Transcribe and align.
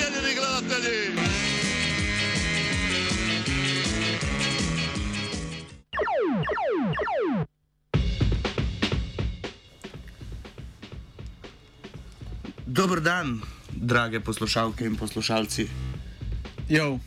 doma, 0.00 0.20
cijenjeni 0.20 0.34
gledatelji. 0.34 1.10
Dober 12.66 13.00
dan, 13.00 13.40
drage 13.70 14.20
poslušalke 14.20 14.84
in 14.84 14.96
poslušalci. 14.96 15.68
Jo. 16.68 16.98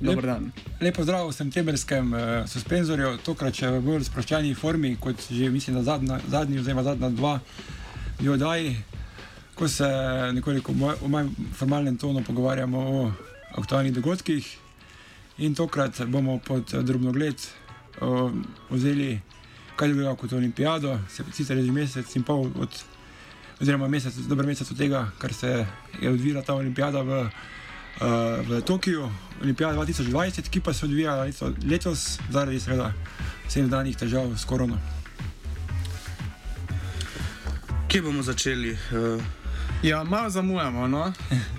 Dobar 0.00 0.26
dan. 0.26 0.52
Lepo 0.80 1.02
zdrav 1.02 1.28
v 1.28 1.32
septembrskem 1.32 2.12
uh, 2.12 2.20
suspenzorju, 2.46 3.18
tokrat 3.24 3.54
še 3.56 3.70
v 3.70 3.80
bolj 3.80 4.04
sproščeni 4.04 4.54
formi, 4.54 4.96
kot 5.00 5.22
že 5.30 5.48
mislim, 5.50 5.78
da 5.78 5.82
zadnja, 5.82 6.18
zadnji, 6.28 6.60
oziroma 6.60 6.82
zadnja 6.82 7.08
dva 7.10 7.38
bi 8.20 8.28
oddaji, 8.28 8.76
ko 9.54 9.68
se 9.68 9.88
nekoliko 10.32 10.72
v 10.72 11.08
manj 11.08 11.30
formalnem 11.54 11.96
tonu 11.96 12.24
pogovarjamo 12.26 12.78
o 12.78 13.12
aktualnih 13.58 13.94
dogodkih. 13.94 14.56
In 15.38 15.54
tokrat 15.54 16.04
bomo 16.06 16.38
pod 16.38 16.70
drobnogled 16.82 17.40
vzeli, 18.70 19.20
kaj 19.76 19.88
je 19.88 19.94
bilo 19.94 20.14
kot 20.16 20.32
olimpijado, 20.32 20.98
se 21.08 21.24
sicer 21.32 21.62
že 21.62 21.72
mesec 21.72 22.16
in 22.16 22.22
pol 22.22 22.50
od, 22.54 22.84
oziroma 23.60 23.88
mesec, 23.88 24.14
dober 24.28 24.46
mesec 24.46 24.70
od 24.70 24.78
tega, 24.78 25.10
kar 25.18 25.34
se 25.34 25.66
je 26.00 26.10
odvila 26.10 26.42
ta 26.42 26.54
olimpijada 26.54 27.02
v 27.02 27.30
uh, 28.00 28.48
v 28.48 28.62
Tokiu, 28.62 29.10
Olimpijada 29.42 29.78
2020, 29.78 30.48
ki 30.50 30.60
pa 30.60 30.72
se 30.72 30.86
odvija 30.86 31.14
leto, 31.22 31.52
letos 31.70 32.18
zaradi 32.30 32.60
seveda 32.60 32.92
vseh 33.48 33.66
danih 33.70 33.96
težav 33.96 34.30
s 34.36 34.44
korono. 34.44 34.78
Kje 37.88 38.02
bomo 38.02 38.22
začeli? 38.22 38.72
Uh, 38.72 39.43
Ja, 39.84 40.04
malo 40.04 40.30
zamujamo. 40.30 40.88
No? 40.88 41.12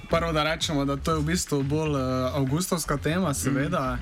Prvo, 0.09 0.31
da 0.31 0.43
rečemo, 0.43 0.85
da 0.85 0.97
to 0.97 1.11
je 1.11 1.19
v 1.19 1.23
bistvu 1.23 1.63
bolj 1.63 1.91
uh, 1.91 2.35
avgustovska 2.35 2.97
tema, 2.97 3.33
seveda. 3.33 3.97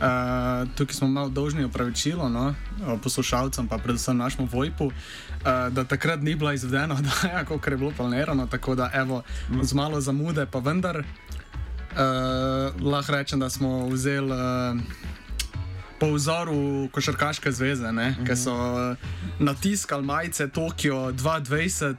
Uh, 0.00 0.68
tukaj 0.74 0.94
smo 0.94 1.08
malo 1.08 1.28
dolžni 1.28 1.64
opravičilo 1.64 2.28
no? 2.28 2.54
eh, 2.80 2.98
poslušalcem, 3.02 3.68
pa 3.68 3.78
predvsem 3.78 4.16
našemu 4.16 4.48
Vojpu, 4.52 4.86
uh, 4.86 4.92
da 5.70 5.84
takrat 5.84 6.22
ni 6.22 6.34
bila 6.34 6.54
izvedena 6.54 6.94
oddaja, 6.98 7.44
kot 7.44 7.66
je 7.66 7.76
bilo 7.76 7.92
planirano. 7.96 8.46
Tako 8.46 8.74
da, 8.74 8.90
evo, 8.94 9.22
z 9.62 9.74
malo 9.74 10.00
zamude, 10.00 10.46
pa 10.46 10.58
vendar 10.58 10.96
uh, 10.98 11.04
lahko 12.82 13.12
rečem, 13.12 13.40
da 13.40 13.50
smo 13.50 13.88
vzeli. 13.88 14.32
Uh, 14.32 14.80
Po 15.98 16.12
vzoru 16.14 16.88
Košarkaške 16.94 17.52
zveze, 17.52 17.92
mm 17.92 17.98
-hmm. 17.98 18.26
ki 18.26 18.36
so 18.36 18.54
natiskali 19.38 20.04
majice 20.04 20.48
Tokio 20.48 20.94
2020, 20.94 21.96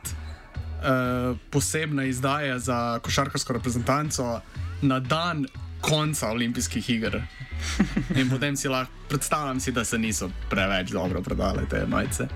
uh, 0.80 1.38
posebne 1.50 2.10
izdaje 2.10 2.60
za 2.60 3.00
košarkarsko 3.00 3.54
reprezentanco 3.54 4.42
na 4.82 5.00
dan 5.00 5.46
konca 5.82 6.32
olimpijskih 6.32 6.90
iger. 6.90 7.22
In 8.16 8.30
potem 8.30 8.58
si 8.58 8.68
lahko 8.68 8.92
predstavljam, 9.10 9.60
si, 9.60 9.72
da 9.72 9.86
se 9.86 9.98
niso 9.98 10.30
preveč 10.50 10.92
dobro 10.92 11.22
prodale 11.22 11.66
te 11.70 11.86
majice. 11.88 12.28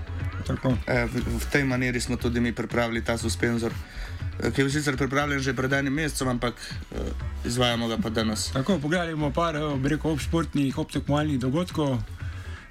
Tako. 0.46 0.76
eh, 0.86 1.08
v, 1.08 1.40
v 1.40 1.46
tej 1.52 1.64
maniri 1.64 2.00
smo 2.00 2.16
tudi 2.16 2.40
mi 2.40 2.52
pripravili 2.52 3.04
ta 3.04 3.16
suspenzor, 3.18 3.72
eh, 3.72 4.50
ki 4.50 4.62
je 4.62 4.70
sicer 4.70 4.96
pripravljen 4.96 5.40
že 5.40 5.54
pred 5.56 5.72
enim 5.72 5.92
mesecem, 5.92 6.28
ampak 6.28 6.54
eh, 6.92 6.98
izvajamo 7.44 7.88
ga 7.88 7.96
pa 7.96 8.10
danes. 8.10 8.50
Tako, 8.52 8.78
pogledali 8.78 9.14
bomo 9.14 9.32
par, 9.32 9.56
eh, 9.56 9.76
bi 9.76 9.88
rekel, 9.88 10.10
obšportnih, 10.10 10.78
obtekmovalnih 10.78 11.40
dogodkov, 11.40 11.96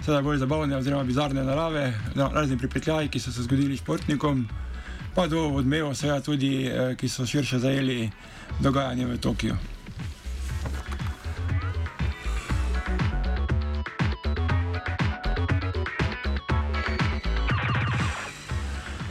seveda 0.06 0.22
bolj 0.22 0.38
zabavne 0.38 0.78
oziroma 0.78 1.04
bizarne 1.04 1.44
narave, 1.44 1.94
no, 2.16 2.30
razni 2.34 2.58
pripetljaji, 2.58 3.10
ki 3.10 3.20
so 3.20 3.32
se 3.32 3.44
zgodili 3.44 3.78
športnikom, 3.78 4.46
pa 5.16 5.28
do 5.28 5.50
odmevov, 5.54 5.96
seveda 5.96 6.22
tudi, 6.22 6.66
eh, 6.66 6.96
ki 6.96 7.10
so 7.10 7.26
širše 7.26 7.60
zajeli 7.60 8.10
dogajanje 8.60 9.06
v 9.06 9.18
Tokiu. 9.18 9.56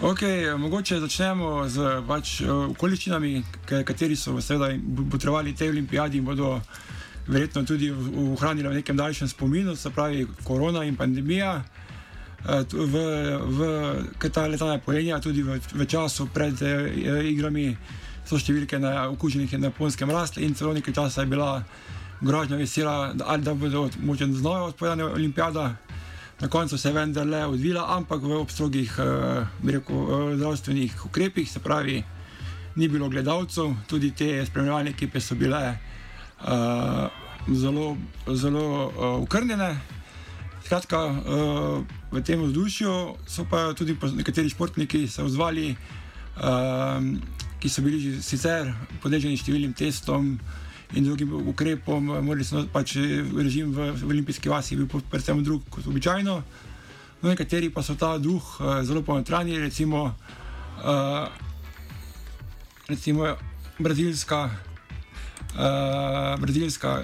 Ok, 0.03 0.23
mogoče 0.59 1.01
začnemo 1.01 1.69
z 1.69 2.03
pač, 2.09 2.41
eh, 2.41 2.51
okoliščinami, 2.51 3.45
kateri 3.85 4.17
so 4.17 4.41
seveda 4.41 4.75
potrebovali 5.11 5.55
te 5.55 5.69
olimpijadi 5.69 6.19
in 6.19 6.25
bodo 6.25 6.61
verjetno 7.27 7.63
tudi 7.65 7.91
ohranili 8.35 8.69
v 8.69 8.75
nekem 8.75 8.97
daljšem 8.97 9.29
spominu, 9.29 9.77
se 9.77 9.91
pravi 9.91 10.27
korona 10.45 10.85
in 10.85 10.97
pandemija. 10.97 11.63
Eh, 12.43 12.65
V, 12.75 12.97
v, 13.39 13.61
ker 14.19 14.31
ta 14.31 14.51
letala 14.51 14.79
pojenja 14.83 15.21
tudi 15.23 15.47
v, 15.47 15.63
v 15.63 15.87
času 15.87 16.27
pred 16.27 16.59
eh, 16.67 17.31
igrami 17.31 17.71
so 18.27 18.35
številke 18.35 18.83
na 18.83 19.07
okuženih 19.15 19.51
na 19.63 19.71
japonskem 19.71 20.11
rasle 20.11 20.43
in 20.43 20.55
celo 20.59 20.75
nekaj 20.75 20.95
časa 20.95 21.23
je 21.23 21.31
bila 21.31 21.63
grožnja 22.19 22.59
vesela, 22.59 23.15
da, 23.15 23.31
ali 23.31 23.47
da 23.47 23.55
bodo 23.55 23.87
mogoče 24.03 24.27
znova 24.35 24.75
odpovedane 24.75 25.05
olimpijada. 25.05 25.77
Na 26.43 26.49
koncu 26.49 26.79
se 26.79 26.89
je 26.89 26.95
vendarle 26.95 27.47
odvila, 27.47 27.87
ampak 27.95 28.23
v 28.23 28.35
obstrogih 28.35 28.91
eh, 28.99 29.47
rekel, 29.63 29.95
eh, 30.03 30.37
zdravstvenih 30.43 31.07
ukrepih, 31.07 31.47
se 31.47 31.63
pravi, 31.63 32.03
ni 32.75 32.89
bilo 32.89 33.07
gledalcev, 33.09 33.71
tudi 33.87 34.11
te 34.11 34.43
spremljalne 34.47 34.91
ekipe 34.91 35.21
so 35.21 35.37
bile 35.37 35.77
uh, 36.41 37.07
zelo, 37.53 37.97
zelo 38.27 38.65
uh, 38.89 39.21
ukrnjene. 39.23 40.02
Skratka, 40.73 41.05
uh, 41.05 41.85
v 42.09 42.25
tem 42.25 42.41
vzdušju 42.41 42.93
so 43.29 43.45
pa 43.45 43.77
tudi 43.77 43.93
nekateri 43.93 44.49
športniki 44.49 45.05
se 45.05 45.21
odzvali, 45.21 45.77
um, 46.41 47.21
ki 47.61 47.69
so 47.69 47.85
bili 47.85 48.17
sicer 48.25 48.73
podleženi 49.05 49.37
številnim 49.37 49.77
testom 49.77 50.41
in 50.97 51.05
drugim 51.05 51.35
ukrepom, 51.53 52.09
morali 52.25 52.41
so 52.41 52.65
pač 52.73 52.97
eh, 52.97 53.21
režim 53.21 53.69
v, 53.77 53.93
v 54.01 54.17
olimpijski 54.17 54.49
vasi 54.49 54.81
po- 54.89 55.05
predvsem 55.13 55.45
drug 55.45 55.69
kot 55.69 55.85
običajno. 55.93 56.41
No, 57.21 57.25
nekateri 57.29 57.69
pa 57.69 57.85
so 57.85 57.93
ta 57.93 58.17
duh 58.17 58.41
uh, 58.41 58.81
zelo 58.81 59.05
ponotranili, 59.05 59.61
recimo, 59.61 60.17
recimo 62.89 63.29
brazilska, 63.77 64.41
uh, 65.53 66.41
brazilska 66.41 66.97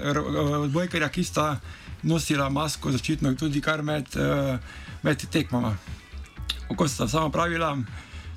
odbojkarja, 0.65 1.13
ki 1.13 1.21
sta 1.21 1.53
nosila 2.03 2.49
masko 2.49 2.91
zaščitno 2.91 3.33
tudi 3.39 3.61
kar 3.61 3.83
med, 3.83 4.07
uh, 4.15 4.55
med 5.03 5.25
tekmama. 5.31 5.73
Kako 6.69 6.87
sta 6.87 7.07
sama 7.07 7.29
pravila, 7.29 7.73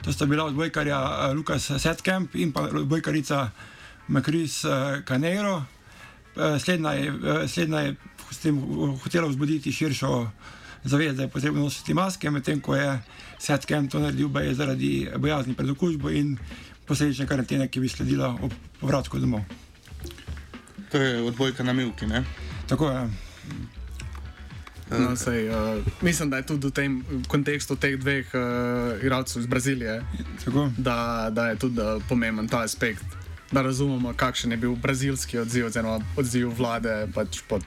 to 0.03 0.12
sta 0.12 0.26
bila 0.26 0.44
odbojkarja 0.50 0.99
uh, 0.99 1.37
Lukas 1.37 1.70
Setkamp 1.79 2.35
in 2.35 2.53
pa 2.53 2.67
odbojkarica 2.70 3.50
Makris 4.09 4.64
uh, 4.64 5.03
Canero. 5.09 5.62
Uh, 6.37 6.59
slednja 6.59 6.93
je, 6.93 7.12
uh, 7.12 7.49
slednja 7.49 7.81
je 7.81 7.97
s 8.31 8.38
tem 8.38 8.59
hotela 9.05 9.29
vzbuditi 9.29 9.73
širšo 9.73 10.31
zavest, 10.85 11.17
da 11.17 11.23
je 11.23 11.29
potrebno 11.29 11.62
nositi 11.62 11.94
maske, 11.94 12.31
medtem 12.31 12.61
ko 12.61 12.75
je 12.75 13.00
Setkamp 13.38 13.91
to 13.91 13.99
naredil 13.99 14.29
baje 14.29 14.55
zaradi 14.55 15.09
bojazni 15.19 15.55
pred 15.55 15.70
okužbo 15.70 16.11
in 16.11 16.37
posledične 16.87 17.26
karantene, 17.26 17.69
ki 17.69 17.81
bi 17.81 17.88
sledila 17.88 18.37
ob 18.43 18.53
povratku 18.81 19.19
domov. 19.19 19.43
To 20.93 20.99
je 20.99 21.23
odbojka 21.23 21.64
na 21.64 21.73
Milki. 21.73 22.06
Ne? 22.06 22.25
Tako 22.69 22.91
je. 22.91 23.31
No, 24.98 25.16
sej, 25.16 25.48
uh, 25.48 25.84
mislim, 26.02 26.30
da 26.30 26.36
je 26.36 26.46
tudi 26.46 26.66
v 26.66 26.70
tem 26.70 27.04
kontekstu 27.28 27.76
teh 27.76 27.96
dveh 27.96 28.26
uh, 28.34 29.00
igralcev 29.00 29.40
iz 29.40 29.46
Brazilije, 29.46 30.02
Tako. 30.44 30.70
da, 30.78 31.28
da 31.30 31.48
je 31.48 31.56
tudi 31.56 31.80
uh, 31.80 32.02
pomemben 32.08 32.48
ta 32.48 32.60
aspekt, 32.60 33.04
da 33.52 33.62
razumemo, 33.62 34.12
kakšen 34.16 34.50
je 34.50 34.56
bil 34.56 34.76
brazilski 34.76 35.38
odziv, 35.38 35.66
oziroma 35.66 36.00
odziv 36.16 36.52
vlade 36.58 37.06
pač 37.14 37.40
pod 37.48 37.64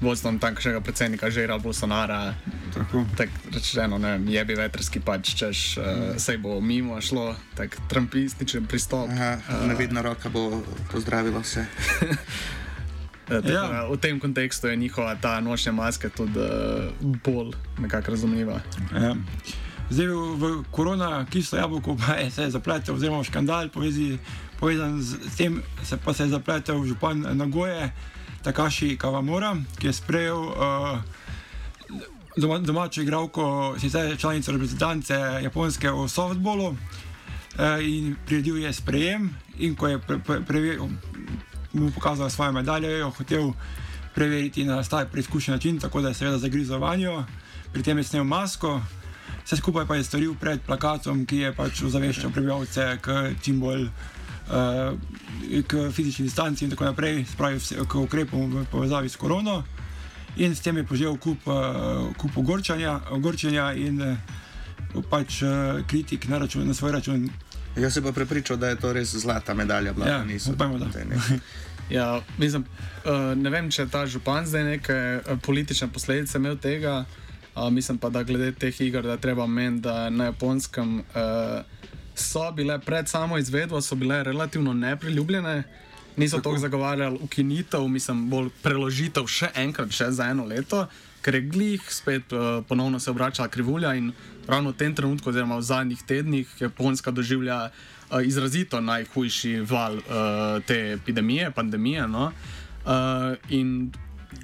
vodstvom 0.00 0.38
tamkajšnjega 0.38 0.80
predsednika 0.80 1.30
Žera 1.30 1.58
Bolsonara. 1.58 2.34
Tako. 2.74 3.04
Tak 3.16 3.28
rečeno, 3.54 3.98
ne 3.98 4.12
vem, 4.12 4.28
je 4.28 4.44
bi 4.44 4.54
vetrski 4.54 5.00
pač, 5.00 5.34
češ, 5.34 5.78
uh, 5.78 5.84
sej 6.16 6.38
bo 6.38 6.60
mimo 6.60 7.00
šlo, 7.00 7.34
tak 7.56 7.76
trumpističen 7.88 8.66
pristop. 8.66 9.08
Aha, 9.10 9.64
nevidna 9.66 10.02
roka 10.02 10.28
bo 10.28 10.62
pozdravila 10.92 11.40
vse. 11.40 11.66
Eh, 13.30 13.42
tako 13.42 13.52
Ja. 13.52 13.88
V 13.90 13.96
tem 13.96 14.20
kontekstu 14.20 14.68
je 14.68 14.76
njihova 14.76 15.14
ta 15.14 15.40
nočna 15.40 15.72
maska 15.72 16.08
tudi 16.08 16.38
uh, 16.38 17.16
bolj 17.24 17.52
nekako 17.78 18.10
razumljiva. 18.10 18.60
Ja. 18.94 19.14
Zdaj 19.90 20.06
v, 20.06 20.36
v 20.36 20.64
korona 20.70 21.26
kislo 21.30 21.58
jabolko 21.58 21.96
pa 21.96 22.14
je 22.14 22.30
se 22.30 22.50
zapletel, 22.50 22.94
oziroma 22.94 23.24
škandal 23.24 23.68
povezi, 23.68 24.18
povezan 24.60 25.02
z 25.02 25.36
tem, 25.36 25.62
se 25.84 25.96
pa 26.04 26.14
se 26.14 26.22
je 26.22 26.28
zapletel 26.28 26.84
župan 26.84 27.26
Nagoje, 27.32 27.92
Takaši 28.42 28.96
Kavamora, 28.96 29.56
ki 29.78 29.86
je 29.86 29.92
sprejel 29.92 30.38
uh, 30.38 31.00
doma, 32.36 32.58
domačo 32.58 33.02
igralko, 33.02 33.74
sicer 33.80 34.16
članico 34.18 34.52
reprezentance 34.52 35.14
Japonske 35.42 35.90
v 35.90 36.08
softballu 36.08 36.68
uh, 36.68 36.76
in 37.80 38.16
priredil 38.26 38.56
je 38.56 38.72
sprejem 38.72 39.30
in 39.58 39.76
ko 39.76 39.88
je 39.88 39.98
pre, 39.98 40.18
pre, 40.18 40.40
preveril, 40.40 40.88
mu 41.72 41.90
pokazal 41.90 42.30
svojo 42.30 42.52
medaljo, 42.52 42.90
jo 42.90 43.10
hotel 43.10 43.52
preveriti 44.14 44.64
na 44.64 44.82
star 44.84 45.06
preizkušen 45.06 45.54
način, 45.54 45.78
tako 45.78 46.00
da 46.00 46.08
je 46.08 46.14
seveda 46.14 46.38
zagrizel 46.38 46.78
vanjo, 46.78 47.24
pri 47.72 47.82
tem 47.82 47.98
je 47.98 48.04
snel 48.04 48.24
masko. 48.24 48.80
Vse 49.44 49.56
skupaj 49.56 49.86
pa 49.86 49.96
je 49.96 50.04
storil 50.04 50.34
pred 50.34 50.60
plakatom, 50.60 51.26
ki 51.26 51.36
je 51.36 51.52
pač 51.56 51.82
ozaveščal 51.82 52.32
prebivalce 52.32 52.98
k 53.00 53.34
čim 53.42 53.60
bolj 53.60 53.86
uh, 53.86 54.92
k 55.66 55.86
fizični 55.92 56.26
distanci 56.26 56.64
in 56.64 56.70
tako 56.70 56.84
naprej, 56.84 57.24
spravi 57.32 57.56
vse, 57.56 57.78
k 57.88 57.94
ukrepom 58.02 58.50
v 58.52 58.64
povezavi 58.72 59.08
s 59.08 59.16
korono. 59.16 59.62
In 60.36 60.54
s 60.54 60.60
tem 60.60 60.76
je 60.76 60.84
požel 60.84 61.16
kup, 61.16 61.46
uh, 61.46 62.10
kup 62.16 62.36
ogorčanja, 62.36 63.00
ogorčenja 63.10 63.72
in 63.72 64.02
uh, 64.02 65.02
pač 65.10 65.42
uh, 65.42 65.80
kritik 65.86 66.28
na, 66.28 66.38
račun, 66.38 66.68
na 66.68 66.74
svoj 66.74 66.92
račun. 66.92 67.28
Jaz 67.78 67.94
se 67.94 68.02
pa 68.02 68.12
prepričal, 68.12 68.56
da 68.56 68.68
je 68.68 68.76
to 68.76 68.92
res 68.92 69.14
zlata 69.14 69.54
medalja, 69.54 69.92
bila 69.92 70.08
Ja, 70.08 70.24
niso. 70.24 70.52
upajmo, 70.52 70.78
da. 70.78 70.86
neki- 70.86 71.40
Ja, 71.90 72.06
mislim, 72.38 72.64
uh, 73.04 73.10
ne 73.34 73.50
vem, 73.50 73.70
če 73.70 73.82
je 73.82 73.88
ta 73.88 74.06
župan 74.06 74.46
zdaj 74.46 74.64
neke 74.66 74.92
uh, 75.22 75.38
politične 75.40 75.88
posledice 75.88 76.38
imel 76.38 76.56
tega. 76.58 77.04
Uh, 77.56 77.70
mislim 77.70 77.98
pa, 77.98 78.08
da 78.08 78.22
glede 78.22 78.52
teh 78.54 78.80
iger, 78.80 79.02
da 79.02 79.16
treba 79.16 79.46
meniti, 79.48 79.82
da 79.82 80.10
na 80.10 80.24
japonskem 80.24 80.98
uh, 80.98 81.64
so 82.14 82.52
bile 82.52 82.78
pred 82.78 83.08
samo 83.08 83.38
izvedbo, 83.38 83.80
so 83.80 83.94
bile 83.94 84.22
relativno 84.22 84.72
nepriljubljene. 84.74 85.62
Niso 86.16 86.36
tako 86.38 86.58
zagovarjali 86.58 87.18
ukinitev, 87.22 87.88
mislim, 87.88 88.28
bolj 88.28 88.48
preložitev 88.62 89.26
še 89.26 89.48
enkrat, 89.56 89.90
še 89.90 90.10
za 90.10 90.24
eno 90.26 90.44
leto, 90.44 90.86
ker 91.22 91.34
je 91.34 91.40
glih 91.40 91.82
spet 91.92 92.32
uh, 92.32 92.64
ponovno 92.68 93.00
se 93.00 93.10
obračala 93.10 93.48
krivulja 93.48 93.94
in 93.94 94.12
ravno 94.46 94.70
v 94.70 94.76
tem 94.76 94.94
trenutku, 94.94 95.30
oziroma 95.30 95.56
v 95.56 95.62
zadnjih 95.62 96.02
tednih, 96.02 96.48
Japonska 96.60 97.10
doživlja 97.10 97.70
uh, 97.70 98.22
izrazito 98.24 98.80
najhujši 98.80 99.60
val 99.60 99.96
uh, 99.96 100.02
te 100.66 100.92
epidemije, 100.92 101.50
pandemije. 101.50 102.08
No? 102.08 102.32
Uh, 102.84 103.36
in 103.48 103.92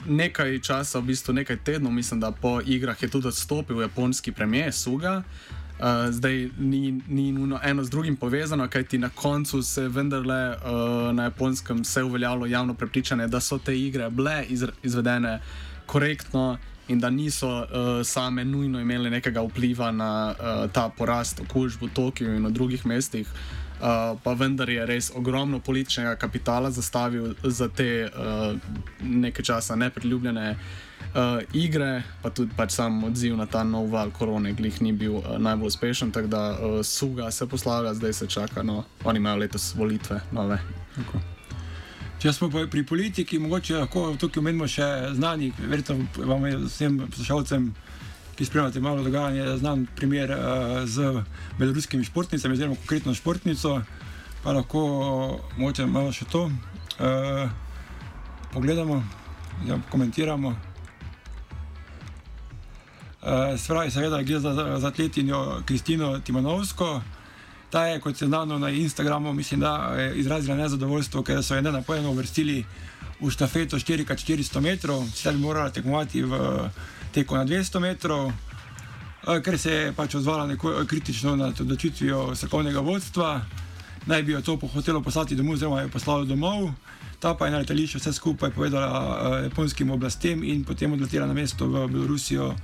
nekaj 0.06 0.58
časa, 0.60 0.98
v 0.98 1.12
bistvu 1.12 1.34
nekaj 1.34 1.56
tednov, 1.64 1.92
mislim, 1.92 2.20
da 2.20 2.30
po 2.30 2.60
igrah 2.60 3.02
je 3.02 3.08
tudi 3.08 3.28
odstopil 3.28 3.80
japonski 3.80 4.32
premijer 4.32 4.72
Suga. 4.72 5.22
Uh, 5.78 5.86
zdaj 6.10 6.48
ni, 6.58 7.00
ni 7.08 7.32
nujno 7.32 7.60
eno 7.62 7.84
z 7.84 7.90
drugim 7.90 8.16
povezano, 8.16 8.68
kajti 8.68 8.98
na 8.98 9.08
koncu 9.08 9.62
se 9.62 9.82
je 9.82 9.88
vendarle 9.88 10.50
uh, 10.50 11.14
na 11.14 11.22
japonskem 11.24 11.84
se 11.84 12.02
uveljavilo 12.02 12.46
javno 12.46 12.74
prepričanje, 12.74 13.26
da 13.26 13.40
so 13.40 13.58
te 13.58 13.78
igre 13.80 14.10
bile 14.10 14.44
izr, 14.48 14.70
izvedene 14.82 15.40
korektno 15.86 16.58
in 16.88 17.00
da 17.00 17.10
niso 17.10 17.48
uh, 17.48 17.66
same 18.04 18.44
nujno 18.44 18.80
imele 18.80 19.10
nekega 19.10 19.42
vpliva 19.42 19.90
na 19.90 20.34
uh, 20.34 20.70
ta 20.72 20.88
porast 20.88 21.40
okužb 21.40 21.82
v 21.82 21.88
Tokiu 21.94 22.34
in 22.36 22.46
v 22.46 22.52
drugih 22.52 22.86
mestih. 22.86 23.28
Uh, 23.74 24.16
pa 24.22 24.32
vendar 24.32 24.70
je 24.70 24.86
res 24.86 25.10
ogromno 25.14 25.58
političnega 25.60 26.14
kapitala 26.16 26.70
zastavil 26.70 27.34
za 27.42 27.68
te 27.68 28.06
uh, 28.06 28.56
nekaj 29.02 29.44
časa 29.44 29.76
nepriljubljene 29.76 30.56
uh, 31.14 31.42
igre, 31.52 32.02
pa 32.22 32.30
tudi 32.30 32.54
pač 32.56 32.70
sam 32.78 33.04
odziv 33.04 33.36
na 33.36 33.46
ta 33.46 33.64
nov 33.64 33.90
val 33.92 34.10
korone, 34.14 34.52
glih 34.52 34.80
ni 34.82 34.92
bil 34.92 35.18
uh, 35.18 35.36
najbolj 35.38 35.74
uspešen, 35.74 36.12
tako 36.12 36.32
da 36.32 36.42
uh, 36.52 36.80
suga 36.86 37.30
se 37.30 37.46
poslavlja, 37.46 37.94
zdaj 37.94 38.12
se 38.12 38.26
čaka, 38.26 38.62
no, 38.62 38.84
oni 39.04 39.18
imajo 39.18 39.44
letos 39.44 39.74
volitve 39.74 40.20
nove. 40.32 40.58
Če 42.24 42.32
smo 42.32 42.46
pa 42.48 42.62
pri 42.72 42.80
politiki, 42.88 43.36
mogoče 43.36 43.74
lahko 43.82 44.02
tukaj 44.16 44.40
omenimo 44.40 44.64
še 44.64 44.84
znani, 45.12 45.50
verjetno 45.60 46.24
vam 46.24 46.46
je 46.48 46.54
vsem 46.62 46.94
poslušalcem, 47.02 47.66
ki 48.38 48.46
spremljate 48.48 48.80
malo 48.80 49.02
dogajanje, 49.04 49.58
znan 49.60 49.82
primer 49.92 50.32
uh, 50.32 50.38
z 50.88 51.20
beloruskimi 51.58 52.06
športnicami, 52.08 52.56
oziroma 52.56 52.78
konkretno 52.80 53.12
športnico, 53.12 53.74
pa 54.40 54.54
lahko 54.56 54.84
mogoče 55.58 55.84
malo 55.84 56.14
še 56.16 56.24
to 56.32 56.46
uh, 56.48 57.44
pogledamo, 58.54 59.02
ja, 59.68 59.76
komentiramo. 59.92 60.54
Uh, 63.20 63.52
Spravi, 63.60 63.92
seveda, 63.92 64.22
gre 64.24 64.40
za, 64.40 64.56
za 64.80 64.88
atletinjo 64.88 65.60
Kristino 65.68 66.14
Timonovsko. 66.24 67.02
Ta 67.74 67.86
je, 67.86 68.00
kot 68.00 68.20
je 68.22 68.26
znano 68.26 68.58
na 68.58 68.70
Instagramu, 68.70 69.32
mislim, 69.32 69.60
da 69.60 69.74
je 69.98 70.14
izrazila 70.16 70.56
nezadovoljstvo, 70.56 71.22
ker 71.22 71.42
so 71.42 71.56
jo 71.56 71.62
nenapojeno 71.62 72.10
uvrstili 72.10 72.64
v 73.20 73.30
štafeto 73.30 73.76
4x400 73.76 74.60
metrov, 74.60 75.02
sicer 75.10 75.34
bi 75.34 75.42
morala 75.42 75.70
tekmovati 75.70 76.22
v 76.22 76.38
teku 77.12 77.34
na 77.34 77.42
200 77.44 77.80
metrov, 77.80 78.30
eh, 78.30 79.40
ker 79.42 79.58
se 79.58 79.72
je 79.72 79.92
pač 79.92 80.14
odzvala 80.14 80.46
neko 80.46 80.84
kritično 80.86 81.34
nad 81.36 81.60
odločitvijo 81.60 82.36
strokovnega 82.36 82.80
vodstva, 82.80 83.40
naj 84.06 84.22
bi 84.22 84.32
jo 84.32 84.42
to 84.42 84.56
po 84.56 84.66
hotelu 84.66 85.02
poslati 85.02 85.34
domov, 85.34 85.58
oziroma 85.58 85.82
jo 85.82 85.88
poslalo 85.88 86.24
domov. 86.24 86.70
Ta 87.18 87.34
pa 87.34 87.46
je 87.46 87.52
na 87.52 87.58
letališču 87.58 87.98
vse 87.98 88.12
skupaj 88.12 88.50
povedala 88.50 88.86
uh, 88.86 89.44
japonskim 89.44 89.90
oblastem 89.90 90.44
in 90.44 90.64
potem 90.64 90.92
odletela 90.92 91.26
na 91.26 91.34
mesto 91.34 91.66
v 91.66 91.88
Belorusijo, 91.88 92.54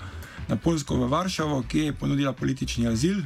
na 0.48 0.56
Polsko, 0.56 0.94
v 0.96 1.10
Varšavo, 1.10 1.62
ki 1.62 1.78
je 1.78 1.92
ponudila 1.92 2.32
politični 2.32 2.86
azil. 2.86 3.24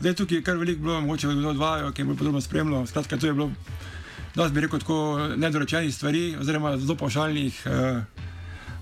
Zdaj 0.00 0.14
tukaj 0.14 0.38
je 0.38 0.42
kar 0.42 0.56
veliko 0.56 0.82
bilo, 0.82 1.00
mogoče 1.00 1.28
kdo 1.28 1.48
odvajajo, 1.48 1.92
ki 1.92 2.02
je 2.02 2.06
bolj 2.06 2.16
podrobno 2.16 2.40
spremljal. 2.40 2.86
Skratka, 2.86 3.16
to 3.16 3.26
je 3.26 3.32
bilo, 3.32 3.50
da 4.34 4.48
bi 4.48 4.60
rekel, 4.60 4.80
tako 4.80 5.28
nedorečenih 5.36 5.94
stvari, 5.94 6.36
oziroma 6.40 6.78
zelo 6.78 6.96
pavšalnih 6.96 7.62
uh, 7.66 7.98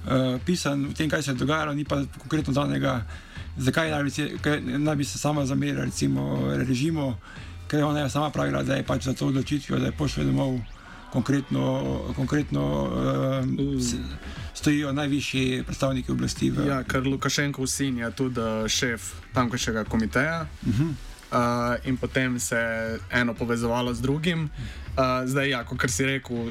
uh, 0.06 0.40
pisanj 0.46 0.86
o 0.86 0.92
tem, 0.94 1.10
kaj 1.10 1.22
se 1.22 1.30
je 1.30 1.34
dogajalo, 1.34 1.74
ni 1.74 1.84
pa 1.84 2.02
konkretno 2.18 2.54
danega, 2.54 3.00
zakaj 3.56 3.90
naj 3.90 4.04
bi 4.04 4.10
se, 4.10 4.28
kaj 4.40 4.60
naj 4.60 4.96
bi 4.96 5.04
se 5.04 5.18
sama 5.18 5.46
zamerila 5.46 5.84
recimo 5.84 6.38
režimu, 6.56 7.14
ker 7.68 7.80
je 7.80 7.84
ona 7.84 8.00
je 8.00 8.10
sama 8.10 8.30
pravila, 8.30 8.62
da 8.62 8.78
je 8.78 8.86
pač 8.86 9.04
za 9.04 9.12
to 9.12 9.26
odločitvijo, 9.26 9.78
da 9.78 9.86
je 9.86 9.98
pošle 9.98 10.24
domov. 10.24 10.60
Konkretno, 11.08 11.62
konkretno 12.16 12.62
uh, 12.84 13.84
stojijo 14.54 14.92
najvišji 14.92 15.62
predstavniki 15.64 16.12
oblasti. 16.12 16.50
V, 16.50 16.66
Ja, 16.68 16.82
ker 16.84 17.06
Lukašenkov 17.06 17.66
sin 17.66 17.98
je 17.98 18.10
tudi 18.10 18.68
šef 18.68 19.12
tamkajšnjega 19.32 19.84
komiteja. 19.84 20.46
Uh 20.66 20.74
-huh. 20.74 21.07
Uh, 21.32 21.38
in 21.84 21.96
potem 21.96 22.40
se 22.40 22.56
je 22.56 22.98
eno 23.10 23.34
povezovalo 23.34 23.94
z 23.94 24.00
drugim. 24.00 24.50
Uh, 24.96 25.26
zdaj, 25.26 25.48
ja, 25.50 25.64
kot 25.64 25.90
si 25.90 26.04
rekel, 26.04 26.50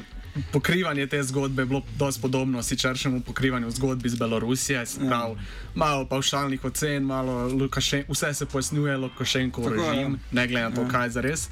pokrivanje 0.52 1.06
te 1.06 1.22
zgodbe 1.22 1.62
je 1.62 1.66
bilo 1.66 1.82
dosti 1.98 2.20
podobno 2.22 2.62
siceršnjemu 2.62 3.20
pokrivanju 3.20 3.70
zgodbi 3.70 4.06
iz 4.06 4.14
Belorusije. 4.14 4.84
Prav, 5.08 5.36
malo 5.74 6.06
pavšalnih 6.06 6.64
ocen, 6.64 7.02
malo 7.02 7.48
Lukašen, 7.48 8.04
vse 8.08 8.34
se 8.34 8.46
pojasnjuje 8.46 8.96
Lukašenkov 8.96 9.64
Tako, 9.64 9.74
ja. 9.82 9.90
režim, 9.92 10.20
ne 10.32 10.46
glede 10.46 10.68
na 10.68 10.74
to, 10.74 10.82
Ja. 10.82 10.88
kaj 10.88 11.06
je 11.06 11.10
za 11.10 11.20
res. 11.20 11.48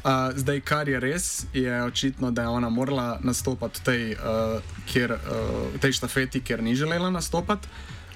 Uh, 0.00 0.32
zdaj, 0.36 0.60
kar 0.60 0.88
je 0.88 1.00
res, 1.00 1.44
je 1.52 1.82
očitno, 1.84 2.30
da 2.30 2.42
je 2.42 2.48
ona 2.48 2.68
morala 2.68 3.18
nastopati 3.22 3.80
v 3.80 3.84
tej, 3.84 4.12
uh, 4.12 4.62
kjer, 4.88 5.12
uh, 5.12 5.80
tej 5.80 5.92
štafeti, 5.92 6.40
ker 6.40 6.62
ni 6.62 6.74
želela 6.74 7.10
nastopati. 7.10 7.68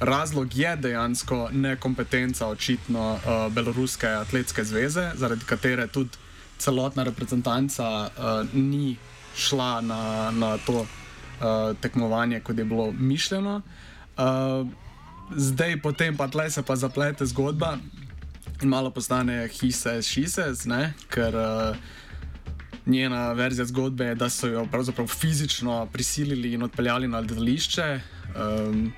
Razlog 0.04 0.56
je 0.56 0.76
dejansko 0.76 1.48
nekompetenca 1.52 2.46
očitno 2.46 3.12
uh, 3.12 3.52
Beloruske 3.52 4.06
atletske 4.06 4.64
zveze, 4.64 5.10
zaradi 5.14 5.44
katere 5.46 5.86
tudi 5.86 6.10
celotna 6.58 7.02
reprezentanca 7.02 7.86
uh, 7.88 8.48
ni 8.52 8.96
šla 9.36 9.80
na, 9.80 10.30
na 10.30 10.58
to 10.58 10.80
uh, 10.80 11.76
tekmovanje, 11.80 12.40
kot 12.40 12.58
je 12.58 12.64
bilo 12.64 12.92
mišljeno. 12.92 13.62
Uh, 14.16 14.68
zdaj, 15.36 15.80
potem 15.80 16.16
pa 16.16 16.28
tle 16.28 16.50
se 16.50 16.62
pa 16.62 16.76
zaplete 16.76 17.26
zgodba 17.26 17.78
in 18.62 18.68
malo 18.68 18.90
postane 18.90 19.48
hises, 19.48 20.06
šises, 20.06 20.66
ne? 20.66 20.92
ker 21.08 21.34
uh, 21.36 21.76
njena 22.86 23.32
verzija 23.32 23.64
zgodbe 23.64 24.04
je, 24.04 24.14
da 24.14 24.28
so 24.28 24.52
jo 24.52 24.66
pravzaprav 24.70 25.06
fizično 25.06 25.86
prisilili 25.92 26.52
in 26.52 26.62
odpeljali 26.62 27.08
na 27.08 27.24
letališče. 27.24 28.00
Um, 28.36 28.92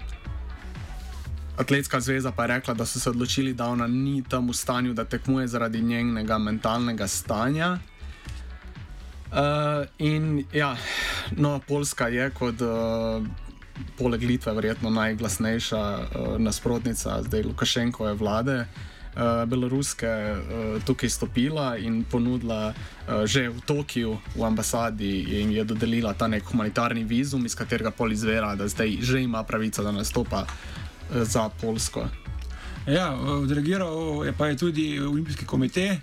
Atletska 1.56 2.00
zveza 2.00 2.32
pa 2.32 2.42
je 2.42 2.48
rekla, 2.48 2.74
da 2.74 2.86
so 2.86 3.00
se 3.00 3.10
odločili, 3.10 3.54
da 3.54 3.66
ona 3.66 3.86
ni 3.86 4.22
tam 4.28 4.48
v 4.48 4.52
stanju, 4.52 4.94
da 4.94 5.04
tekmuje 5.04 5.48
zaradi 5.48 5.80
njenega 5.80 6.38
mentalnega 6.38 7.08
stanja. 7.08 7.78
Uh, 9.26 9.86
in 9.98 10.44
ja, 10.52 10.76
no, 11.36 11.60
Poljska 11.68 12.08
je 12.08 12.30
kot 12.30 12.60
uh, 12.60 13.24
poleg 13.98 14.22
Litve 14.22 14.52
verjetno 14.52 14.90
najglasnejša 14.90 15.80
uh, 15.80 16.38
nasprotnica 16.38 17.22
zdaj 17.22 17.42
Lukašenkove 17.42 18.14
vlade. 18.14 18.66
Uh, 19.16 19.48
beloruske 19.48 20.06
uh, 20.06 20.82
tukaj 20.84 21.08
stopila 21.08 21.78
in 21.80 22.04
ponudila 22.04 22.68
uh, 22.68 23.24
že 23.24 23.48
v 23.48 23.60
Tokiu, 23.64 24.18
v 24.36 24.44
ambasadi, 24.44 25.40
in 25.40 25.52
je 25.56 25.64
dodelila 25.64 26.12
ta 26.14 26.28
nek 26.28 26.44
humanitarni 26.44 27.04
vizum, 27.04 27.46
iz 27.46 27.56
katerega 27.56 27.90
pol 27.90 28.12
izvira, 28.12 28.54
da 28.54 28.68
zdaj 28.68 28.98
že 29.00 29.22
ima 29.22 29.42
pravico, 29.42 29.82
da 29.82 29.92
nastopa 29.92 30.44
za 31.10 31.48
Polsko. 31.48 32.08
Ja, 32.86 33.14
odreagiral 33.14 34.24
je 34.24 34.32
pa 34.32 34.46
je 34.46 34.56
tudi 34.56 35.00
Olimpijski 35.00 35.46
komitej, 35.46 35.98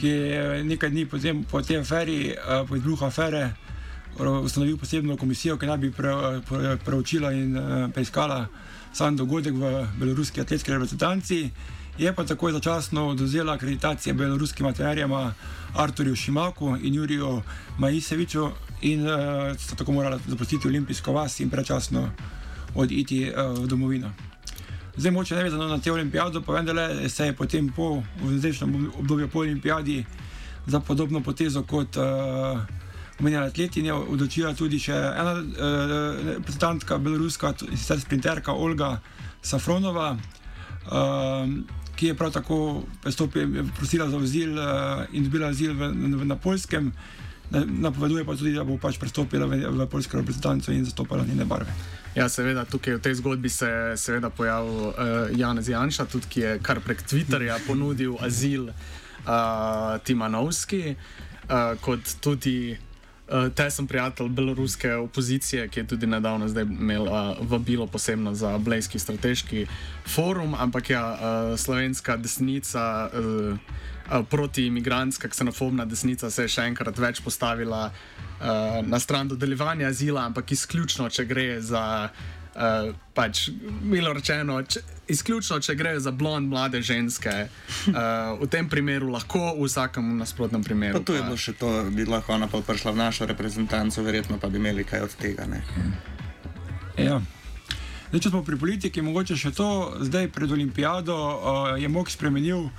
ki 0.00 0.08
je 0.08 0.64
nekaj 0.64 0.90
dni 0.90 1.06
potem, 1.06 1.44
po 1.44 1.62
tej 1.62 1.80
aferi, 1.80 2.34
uh, 2.34 2.68
po 2.68 2.76
izbruhu 2.76 3.06
afere, 3.06 3.50
ustanovil 4.18 4.76
posebno 4.76 5.16
komisijo, 5.16 5.56
ki 5.56 5.66
naj 5.66 5.78
bi 5.78 5.90
pre, 5.90 6.12
pre, 6.48 6.76
preučila 6.84 7.32
in 7.32 7.56
uh, 7.56 7.90
preiskala 7.94 8.46
sam 8.92 9.16
dogodek 9.16 9.54
v 9.54 9.86
beloruski 10.00 10.40
atletski 10.40 10.72
reprezentanci 10.72 11.50
je 11.98 12.12
pa 12.14 12.24
takoj 12.24 12.52
začasno 12.52 13.08
oduzela 13.08 13.52
akreditacije 13.52 14.14
beloruskim 14.14 14.72
trenerjem 14.74 15.10
Arturju 15.74 16.16
Šimaku 16.16 16.76
in 16.82 16.94
Juriju 16.94 17.42
Majiseviču 17.78 18.50
in 18.82 19.06
uh, 19.06 19.14
sta 19.58 19.76
tako 19.76 19.92
morala 19.92 20.18
zapustiti 20.26 20.68
olimpijsko 20.68 21.12
vas 21.12 21.40
in 21.40 21.50
prečasno 21.50 22.10
oditi 22.74 23.30
uh, 23.30 23.58
v 23.58 23.66
domovino. 23.66 24.12
Zdaj, 24.98 25.12
moče 25.12 25.36
ne 25.36 25.42
vezano 25.42 25.68
na 25.68 25.78
te 25.78 25.92
olimpijado, 25.92 26.42
pa 26.42 26.52
vendarle 26.52 27.08
se 27.08 27.26
je 27.26 27.32
potem 27.32 27.68
po 27.76 28.02
zdajšnjem 28.24 28.90
obdobju 28.98 29.28
po 29.28 29.38
olimpijadi 29.38 30.04
za 30.66 30.80
podobno 30.80 31.20
potezo 31.20 31.62
kot 31.62 31.96
uh, 31.96 32.04
omenjena 33.20 33.46
atletinja 33.46 33.94
odločila 33.94 34.54
tudi 34.54 34.78
še 34.78 34.94
ena 34.94 35.36
uh, 35.38 35.44
reprezentantka 36.26 36.98
beloruska, 36.98 37.52
sicer 37.70 38.00
sprinterka 38.00 38.52
Olga 38.52 38.96
Safronova. 39.42 40.16
Uh, 40.90 41.46
ki 41.98 42.06
je 42.06 42.14
prav 42.14 42.30
tako 42.32 42.82
prosila 43.78 44.10
za 44.10 44.18
azil 44.18 44.58
uh, 44.58 45.06
in 45.12 45.24
dobila 45.24 45.48
azil 45.48 45.74
v, 45.74 45.92
v, 45.94 46.26
na 46.26 46.36
Polskem. 46.36 46.92
Napoveduje 47.66 48.24
pa 48.24 48.36
tudi, 48.36 48.52
da 48.54 48.64
bo 48.64 48.76
pač 48.82 48.98
pristopila 48.98 49.46
v, 49.46 49.62
v 49.62 49.86
polsko 49.86 50.18
reprezentanco 50.18 50.74
in 50.74 50.84
zastopala 50.84 51.24
njene 51.26 51.44
barve. 51.44 51.74
Ja, 52.14 52.28
seveda, 52.28 52.64
tukaj 52.64 52.96
v 52.96 53.02
tej 53.04 53.14
zgodbi 53.20 53.50
se 53.52 53.68
je 53.96 54.30
pojavil 54.30 54.88
uh, 54.88 54.94
Janez 55.36 55.68
Janša, 55.68 56.04
tudi, 56.08 56.26
ki 56.28 56.40
je 56.40 56.58
kar 56.62 56.80
prek 56.80 57.02
Twitterja 57.02 57.58
ponudil 57.66 58.16
azil 58.20 58.70
uh, 58.70 59.98
Timanovski, 60.04 60.96
uh, 60.96 61.76
kot 61.80 62.16
tudi 62.20 62.78
uh, 63.28 63.52
tesen 63.54 63.86
prijatelj 63.86 64.28
beloruske 64.28 64.94
opozicije, 64.94 65.68
ki 65.68 65.80
je 65.80 65.86
tudi 65.86 66.06
nedavno 66.06 66.46
imel 66.62 67.02
uh, 67.02 67.36
vabilo 67.40 67.86
posebno 67.86 68.34
za 68.34 68.58
Blejski 68.58 68.98
strateški 68.98 69.66
forum, 70.06 70.54
ampak 70.54 70.90
ja, 70.90 71.04
uh, 71.12 71.58
slovenska 71.58 72.16
desnica. 72.16 73.10
Uh, 73.12 73.58
Protiimigrantska, 74.30 75.28
ksenofobna 75.28 75.84
desnica 75.84 76.30
se 76.30 76.46
je 76.46 76.48
še 76.48 76.62
enkrat 76.64 76.96
več 76.98 77.18
postavila 77.20 77.90
uh, 77.90 78.86
na 78.86 78.96
stran 78.98 79.28
dodeljevanja 79.28 79.90
azila, 79.92 80.22
ampak 80.24 80.52
izključno, 80.52 81.10
če 81.12 81.26
gre 81.28 81.60
za 81.60 81.82
uh, 82.08 82.37
uh, 82.54 82.94
pač, 83.14 83.48
milo 83.82 84.12
rečeno, 84.16 84.60
če, 84.62 84.82
izključno, 85.08 85.60
če 85.64 85.74
gre 85.78 85.94
za 86.00 86.12
blond 86.14 86.48
mlade 86.48 86.80
ženske, 86.82 87.34
uh, 87.48 87.94
v 88.40 88.48
tem 88.50 88.68
primeru 88.70 89.10
lahko, 89.12 89.54
v 89.58 89.68
vsakem 89.68 90.16
nasprotnem 90.20 90.64
primeru. 90.64 91.00
Pa 91.00 91.04
tu 91.04 91.16
je 91.16 91.24
bilo 91.24 91.38
še 91.38 91.56
to, 91.58 91.70
bi 91.94 92.06
lahko 92.08 92.36
ona 92.36 92.50
pa 92.50 92.62
prišla 92.64 92.94
v 92.94 93.00
našo 93.02 93.28
reprezentanco, 93.30 94.04
verjetno 94.04 94.38
pa 94.40 94.52
bi 94.52 94.60
imeli 94.62 94.86
kaj 94.88 95.08
od 95.08 95.18
tega. 95.20 95.48
Ja. 96.98 97.18
Zdaj, 98.08 98.20
če 98.24 98.30
smo 98.32 98.44
pri 98.44 98.56
politiki, 98.56 99.04
mogoče 99.04 99.36
še 99.36 99.52
to, 99.52 99.68
zdaj 100.08 100.30
pred 100.32 100.52
olimpijado 100.52 101.16
uh, 101.16 101.74
je 101.76 101.90
MOK 101.92 102.12
spremenil 102.12 102.70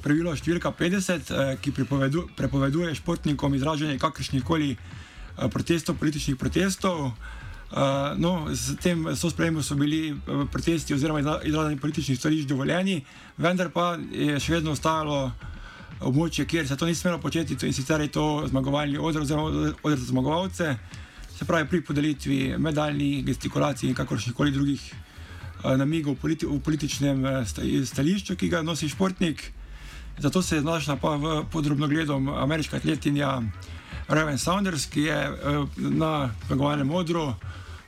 pravilo 0.00 0.32
številka 0.38 0.72
50, 0.72 1.34
uh, 1.34 1.52
ki 1.60 1.74
prepovedu, 1.76 2.24
prepoveduje 2.38 2.94
športnikom 2.96 3.58
izražanje 3.58 3.98
kakršnih 4.00 4.46
koli 4.46 4.72
uh, 4.76 5.50
protestov, 5.52 6.00
političnih 6.00 6.40
protestov. 6.40 7.10
Uh, 7.10 7.39
Uh, 7.70 8.18
no, 8.18 8.50
s 8.50 8.74
tem 8.82 9.04
so 9.14 9.30
sprejemom 9.30 9.62
so 9.62 9.76
bili 9.78 10.10
uh, 10.10 10.42
protesti 10.50 10.94
oziroma 10.94 11.20
izražanje 11.44 11.76
političnih 11.76 12.18
stališč 12.18 12.48
dovoljeni, 12.50 12.96
vendar 13.38 13.68
pa 13.70 13.92
je 14.10 14.40
še 14.42 14.56
vedno 14.56 14.72
ostalo 14.74 15.30
območje, 16.02 16.48
kjer 16.50 16.66
se 16.66 16.74
to 16.76 16.88
ni 16.88 16.96
smelo 16.98 17.20
početi 17.22 17.54
in 17.66 17.72
sicer 17.72 18.02
je 18.02 18.08
to 18.10 18.24
zmagovalni 18.50 18.98
odr 18.98 19.22
oziroma 19.22 19.70
odr 19.82 20.00
za 20.00 20.08
zmagovalce, 20.08 20.72
se 21.36 21.46
pravi 21.46 21.68
pri 21.68 21.80
podelitvi 21.86 22.40
medaljnih 22.58 23.22
gestikulacij 23.28 23.88
in 23.88 23.94
kakršnih 23.94 24.34
koli 24.34 24.50
drugih 24.50 24.82
uh, 25.62 25.76
namigov 25.78 26.18
politi 26.18 26.50
v 26.50 26.58
političnem 26.58 27.22
stališču, 27.86 28.34
ki 28.34 28.50
ga 28.50 28.64
nosi 28.66 28.90
športnik. 28.90 29.46
Zato 30.18 30.42
se 30.42 30.58
je 30.58 30.66
znašla 30.66 30.98
pa 30.98 31.14
v 31.14 31.44
podrobno 31.52 31.86
gledom 31.86 32.28
ameriška 32.34 32.82
atletinja 32.82 33.38
Raven 34.08 34.38
Saunders, 34.38 34.90
ki 34.90 35.06
je 35.06 35.22
uh, 35.30 35.78
na 35.78 36.32
zmagovalnem 36.48 36.90
odru 36.90 37.28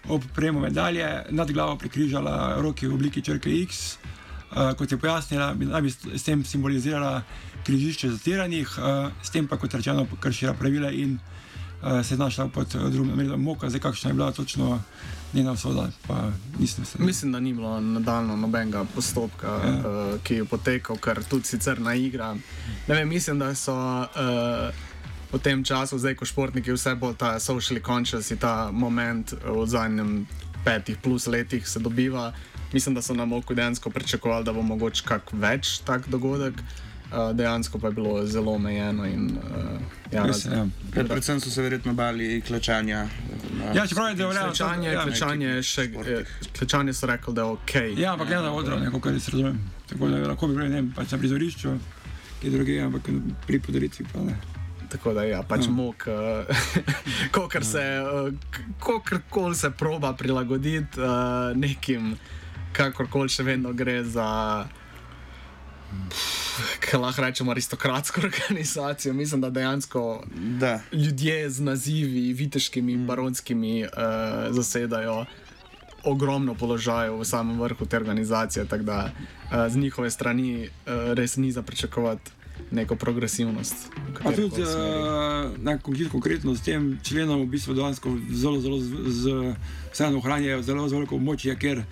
ob 0.08 0.22
prejemu 0.34 0.60
medalje 0.60 1.22
nad 1.30 1.50
glavo 1.50 1.76
prikrižala 1.76 2.56
roke 2.60 2.88
v 2.88 2.94
obliki 2.94 3.22
črke 3.22 3.50
X. 3.62 3.96
Uh, 4.52 4.72
kot 4.76 4.92
je 4.92 4.98
pojasnila, 4.98 5.54
da 5.54 5.80
bi 5.80 5.90
s 5.90 6.22
tem 6.22 6.44
simbolizirala 6.44 7.22
križišče 7.64 8.10
zatiranih, 8.10 8.68
uh, 8.78 9.08
s 9.22 9.30
tem 9.30 9.48
pa 9.48 9.56
kot 9.56 9.74
rečeno 9.74 10.06
kršila 10.20 10.52
pravila 10.54 10.90
in 10.90 11.16
uh, 11.16 12.04
se 12.04 12.16
znašla 12.16 12.48
pod 12.48 12.68
drugim 12.68 13.16
medom 13.16 13.40
moka, 13.42 13.70
zdaj 13.70 13.80
kakšna 13.80 14.10
je 14.10 14.14
bila 14.14 14.32
točno 14.32 14.82
njena 15.32 15.52
usoda. 15.52 15.88
Mislim, 16.98 17.32
da 17.32 17.40
ni 17.40 17.54
bilo 17.54 17.80
nadaljno 17.80 18.36
nobenega 18.36 18.84
postopka, 18.94 19.46
ja. 19.46 19.72
uh, 19.72 20.20
ki 20.22 20.34
je 20.34 20.44
potekal, 20.44 20.96
kar 20.96 21.24
tudi 21.24 21.44
sicer 21.44 21.80
na 21.80 21.94
igra. 21.94 22.34
Ne 22.88 22.94
vem, 22.94 23.08
mislim, 23.08 23.38
da 23.38 23.54
so. 23.54 23.74
Uh, 23.74 24.91
v 25.32 25.38
tem 25.40 25.64
času, 25.64 25.98
zdaj 25.98 26.14
ko 26.14 26.28
športniki 26.28 26.72
vse 26.72 26.94
bolj 26.94 27.16
ta 27.16 27.40
social 27.40 27.80
conscious 27.80 28.30
in 28.30 28.38
ta 28.38 28.70
moment 28.72 29.32
v 29.32 29.66
zadnjem 29.66 30.26
petih 30.64 30.96
plus 31.00 31.26
letih 31.26 31.68
se 31.68 31.80
dobiva. 31.80 32.32
Mislim, 32.72 32.94
da 32.94 33.02
so 33.02 33.14
nam 33.14 33.32
oko 33.32 33.54
dejansko 33.54 33.90
pričakovali, 33.90 34.44
da 34.44 34.52
bo 34.52 34.62
mogoče 34.62 35.04
kak 35.04 35.32
več 35.32 35.80
tak 35.84 36.08
dogodek. 36.08 36.54
Uh, 37.12 37.36
dejansko 37.36 37.78
pa 37.78 37.86
je 37.86 37.92
bilo 37.92 38.26
zelo 38.26 38.52
omejeno. 38.52 39.04
In, 39.04 39.36
uh, 39.36 39.80
ja, 40.12 40.24
raz, 40.24 40.46
ja. 40.46 40.66
Predvsem 40.92 41.40
so 41.40 41.50
se 41.50 41.62
verjetno 41.62 41.92
bali 41.92 42.40
klečanja. 42.40 43.06
Ja, 43.74 43.86
čeprav 43.86 44.08
je 44.08 44.14
bilo 44.14 44.30
klečanje, 44.32 44.88
ja, 44.92 45.02
klečanje, 45.04 45.62
še, 45.62 45.82
eh, 46.06 46.24
klečanje 46.58 46.94
so 46.96 47.06
rekli, 47.06 47.34
da 47.34 47.44
je 47.44 47.46
ok. 47.58 47.74
Ja, 47.96 48.14
ampak 48.14 48.32
ne 48.32 48.36
na 48.36 48.52
odru, 48.52 48.80
kako 48.92 49.12
jaz 49.12 49.28
razumem. 49.28 49.60
Tako 49.92 50.08
da 50.08 50.22
lahko 50.28 50.48
bi 50.48 50.56
bili 50.56 50.88
pač 50.96 51.12
na 51.12 51.18
prizorišču, 51.18 51.76
ki 52.40 52.48
je 52.48 52.56
druge, 52.56 52.80
ampak 52.80 53.12
pri 53.46 53.60
podaritvi 53.60 54.08
pa 54.12 54.24
ne. 54.24 54.51
Tako 54.92 55.14
da, 55.16 55.24
ja, 55.24 55.40
pač 55.42 55.66
mm. 55.68 55.72
mok, 55.72 56.04
uh, 57.56 57.62
se, 57.64 57.84
uh, 58.04 59.20
koli 59.30 59.56
se 59.56 59.70
proba 59.70 60.12
prilagoditi 60.12 61.00
uh, 61.00 61.56
nekim, 61.56 62.16
kakorkoli 62.76 63.32
še 63.32 63.46
vedno 63.46 63.72
gre 63.72 64.02
za, 64.04 64.26
kaj 66.84 67.00
lahko 67.00 67.24
rečemo, 67.24 67.54
aristokratsko 67.56 68.20
organizacijo. 68.28 69.14
Mislim, 69.14 69.40
da 69.40 69.50
dejansko 69.50 70.24
da. 70.60 70.80
ljudje 70.92 71.50
z 71.50 71.60
nazivi, 71.60 72.32
viteškimi 72.32 72.92
in 72.92 73.02
mm. 73.06 73.06
baronskimi, 73.06 73.74
uh, 73.84 73.88
zasedajo. 74.50 75.24
Ogromno 76.04 76.56
položajev 76.58 77.14
v 77.20 77.24
samem 77.24 77.60
vrhu 77.60 77.86
te 77.86 77.96
organizacije, 77.96 78.66
tako 78.66 78.84
da 78.84 79.00
uh, 79.08 79.68
z 79.70 79.76
njihove 79.76 80.10
strani 80.10 80.66
uh, 80.66 81.12
res 81.14 81.36
ni 81.36 81.52
za 81.52 81.62
pričakovati 81.62 82.41
neko 82.70 82.96
progresivnost. 82.96 83.90
Pa 84.22 84.32
tudi 84.32 84.62
uh, 84.62 86.10
konkretno 86.10 86.54
s 86.56 86.64
tem 86.64 86.98
členom 87.02 87.42
v 87.42 87.50
bistvu 87.52 87.74
dejansko 87.74 88.16
zelo, 88.30 88.60
zelo 88.60 89.54
vseeno 89.92 90.18
ohranjajo 90.18 90.62
zelo, 90.62 90.88
zelo 90.88 91.00
veliko 91.00 91.16
območje, 91.16 91.56
ker 91.58 91.82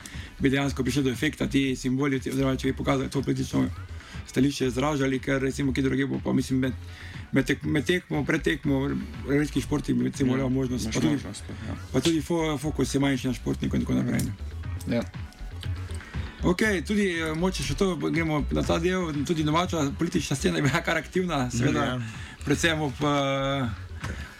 bi 0.40 0.50
dejansko 0.50 0.82
prišli 0.82 1.02
do 1.02 1.10
efekta 1.10 1.46
ti 1.46 1.76
simboli, 1.76 2.20
oziroma 2.20 2.56
če 2.56 2.72
bi 2.72 2.76
pokazali 2.76 3.10
to 3.10 3.22
politično 3.22 3.66
stališče 4.30 4.66
izražali, 4.66 5.18
ker 5.18 5.42
recimo 5.42 5.72
kje 5.72 5.82
druge 5.82 6.06
bo 6.06 6.20
pa 6.24 6.32
mislim 6.32 6.58
med, 6.58 6.72
med, 7.32 7.46
tek, 7.46 7.64
med 7.64 7.86
tekmo, 7.86 8.24
pred 8.24 8.42
tekmo, 8.42 8.90
redki 9.28 9.60
športi 9.60 9.94
bi 9.94 10.08
recimo 10.08 10.32
imeli 10.32 10.46
ja, 10.46 10.48
možnost, 10.48 10.86
pa 10.86 11.00
tudi, 11.00 11.16
možnost, 11.18 11.50
ja. 11.68 11.76
pa 11.92 12.00
tudi 12.00 12.20
fo, 12.20 12.58
fokus 12.58 12.94
je 12.94 13.00
manjši 13.00 13.28
na 13.28 13.34
športniku 13.34 13.76
in 13.76 13.82
tako 13.82 13.98
naprej. 13.98 14.30
Ja. 14.90 15.02
Okay, 16.42 16.80
tudi 16.80 17.20
eh, 17.20 17.34
moče 17.36 17.64
še 17.64 17.74
to, 17.76 17.94
gremo 18.00 18.40
na 18.56 18.62
ta 18.64 18.78
del. 18.80 19.12
Tudi 19.28 19.44
domača 19.44 19.90
politična 19.98 20.36
scena 20.36 20.56
je 20.56 20.64
bila 20.64 20.80
kar 20.80 20.96
aktivna, 20.96 21.50
seveda, 21.52 21.84
ja. 21.84 21.96
predvsem 22.46 22.80
ob, 22.80 23.02
uh, 23.04 23.68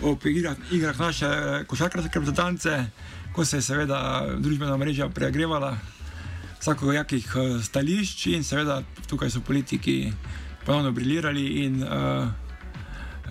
ob 0.09 0.25
igrah, 0.27 0.57
igrah 0.73 0.99
naše 0.99 1.29
košarkarske 1.69 2.15
reprezentance, 2.15 2.79
ko 3.37 3.45
se 3.45 3.61
je 3.61 3.67
seveda 3.69 4.01
družbena 4.41 4.79
mreža 4.81 5.11
preagrevala 5.13 5.75
vsako 6.61 6.93
jakih 6.93 7.29
stališč 7.65 8.27
in 8.33 8.43
seveda 8.45 8.81
tukaj 9.09 9.31
so 9.33 9.41
politiki 9.41 10.13
ponovno 10.65 10.93
briljirali 10.93 11.47
in 11.65 11.83
uh, 11.83 12.29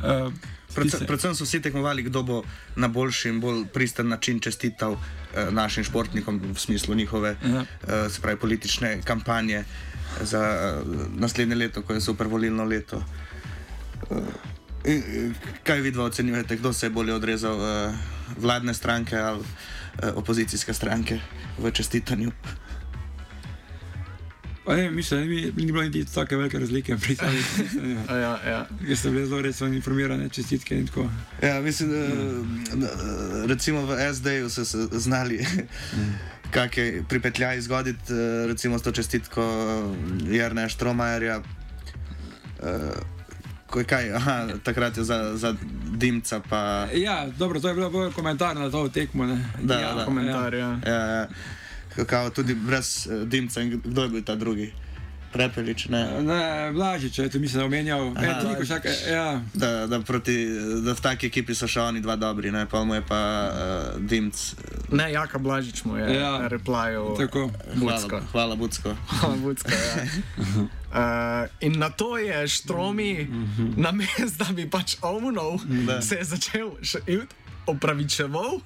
uh, 0.02 0.34
Predvsem, 0.70 1.08
predvsem 1.08 1.36
so 1.36 1.44
vsi 1.44 1.60
tekmovali, 1.60 2.04
kdo 2.04 2.24
bo 2.24 2.44
na 2.76 2.88
boljši 2.88 3.30
in 3.30 3.40
bolj 3.40 3.66
pristen 3.68 4.08
način 4.08 4.40
čestital 4.40 4.94
eh, 4.94 5.52
našim 5.52 5.84
športnikom 5.84 6.42
v 6.46 6.60
smislu 6.60 6.96
njihove 6.96 7.36
Ja. 7.44 7.62
eh, 7.84 8.22
pravi, 8.22 8.38
politične 8.38 9.02
kampanje 9.02 9.64
za 10.22 10.40
eh, 10.40 10.84
naslednje 11.16 11.56
leto, 11.56 11.82
ko 11.82 11.94
je 11.94 12.02
super 12.02 12.28
volilno 12.28 12.64
leto. 12.64 13.04
Eh, 14.12 14.16
in, 14.86 14.98
eh, 15.00 15.32
kaj 15.64 15.82
vidva 15.82 16.04
ocenjujete, 16.06 16.56
kdo 16.56 16.74
se 16.74 16.86
je 16.86 16.90
bolje 16.90 17.14
odrezal, 17.14 17.58
eh, 17.58 17.94
vladne 18.38 18.74
stranke 18.74 19.18
ali 19.18 19.44
eh, 19.98 20.12
opozicijske 20.12 20.74
stranke 20.74 21.20
v 21.58 21.72
čestitanju? 21.72 22.32
Ne, 24.68 24.92
mislim, 24.92 25.30
ni, 25.30 25.42
ni 25.58 25.72
bilo 25.72 25.84
niti 25.84 26.06
tako 26.06 26.38
velike 26.38 26.60
razlike 26.60 26.98
pri 26.98 27.16
samih. 27.16 27.46
Ja, 28.10 28.40
ja. 28.46 28.68
Jaz 28.88 29.00
sem 29.00 29.14
bil 29.14 29.26
zelo 29.26 29.42
resno 29.42 29.68
informiran, 29.68 30.30
čestitke 30.30 30.78
in 30.80 30.88
tako. 30.88 31.10
Ja, 31.44 31.62
mislim, 31.62 31.90
da, 31.90 31.98
da 32.76 32.88
recimo 33.46 33.86
v 33.86 34.14
SD-ju 34.14 34.50
so 34.50 34.66
se 34.66 34.78
znali 34.92 35.46
kakšne 36.52 37.04
pripetljaje 37.10 37.62
zgoditi, 37.62 38.14
eh, 38.14 38.48
recimo 38.48 38.80
s 38.80 38.82
to 38.82 38.92
čestitko 38.92 39.44
Jrneja 40.24 40.70
Štromajerja. 40.70 41.42
eh, 42.64 42.92
Ko 43.68 43.80
je 43.80 43.86
kaj, 43.86 44.14
aha, 44.14 44.48
takrat 44.64 44.98
je 44.98 45.04
za, 45.04 45.38
za 45.38 45.56
Dimca, 45.92 46.42
pa 46.50 46.88
Ja, 46.94 47.28
dobro, 47.38 47.60
to 47.60 47.68
je 47.68 47.74
bilo 47.76 48.12
komentar 48.12 48.56
na 48.56 48.72
to 48.72 48.90
tekmo. 48.90 49.26
Ne? 49.26 49.46
Da, 49.62 49.80
ja, 49.80 49.94
da. 49.94 50.06
Komentar, 50.06 50.54
ja. 50.54 50.80
ja, 50.86 50.94
ja, 50.94 51.28
kako 51.90 52.30
tudi 52.32 52.54
brez 52.56 53.08
eh, 53.08 53.26
Dimca 53.26 53.62
in 53.62 53.82
kdo 53.82 54.04
je 54.04 54.10
bil 54.10 54.24
ta 54.24 54.36
drugi? 54.36 54.72
Prepelič, 55.30 55.88
ne? 55.88 56.22
Ne, 56.22 56.72
Blažič, 56.74 57.16
to 57.30 57.38
mislim, 57.40 57.60
da 57.60 57.66
omenjal. 57.66 58.02
Aha, 58.18 58.26
E, 58.26 58.42
toliko 58.42 58.66
šaka, 58.66 58.90
ja. 59.06 59.42
Da, 59.54 59.88
da, 59.88 60.00
proti, 60.02 60.50
da 60.82 60.94
v 60.94 61.02
taki 61.02 61.28
ekipi 61.28 61.54
so 61.54 61.68
še 61.68 61.82
oni 61.84 62.02
dva 62.02 62.16
dobri, 62.16 62.50
ne? 62.50 62.66
pa 62.66 62.82
mu 62.82 62.98
je 62.98 63.04
pa 63.06 63.20
uh, 63.46 63.54
Dimc. 64.02 64.34
Ne, 64.90 65.12
Jaka 65.14 65.38
Blažič 65.38 65.86
mu 65.86 65.98
je 65.98 66.10
Ja. 66.10 66.42
ja. 66.42 66.48
replajal. 66.48 67.14
Tako. 67.14 67.52
Bucko. 67.76 68.10
Hvala, 68.10 68.26
hvala 68.32 68.56
Bucko. 68.56 68.96
Hvala, 69.22 69.36
Bucko, 69.38 69.70
ja. 69.70 69.94
Uh, 70.90 71.46
in 71.68 71.78
na 71.78 71.94
to 71.94 72.18
je 72.18 72.48
Štromi, 72.48 73.30
na 73.78 73.92
mestu, 73.94 74.34
da 74.36 74.50
bi 74.50 74.66
pač 74.66 74.98
Da. 75.86 76.02
se 76.02 76.16
je 76.16 76.26
začel 76.26 76.74
še 76.82 77.06
in 77.06 77.22
opravičeval. 77.68 78.66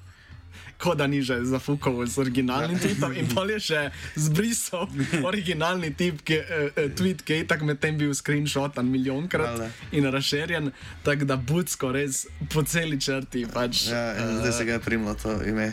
Kot 0.84 1.00
da 1.00 1.08
ni 1.08 1.22
že 1.24 1.38
zafukal 1.48 1.96
z 2.04 2.20
originalnim 2.20 2.76
tweetom, 2.76 3.16
in 3.16 3.30
pol 3.32 3.48
je 3.56 3.60
še 3.72 3.82
zbrisal 4.20 4.90
originalni 5.32 5.94
tip, 5.96 6.20
ki, 6.28 6.36
eh, 6.44 6.76
eh, 6.76 6.90
tweet, 6.92 7.24
ki 7.24 7.40
je 7.40 7.48
tako 7.48 7.72
medtem 7.72 7.96
bil 7.96 8.12
screenshotan 8.12 8.90
milijonkrat 8.92 9.56
Hvala. 9.56 9.70
in 9.96 10.10
razširjen, 10.12 10.72
tako 11.08 11.30
da 11.30 11.40
Budsko 11.40 11.94
res 11.96 12.26
po 12.52 12.66
celi 12.68 13.00
črti. 13.00 13.48
Pač, 13.48 13.88
Ja, 13.88 14.12
in 14.20 14.44
zdaj 14.44 14.52
se 14.60 14.68
ga 14.68 14.76
je 14.76 14.84
primlo 14.84 15.16
to 15.16 15.40
ime. 15.48 15.72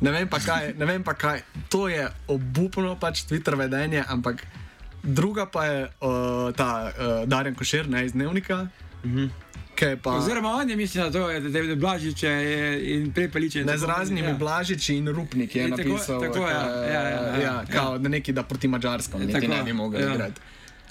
Ne 0.00 0.12
vem 0.12 0.28
pa 0.28 0.40
kaj, 0.40 0.72
ne 0.76 0.88
vem 0.88 1.04
pa 1.04 1.12
kaj. 1.16 1.44
To 1.72 1.88
je 1.88 2.08
obupno 2.28 2.96
pač 3.00 3.24
Twitter 3.28 3.56
vedenje, 3.56 4.04
ampak 4.08 4.44
druga 5.04 5.46
pa 5.48 5.64
je 5.64 5.78
uh, 5.84 6.52
ta 6.56 6.92
uh, 6.92 7.28
Darjan 7.28 7.54
Košir, 7.56 7.88
ne 7.88 8.04
iz 8.08 8.16
dnevnika. 8.16 8.68
Uh 9.04 9.28
-huh. 9.76 9.96
Pa, 10.02 10.10
Oziroma, 10.10 10.48
on 10.48 10.70
je 10.70 10.76
mislil, 10.76 11.04
da 11.04 11.10
to 11.10 11.30
je, 11.30 11.40
da 11.40 11.58
je 11.58 11.76
Blažič 11.76 12.22
je 12.22 12.96
in 12.96 13.12
prepeliče. 13.12 13.64
ne 13.64 13.78
z 13.78 13.84
raznimi 13.84 14.28
ja. 14.28 14.34
Blažiči 14.34 14.94
in 14.96 15.08
Rupnik 15.08 15.56
je 15.56 15.70
tako- 15.70 15.76
napisal, 15.76 16.20
tako, 16.20 16.48
ja, 16.48 16.68
eh, 16.86 16.92
ja, 16.92 17.02
ja, 17.02 17.20
ja, 17.20 17.42
ja, 17.42 17.64
kao, 17.72 17.98
da 17.98 18.08
neki 18.08 18.32
da 18.32 18.42
proti 18.42 18.68
Mačarskom, 18.68 19.20
niti 19.20 19.32
Tako, 19.32 19.46
ne 19.46 19.62
bi 19.62 19.72
mogel 19.72 20.00
ja. 20.00 20.14
igrati. 20.14 20.40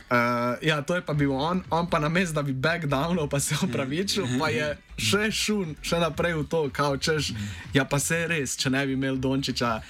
Uh, 0.05 0.61
ja, 0.61 0.81
to 0.81 0.95
je 0.95 1.01
pa 1.01 1.13
bil 1.13 1.31
on, 1.33 1.63
on 1.69 1.89
pa 1.89 1.99
na 1.99 2.09
mestu, 2.09 2.35
da 2.35 2.41
bi 2.41 2.53
backdownal, 2.53 3.25
pa 3.29 3.39
se 3.39 3.55
opravičil, 3.63 4.25
pa 4.39 4.49
je 4.49 4.77
še 5.01 5.31
šun, 5.31 5.75
še 5.81 5.97
naprej 5.99 6.33
v 6.33 6.43
to, 6.45 6.69
kao 6.69 6.97
češ, 6.97 7.33
ja 7.73 7.85
pa 7.89 7.97
se 7.99 8.27
res, 8.27 8.53
če 8.53 8.69
ne 8.69 8.85
bi 8.85 8.93
imel 8.93 9.17
Dončiča, 9.17 9.81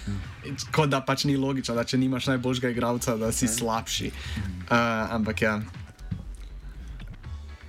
kot 0.72 0.90
da 0.90 1.02
pač 1.04 1.26
ni 1.28 1.36
logično, 1.36 1.76
da 1.76 1.84
če 1.84 1.98
nimaš 1.98 2.28
najboljšega 2.32 2.72
igralca, 2.72 3.18
da 3.20 3.32
si 3.36 3.48
slabši. 3.48 4.12
Uh, 4.72 5.12
ampak 5.20 5.42
ja. 5.42 5.60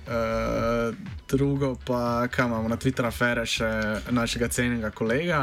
Uh, 0.07 0.95
drugo 1.29 1.75
pa, 1.85 2.27
kaj 2.27 2.45
imamo 2.45 2.69
na 2.69 2.77
Twitterju, 2.77 3.07
afere 3.07 3.45
še 3.45 3.69
našega 4.11 4.47
cenjenega 4.47 4.91
kolega. 4.91 5.41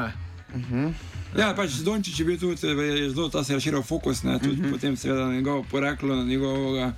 Ja, 1.37 1.51
pač 1.57 1.81
Dončić 1.83 2.21
je 2.21 2.27
bil 2.27 2.39
tudi, 2.39 2.67
je 2.67 3.11
zelo 3.11 3.29
ta 3.29 3.45
se 3.45 3.55
razširil 3.55 3.83
fokus, 3.83 4.23
ne, 4.23 4.39
tudi 4.39 4.61
uh 4.61 4.67
-huh. 4.67 4.73
potem 4.73 4.97
seveda 4.97 5.27
na 5.27 5.35
njegovo 5.35 5.65
poreklo, 5.71 6.17
na 6.17 6.25
njegovega, 6.25 6.93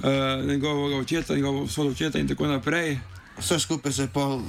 uh, 0.00 0.48
njegovega 0.48 0.96
očeta, 0.96 1.34
njegovo 1.34 1.66
svojo 1.68 1.90
očeta 1.90 2.18
in 2.18 2.28
tako 2.28 2.46
naprej. 2.46 2.98
Vse 3.38 3.58
skupaj 3.58 3.92
se 3.92 4.02
je 4.02 4.08
pol 4.08 4.34
uh, 4.34 4.44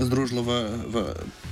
združilo 0.00 0.42
v, 0.42 0.62
v 0.86 1.04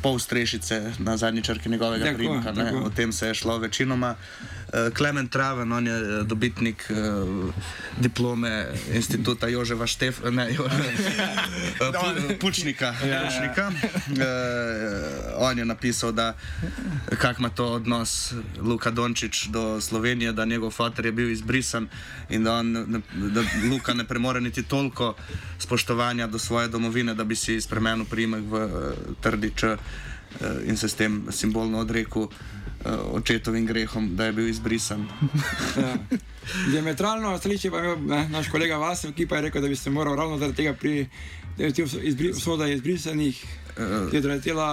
pol 0.03 0.19
strešice 0.19 0.93
na 0.99 1.17
zadnji 1.17 1.43
črki 1.43 1.69
njegovega 1.69 2.15
primka. 2.17 2.55
O 2.85 2.91
tem 2.91 3.13
se 3.13 3.27
je 3.27 3.35
šlo 3.35 3.59
večinoma. 3.59 4.11
Uh, 4.11 4.62
Klemen 4.95 5.29
Traven, 5.29 5.73
on 5.73 5.87
je 5.87 5.93
eh, 5.93 6.25
dobitnik 6.25 6.91
uh, 6.91 7.55
diplome 8.01 8.67
instituta 8.93 9.49
Joževa 9.49 9.87
Štef, 9.87 10.21
ne, 10.31 10.55
jo, 10.55 10.65
pu, 11.79 12.35
Pučnika. 12.41 12.95
Ja, 13.05 13.29
Pučnika. 13.29 13.69
Uh, 13.69 14.17
on 15.37 15.59
je 15.59 15.65
napisal, 15.65 16.13
da 16.13 16.35
kak 17.19 17.39
ima 17.39 17.49
to 17.49 17.67
odnos 17.67 18.33
Luka 18.61 18.91
Dončić 18.91 19.47
do 19.47 19.81
Slovenije, 19.81 20.33
da 20.33 20.45
njegov 20.45 20.71
fotor 20.71 21.07
je 21.07 21.13
bil 21.13 21.31
izbrisan 21.31 21.89
in 22.31 22.45
da, 22.45 22.55
on, 22.55 22.73
ne, 22.73 23.01
da 23.15 23.45
Luka 23.71 23.95
ne 23.95 24.05
premore 24.05 24.41
niti 24.41 24.63
toliko 24.63 25.15
spoštovanja 25.59 26.27
do 26.27 26.39
svoje 26.39 26.69
domovine, 26.69 27.15
da 27.15 27.25
bi 27.25 27.37
si 27.37 27.61
spremenil 27.61 28.05
primek 28.05 28.43
v 28.49 28.65
uh, 28.65 28.71
trdič 29.21 29.65
in 30.65 30.77
se 30.77 30.89
s 30.89 30.95
tem 30.95 31.27
simbolno 31.31 31.79
odrekel 31.79 32.29
očetovim 33.13 33.67
grehom, 33.67 34.17
da 34.17 34.25
je 34.25 34.33
bil 34.33 34.49
izbrisan. 34.49 35.07
Ja. 35.77 35.95
Diametralno 36.71 37.39
stališče 37.39 37.71
pa 37.71 37.79
je 37.79 37.85
imel 37.85 38.07
ne, 38.07 38.29
naš 38.29 38.49
kolega 38.51 38.77
Vasev, 38.77 39.13
ki 39.13 39.27
pa 39.27 39.37
je 39.37 39.43
rekel, 39.43 39.63
da 39.63 39.69
bi 39.69 39.77
se 39.77 39.91
moral 39.91 40.17
ravno 40.17 40.39
zaradi 40.39 40.57
tega 40.57 40.75
pri 40.75 41.07
izbri, 42.03 42.33
vsoda 42.33 42.67
izbrisanih, 42.69 43.45
ki 44.11 44.17
je 44.17 44.21
doletela 44.21 44.69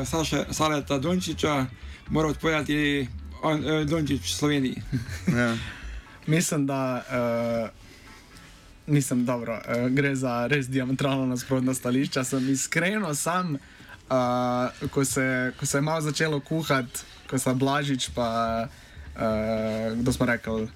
uh, 0.00 0.08
Saša, 0.08 0.44
Saleta 0.50 0.98
Dončiča, 0.98 1.66
mora 2.08 2.28
odpovedati 2.28 3.06
on, 3.42 3.64
uh, 3.64 3.86
Dončič 3.86 4.34
Sloveniji. 4.34 4.82
Ja. 5.36 5.56
Mislim, 6.26 6.66
da 6.66 7.04
uh, 7.06 7.68
nisem 8.86 9.24
dobro, 9.24 9.54
uh, 9.54 9.88
gre 9.90 10.16
za 10.16 10.46
res 10.46 10.68
diametralno 10.68 11.26
nasprotna 11.26 11.74
stališča. 11.74 12.24
Sem 12.24 12.50
iskreno 12.50 13.14
sam, 13.14 13.54
uh, 13.54 14.88
ko, 14.90 15.04
se, 15.04 15.52
ko 15.60 15.66
se 15.66 15.78
je 15.78 15.82
malo 15.82 16.00
začelo 16.00 16.40
kuhati, 16.40 17.00
ko 17.26 17.38
so 17.38 17.54
Blažič, 17.54 18.10
pa 18.14 18.66
uh, 19.16 19.94
kdo 19.96 20.10
smo 20.12 20.26
rekli. 20.26 20.68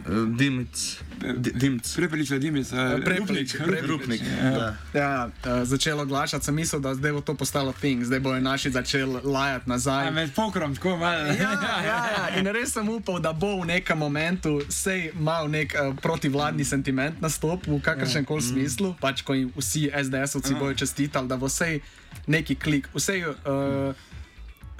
Uh, 0.00 0.32
Dimc. 0.32 0.96
Di- 1.20 1.52
Dimc. 1.52 1.84
Prepelič, 1.96 2.28
Dimic, 2.40 2.72
Prepelič. 3.04 3.60
Rupnik. 3.84 4.20
Ja. 4.24 4.50
Da. 4.50 4.76
Ja, 4.96 5.28
uh, 5.28 5.60
začelo 5.68 6.06
glašati, 6.08 6.44
sem 6.44 6.54
mislil, 6.56 6.80
da 6.80 6.94
zdaj 6.96 7.12
bo 7.12 7.20
to 7.20 7.34
postalo 7.36 7.72
thing, 7.76 8.00
zdaj 8.04 8.20
bojo 8.20 8.40
naši 8.40 8.70
začeli 8.72 9.20
lajati 9.24 9.68
nazaj. 9.68 10.08
Ja, 10.08 10.10
med 10.10 10.32
pokrom, 10.32 10.72
tako 10.72 10.96
malo. 10.96 11.28
Ja, 11.36 11.52
ja, 11.52 11.76
ja. 11.84 12.40
In 12.40 12.48
res 12.48 12.72
sem 12.72 12.88
upal, 12.88 13.20
da 13.20 13.32
bo 13.36 13.60
v 13.60 13.76
nekem 13.76 13.98
momentu 14.00 14.64
sej 14.72 15.12
mal 15.20 15.52
nek 15.52 15.76
uh, 15.76 15.92
protivladni 16.00 16.64
sentiment 16.64 17.20
nastopil 17.20 17.76
v 17.76 17.84
kakršnem 17.84 18.24
koli 18.24 18.40
smislu, 18.42 18.96
pač 18.96 19.20
ko 19.20 19.36
jim 19.36 19.52
vsi 19.52 19.92
SDS-ovci 19.92 20.56
bojo 20.56 20.72
čestitali, 20.80 21.28
da 21.28 21.36
bo 21.36 21.44
sej 21.52 21.84
neki 22.24 22.56
klik, 22.56 22.88
vsej. 22.96 23.36
Uh, 23.44 23.92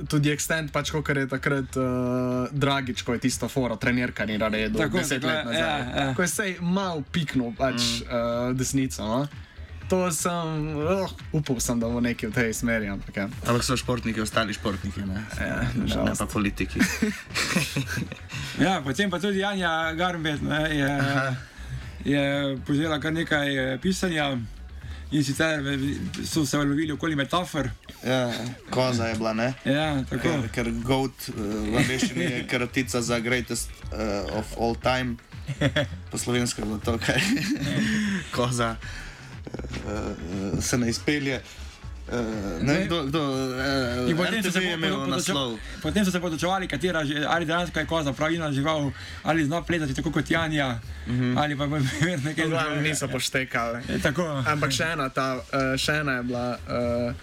Tudi 0.08 0.30
extent, 0.32 0.70
pač 0.72 0.90
kot 0.94 1.08
je 1.08 1.26
takrat 1.28 1.76
uh, 1.76 2.48
Dragič, 2.52 3.02
ko 3.04 3.12
je 3.12 3.20
tisto 3.26 3.48
foro, 3.48 3.76
trenerka 3.76 4.24
ni 4.24 4.38
naredil, 4.38 4.78
Tako, 4.78 4.98
deset 4.98 5.24
let 5.24 5.44
nazaj. 5.44 5.60
ja, 5.60 5.76
ja. 6.06 6.14
Ko 6.16 6.22
je 6.22 6.28
sej 6.28 6.56
mal 6.60 7.02
piknul 7.12 7.52
pač 7.58 8.00
mm. 8.00 8.08
uh, 8.08 8.56
desnico. 8.56 9.04
No? 9.04 9.28
To 9.90 10.06
sem, 10.14 10.76
oh, 10.86 11.10
upal 11.34 11.58
sem, 11.58 11.80
da 11.82 11.88
bo 11.90 11.98
nekaj 11.98 12.30
v 12.30 12.34
tej 12.36 12.52
smeri, 12.54 12.86
ampak 12.86 13.16
ja. 13.16 13.26
Ampak 13.42 13.66
so 13.66 13.74
športniki, 13.74 14.22
ostali 14.22 14.54
športniki, 14.54 15.02
ne, 15.02 15.18
Ja, 15.34 15.66
ne 15.74 15.82
nažalost. 15.82 16.22
pa 16.22 16.26
politiki. 16.30 16.78
Ja, 18.60 18.80
potem 18.84 19.10
pa 19.10 19.18
tudi 19.18 19.40
Janja 19.40 19.92
Garmbet 19.96 20.42
ne, 20.42 20.60
je, 20.68 20.92
je 22.04 22.22
povzela 22.66 22.98
kar 23.00 23.12
nekaj 23.12 23.48
eh, 23.56 23.78
pisanja 23.82 24.36
in 25.12 25.24
sicer 25.24 25.60
v- 25.62 25.98
so 26.26 26.46
se 26.46 26.56
lovili 26.58 26.92
okoli 26.92 27.16
metafor. 27.16 27.70
Ja, 28.04 28.32
koza 28.70 29.06
je 29.06 29.14
bila, 29.14 29.32
ne? 29.34 29.54
Ja, 29.64 30.04
tako. 30.10 30.22
Ker, 30.22 30.48
ker 30.54 30.70
goat 30.84 31.28
uh, 31.28 31.34
v 31.34 31.76
angleščini 31.82 32.24
je 32.24 32.44
kratica 32.46 33.02
za 33.02 33.18
greatest 33.20 33.70
uh, 33.92 34.38
of 34.38 34.46
all 34.58 34.76
time, 34.76 35.16
po 36.10 36.18
slovensko 36.18 36.62
je 36.62 36.66
bilo 36.66 36.78
to, 36.78 36.98
kaj 36.98 37.20
koza 38.32 38.76
uh, 38.76 40.62
se 40.62 40.78
ne 40.78 40.88
izpelje. 40.90 41.36
Uh, 41.42 41.59
ne 42.60 42.72
vem, 42.72 42.86
kdo, 42.86 43.04
kdo 43.04 43.20
uh, 43.20 44.16
potem 44.16 44.42
so, 44.42 44.48
RTV 44.48 44.52
se 44.52 44.60
je 44.60 44.68
po- 44.68 44.76
imel 44.76 44.94
po- 44.96 45.06
naslov. 45.06 45.50
podočo- 45.50 45.82
potem 45.82 46.04
so 46.04 46.10
se 46.10 46.20
podočevali, 46.20 46.66
katera 46.66 47.04
že, 47.04 47.24
ali 47.24 47.44
dejansko 47.44 47.78
je 47.78 47.86
koza 47.86 48.12
pravilna 48.12 48.52
žival, 48.52 48.90
ali 49.22 49.44
zna 49.44 49.62
plezati 49.62 49.94
tako 49.94 50.10
kot 50.10 50.30
Janja, 50.30 50.78
mm. 51.06 51.12
-hmm. 51.12 51.38
ali 51.38 51.54
pa 51.54 51.66
nekaj 51.66 52.48
Glavno 52.48 52.70
drugega. 52.70 52.82
niso 52.82 53.08
poštekali. 53.08 53.78
E, 53.88 53.98
Tako. 53.98 54.42
Ampak 54.46 54.70
še 54.70 54.84
ena, 54.84 55.08
ta, 55.08 55.36
uh, 55.36 55.42
še 55.76 55.92
ena 55.94 56.12
je 56.12 56.22
bila, 56.22 56.58
uh, 56.60 57.14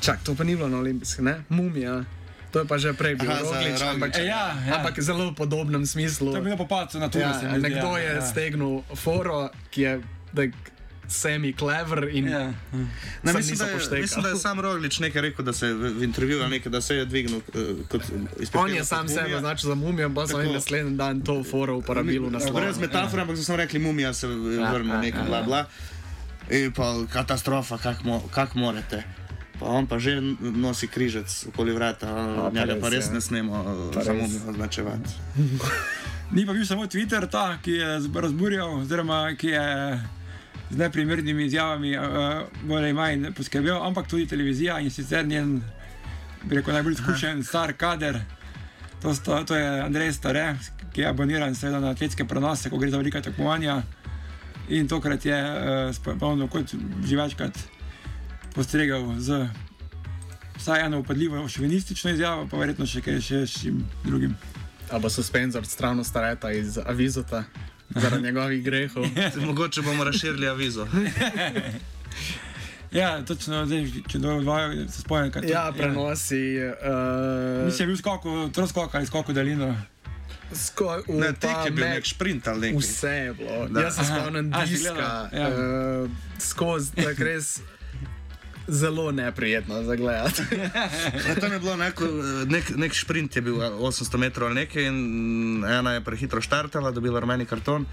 čak, 0.00 0.22
to 0.22 0.34
pa 0.34 0.44
ni 0.44 0.56
bilo 0.56 0.68
na 0.68 0.78
olimpijskih, 0.78 1.24
ne? 1.24 1.34
Mumija. 1.48 2.04
To 2.50 2.58
je 2.58 2.64
pa 2.64 2.78
že 2.78 2.92
prej 2.92 3.14
bil 3.14 3.30
Roglič, 3.30 3.78
ampak, 3.80 4.18
E, 4.18 4.24
ja, 4.24 4.54
ja. 4.58 4.74
ampak 4.76 4.98
zelo 4.98 5.30
v 5.30 5.34
podobnem 5.34 5.86
smislu. 5.86 6.30
To 6.30 6.36
je 6.36 6.42
bilo 6.42 6.56
po 6.56 6.66
padcu 6.66 6.98
na 6.98 7.08
tuju. 7.08 7.22
Ja, 7.22 7.58
nekdo 7.58 7.96
je 7.96 8.14
ja. 8.14 8.22
stegnil 8.22 8.82
foro, 8.94 9.50
ki 9.70 9.80
je 9.80 9.92
semi-clever 11.10 12.08
in 12.12 12.28
Ja. 12.28 12.46
Ne, 12.46 12.52
Sem 13.24 13.36
mislim, 13.36 13.58
da 13.58 13.64
je, 13.64 13.74
poštekali. 13.74 14.00
mislim, 14.00 14.22
da 14.22 14.28
je 14.28 14.36
sam 14.36 14.60
Roglič 14.60 14.98
nekaj 14.98 15.22
rekel, 15.22 15.44
da 15.44 15.52
se 15.52 15.66
je 15.66 15.74
v, 15.74 16.02
intervjuju 16.04 16.48
nekaj, 16.48 16.72
da 16.72 16.80
se 16.80 16.96
je 16.96 17.04
dvignil 17.04 17.36
uh, 17.38 17.86
kot 17.88 18.02
izpred. 18.40 18.62
On 18.62 18.70
je 18.70 18.84
sam 18.84 19.08
sebe 19.08 19.36
označil 19.36 19.68
za 19.68 19.74
mumijo, 19.74 20.10
pa 20.14 20.24
oni 20.34 20.52
naslednji 20.52 20.96
dan 20.96 21.20
to 21.20 21.44
foro 21.44 21.76
uporabili 21.76 22.18
v 22.18 22.30
naslovu. 22.30 22.56
Brez 22.56 22.78
metafore, 22.78 23.22
ampak 23.22 23.36
so 23.36 23.44
samo 23.44 23.56
rekli, 23.56 23.78
mumija 23.78 24.14
se 24.14 24.26
vrne, 24.26 24.94
ja, 24.94 25.00
nekaj 25.00 25.20
ja, 25.20 25.26
bla 25.26 25.42
bla. 25.42 25.64
In 26.50 26.72
pa 26.72 26.94
katastrofa, 27.12 27.78
kak, 27.78 28.04
mo, 28.04 28.22
kak 28.34 28.54
morate. 28.54 29.04
Pa 29.60 29.66
on 29.66 29.86
pa 29.86 29.98
že 29.98 30.20
nosi 30.40 30.88
križec 30.88 31.46
okoli 31.48 31.72
vrata, 31.72 32.06
pa 32.06 32.50
njega 32.54 32.80
pa 32.80 32.88
res, 32.88 33.06
ja. 33.06 33.12
ne 33.12 33.20
smemo 33.20 33.90
res. 33.94 34.08
mumijo 34.08 34.50
označevati. 34.50 35.10
Ni 36.32 36.46
pa 36.46 36.52
bil 36.52 36.66
samo 36.66 36.86
Twitter 36.86 37.26
ta, 37.30 37.58
ki 37.62 37.72
je 37.72 38.00
razburjal, 38.14 38.78
oziroma 38.80 39.34
ki 39.38 39.48
je 39.48 40.00
z 40.70 40.76
neprimernimi 40.76 41.44
izjavami 41.44 41.96
uh, 41.98 42.04
bolj 42.62 42.84
ali 42.84 42.92
manj 42.92 43.32
poskrbel, 43.36 43.82
ampak 43.82 44.08
tudi 44.08 44.26
televizija 44.26 44.78
in 44.80 44.90
sicer 44.90 45.26
njen, 45.26 45.60
bi 46.42 46.56
rekel, 46.56 46.74
najbolj 46.74 46.92
izkušen 46.92 47.44
star 47.44 47.72
kader. 47.72 48.20
To, 49.02 49.14
sta, 49.14 49.44
to 49.44 49.56
je 49.56 49.80
Andrej 49.80 50.12
Stare, 50.12 50.56
ki 50.92 51.00
je 51.00 51.08
aboniran 51.08 51.54
seveda 51.54 51.80
na 51.80 51.94
atletske 51.94 52.24
prenose, 52.24 52.70
ko 52.70 52.78
gre 52.78 52.90
za 52.90 53.00
velika 53.00 53.22
tekmovanja. 53.22 53.82
In 54.68 54.88
tokrat 54.88 55.24
je 55.26 55.38
uh, 55.40 55.94
spomnil, 55.94 56.48
kot 56.48 56.74
že 57.04 57.16
večkrat 57.16 57.58
postregel 58.54 59.14
z 59.18 59.48
vsaj 60.60 60.86
eno 60.86 61.00
upadljivo 61.00 61.48
šovinistično 61.48 62.10
izjavo, 62.10 62.46
pa 62.50 62.58
verjetno 62.60 62.86
še 62.86 63.00
kaj 63.00 63.20
še 63.20 63.46
s 63.46 63.62
čim 63.62 63.82
drugim. 64.04 64.36
Ali 64.90 65.02
bo 65.02 65.10
suspenzor 65.10 65.66
strano 65.66 66.04
stareta 66.04 66.52
iz 66.52 66.78
Avizota 66.78 67.44
zaradi 67.90 68.22
njegovih 68.22 68.64
grehov. 68.64 69.04
Mogoče 69.46 69.82
bomo 69.82 70.04
razširili 70.04 70.48
avizo. 70.48 70.86
Ja, 72.92 73.24
točno, 73.24 73.66
zdaj, 73.66 73.86
če 74.08 74.18
dovolj 74.18 74.88
se 74.88 75.00
spomnim, 75.00 75.30
kaj 75.32 75.42
to 75.42 75.48
Ja, 75.48 75.72
prenosi. 75.76 76.56
Uh, 76.58 77.66
Mislim, 77.66 77.84
je 77.84 77.86
bil 77.86 77.96
skok, 77.96 78.22
troskok 78.52 78.94
ali 78.94 79.06
skok 79.06 79.28
v 79.28 79.34
daljino. 79.34 79.76
Sko, 80.52 80.96
v, 81.08 81.20
Ne, 81.20 81.32
tek 81.32 81.64
je 81.64 81.70
bil 81.70 81.86
nek 81.86 82.06
sprint 82.06 82.48
ali 82.48 82.60
nekaj. 82.60 82.80
Vse 82.80 83.10
je 83.10 83.34
bilo. 83.34 83.68
Da. 83.68 83.80
Jaz 83.80 83.96
se 83.96 84.04
spomnim 84.04 84.50
diska? 84.50 85.28
Ja. 85.32 85.48
uh, 85.48 86.10
skozi, 86.38 86.96
tako 86.96 87.24
res 87.24 87.60
zelo 88.70 89.12
neprijetno 89.12 89.82
za 89.82 89.96
gledati. 89.96 90.42
Ja, 91.28 91.34
tam 91.40 91.52
je 91.52 91.58
bilo 91.58 91.76
neko, 91.76 92.04
nek, 92.46 92.76
nek 92.76 92.94
sprint, 92.94 93.36
je 93.36 93.42
bil 93.42 93.54
800 93.54 94.16
metrov 94.16 94.48
ali 94.48 94.54
nekaj, 94.54 94.86
in 94.86 95.64
ena 95.64 95.94
je 95.94 96.04
prehitro 96.04 96.40
štartala, 96.40 96.90
dobila 96.90 97.20
rumeni 97.20 97.46
karton. 97.46 97.86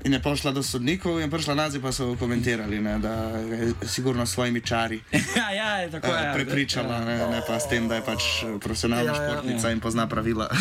In 0.00 0.12
je 0.12 0.20
prišla 0.20 0.52
do 0.52 0.62
sodnikov, 0.62 1.18
in 1.18 1.26
prišla 1.26 1.54
nazaj, 1.56 1.80
pa 1.80 1.90
so 1.90 2.14
komentirali, 2.14 2.78
ne, 2.78 2.98
da 2.98 3.12
je 3.36 3.74
sigurno 3.82 4.22
s 4.22 4.30
svojimi 4.30 4.60
čari 4.60 5.00
ja, 5.36 5.50
ja, 5.50 5.70
je 5.76 5.90
tako 5.90 6.06
eh, 6.08 6.22
je. 6.22 6.34
prepričala, 6.34 7.00
ne, 7.00 7.18
ne 7.18 7.40
pa 7.42 7.58
s 7.58 7.66
tem, 7.66 7.88
da 7.88 7.94
je 7.94 8.02
pač 8.02 8.22
profesionalna 8.58 9.04
Ja, 9.04 9.12
ja. 9.12 9.18
športnica 9.24 9.70
in 9.70 9.80
pozna 9.80 10.06
pravila. 10.06 10.46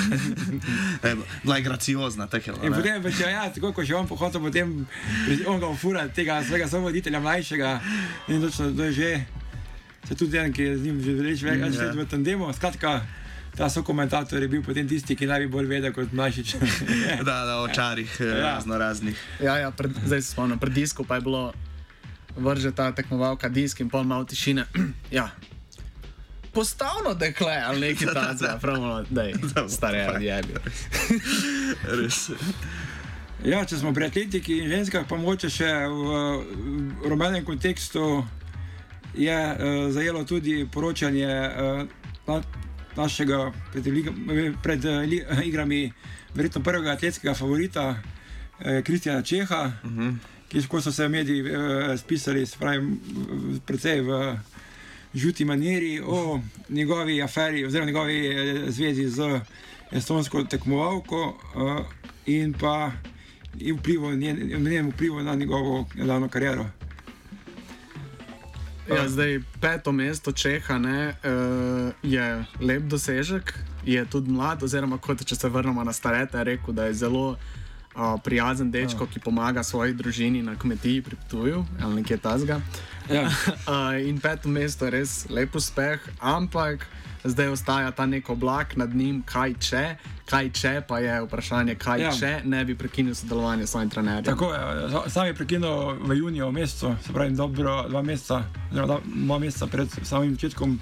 Eh, 1.00 1.14
Bila 1.44 1.56
je 1.56 1.62
graciozna, 1.62 2.26
je. 2.28 2.54
In 2.64 2.74
potem 2.74 2.98
več, 3.00 3.20
ja, 3.22 3.46
tako 3.50 3.70
kot 3.72 3.86
je 3.86 3.96
on 3.96 4.08
pohodil, 4.08 4.42
potem 4.42 4.88
on 5.46 5.60
ga 5.60 5.68
ufura 5.68 6.08
tega 6.10 6.42
svojega 6.42 6.68
sovoditelja 6.68 7.20
mlajšega 7.20 7.72
in 8.28 8.42
točno 8.42 8.72
to 8.72 8.84
je 8.84 8.92
že, 8.92 9.12
se 10.04 10.16
tudi 10.16 10.38
en, 10.38 10.50
ki 10.50 10.64
je 10.64 10.78
z 10.78 10.84
njim 10.84 10.98
že 11.00 11.12
več 11.14 11.44
več 11.44 11.58
Mm, 11.58 11.78
let 11.78 11.94
ja. 11.94 11.94
v 11.96 12.08
tandemu, 12.08 12.50
skratka, 12.54 13.02
ta 13.58 13.70
so 13.70 13.84
komentator 13.84 14.42
je 14.42 14.48
bil 14.48 14.62
potem 14.64 14.88
tisti, 14.88 15.16
ki 15.16 15.26
naj 15.26 15.40
bi 15.46 15.48
bolj 15.52 15.66
vedel 15.68 15.94
kot 15.94 16.12
mlajšič. 16.14 16.56
Da, 17.28 17.38
da, 17.46 17.56
o 17.64 17.68
čarih 17.68 18.12
eh, 18.22 18.26
Ja. 18.26 18.42
razno 18.56 18.78
raznih. 18.78 19.18
ja, 19.42 19.58
ja, 19.58 19.72
pred, 19.72 19.92
zdaj 20.06 20.22
se 20.22 20.32
spomnim, 20.32 20.60
pred 20.60 20.74
diskom 20.74 21.06
pa 21.06 21.16
je 21.16 21.22
bilo 21.22 21.54
vrže 22.38 22.72
ta 22.72 22.92
tekmovalka 22.92 23.50
disk 23.50 23.80
in 23.82 23.90
pol 23.90 24.04
malo 24.04 24.26
tišine. 24.26 24.66
ja. 25.12 25.30
Postavno 26.54 27.14
dekle 27.14 27.58
ali 27.66 27.80
nekaj 27.80 28.14
takega, 28.14 28.58
pravno, 28.62 29.04
da 29.10 29.22
je 29.24 29.34
stare 29.70 30.08
odjebi. 30.16 30.54
Res. 32.02 32.30
Ja, 33.46 33.66
če 33.66 33.78
smo 33.78 33.94
pri 33.94 34.08
atletiki 34.10 34.58
in 34.64 34.70
ženskah, 34.70 35.06
pa 35.10 35.18
mogoče 35.18 35.50
še 35.54 35.68
v, 35.90 36.22
v 37.02 37.10
rumenem 37.10 37.46
kontekstu 37.46 38.26
je 39.18 39.34
uh, 39.34 39.92
zajelo 39.94 40.24
tudi 40.26 40.66
poročanje 40.74 41.30
uh, 41.30 41.84
na, 42.28 42.40
našega 42.98 43.52
pred, 43.74 43.88
pred 44.64 44.86
uh, 44.86 45.02
li, 45.06 45.22
igrami, 45.46 45.92
verjetno 46.36 46.64
prvega 46.64 46.92
atletskega 46.92 47.34
favorita, 47.34 47.90
uh, 47.90 48.84
Kristjana 48.84 49.22
Čeha, 49.22 49.72
uh 49.84 49.92
-huh. 49.92 50.16
ki 50.50 50.68
ko 50.68 50.82
so 50.82 50.92
se 50.92 51.08
mediji 51.10 51.42
uh, 51.42 52.00
spisali, 52.00 52.46
se 52.46 52.58
pravi, 52.60 52.78
v- 52.80 53.60
precej 53.66 54.02
v 54.02 54.38
žuti 55.14 55.46
maniri 55.46 56.02
o 56.06 56.40
njegovi 56.70 57.22
aferi 57.22 57.66
oziroma 57.66 57.86
njegovi 57.86 58.28
eh, 58.28 58.72
zvezi 58.72 59.10
z 59.10 59.40
estonsko 59.92 60.44
tekmovalko 60.44 61.38
uh, 61.56 61.86
in 62.26 62.54
pa 62.54 62.92
in 63.60 63.78
vplivu, 63.78 64.12
njen, 64.12 64.38
njenem 64.48 64.92
vplivu 64.92 65.24
na 65.24 65.36
njegovo 65.36 65.86
nedavno 65.96 66.30
kariero. 66.30 66.66
Ja, 68.88 69.08
zdaj 69.10 69.40
peto 69.62 69.92
mesto 69.92 70.32
Čeha 70.32 70.78
ne, 70.78 71.14
uh, 71.24 71.92
je 72.04 72.46
lep 72.62 72.84
dosežek, 72.84 73.54
je 73.86 74.06
tudi 74.06 74.32
mlad, 74.32 74.64
oziroma 74.64 74.98
kot 74.98 75.26
če 75.26 75.36
se 75.36 75.50
vrnemo 75.50 75.84
na 75.84 75.94
starete, 75.94 76.38
je 76.38 76.44
rekel, 76.44 76.74
da 76.74 76.88
je 76.88 76.94
zelo 76.94 77.36
uh, 77.36 78.16
prijazen 78.24 78.72
dečko, 78.72 79.08
ki 79.12 79.20
pomaga 79.20 79.64
svoji 79.64 79.94
družini 79.94 80.44
na 80.44 80.56
kmetiji 80.56 81.02
pri 81.02 81.16
Ptuju 81.16 81.66
ali 81.84 82.02
nekje 82.02 82.18
tasga. 82.18 82.62
Ja. 83.12 83.28
Uh, 83.68 84.00
in 84.10 84.20
peto 84.24 84.50
mesto 84.50 84.86
je 84.88 84.92
res 84.92 85.26
lep 85.30 85.56
uspeh, 85.56 86.00
ampak 86.20 86.88
zdaj 87.24 87.48
ostaja 87.48 87.92
ta 87.92 88.06
nek 88.06 88.30
oblak 88.30 88.76
nad 88.76 88.90
njim, 88.92 89.24
kaj 89.24 89.54
če, 89.56 89.96
kaj 90.26 90.50
če 90.52 90.82
pa 90.82 91.00
je 91.00 91.22
vprašanje, 91.22 91.76
kaj 91.76 92.02
Ja. 92.02 92.12
če 92.12 92.42
ne 92.46 92.66
bi 92.66 92.76
prekinil 92.76 93.16
sodelovanje 93.16 93.64
s 93.64 93.70
svojim 93.70 93.90
trenerjem. 93.90 94.24
Tako 94.26 94.54
je, 94.54 94.60
sa- 94.92 95.10
sam 95.10 95.26
je 95.26 95.34
prekinil 95.34 95.70
v 96.02 96.14
juniju 96.16 96.52
mesecu, 96.52 96.96
se 97.02 97.14
pravi, 97.14 97.32
dobro 97.34 97.86
dva 97.90 98.02
meseca, 98.02 98.42
oziroma 98.72 98.88
dva- 98.96 99.40
meseca 99.40 99.68
pred 99.68 99.88
samim 100.04 100.34
začetkom 100.34 100.80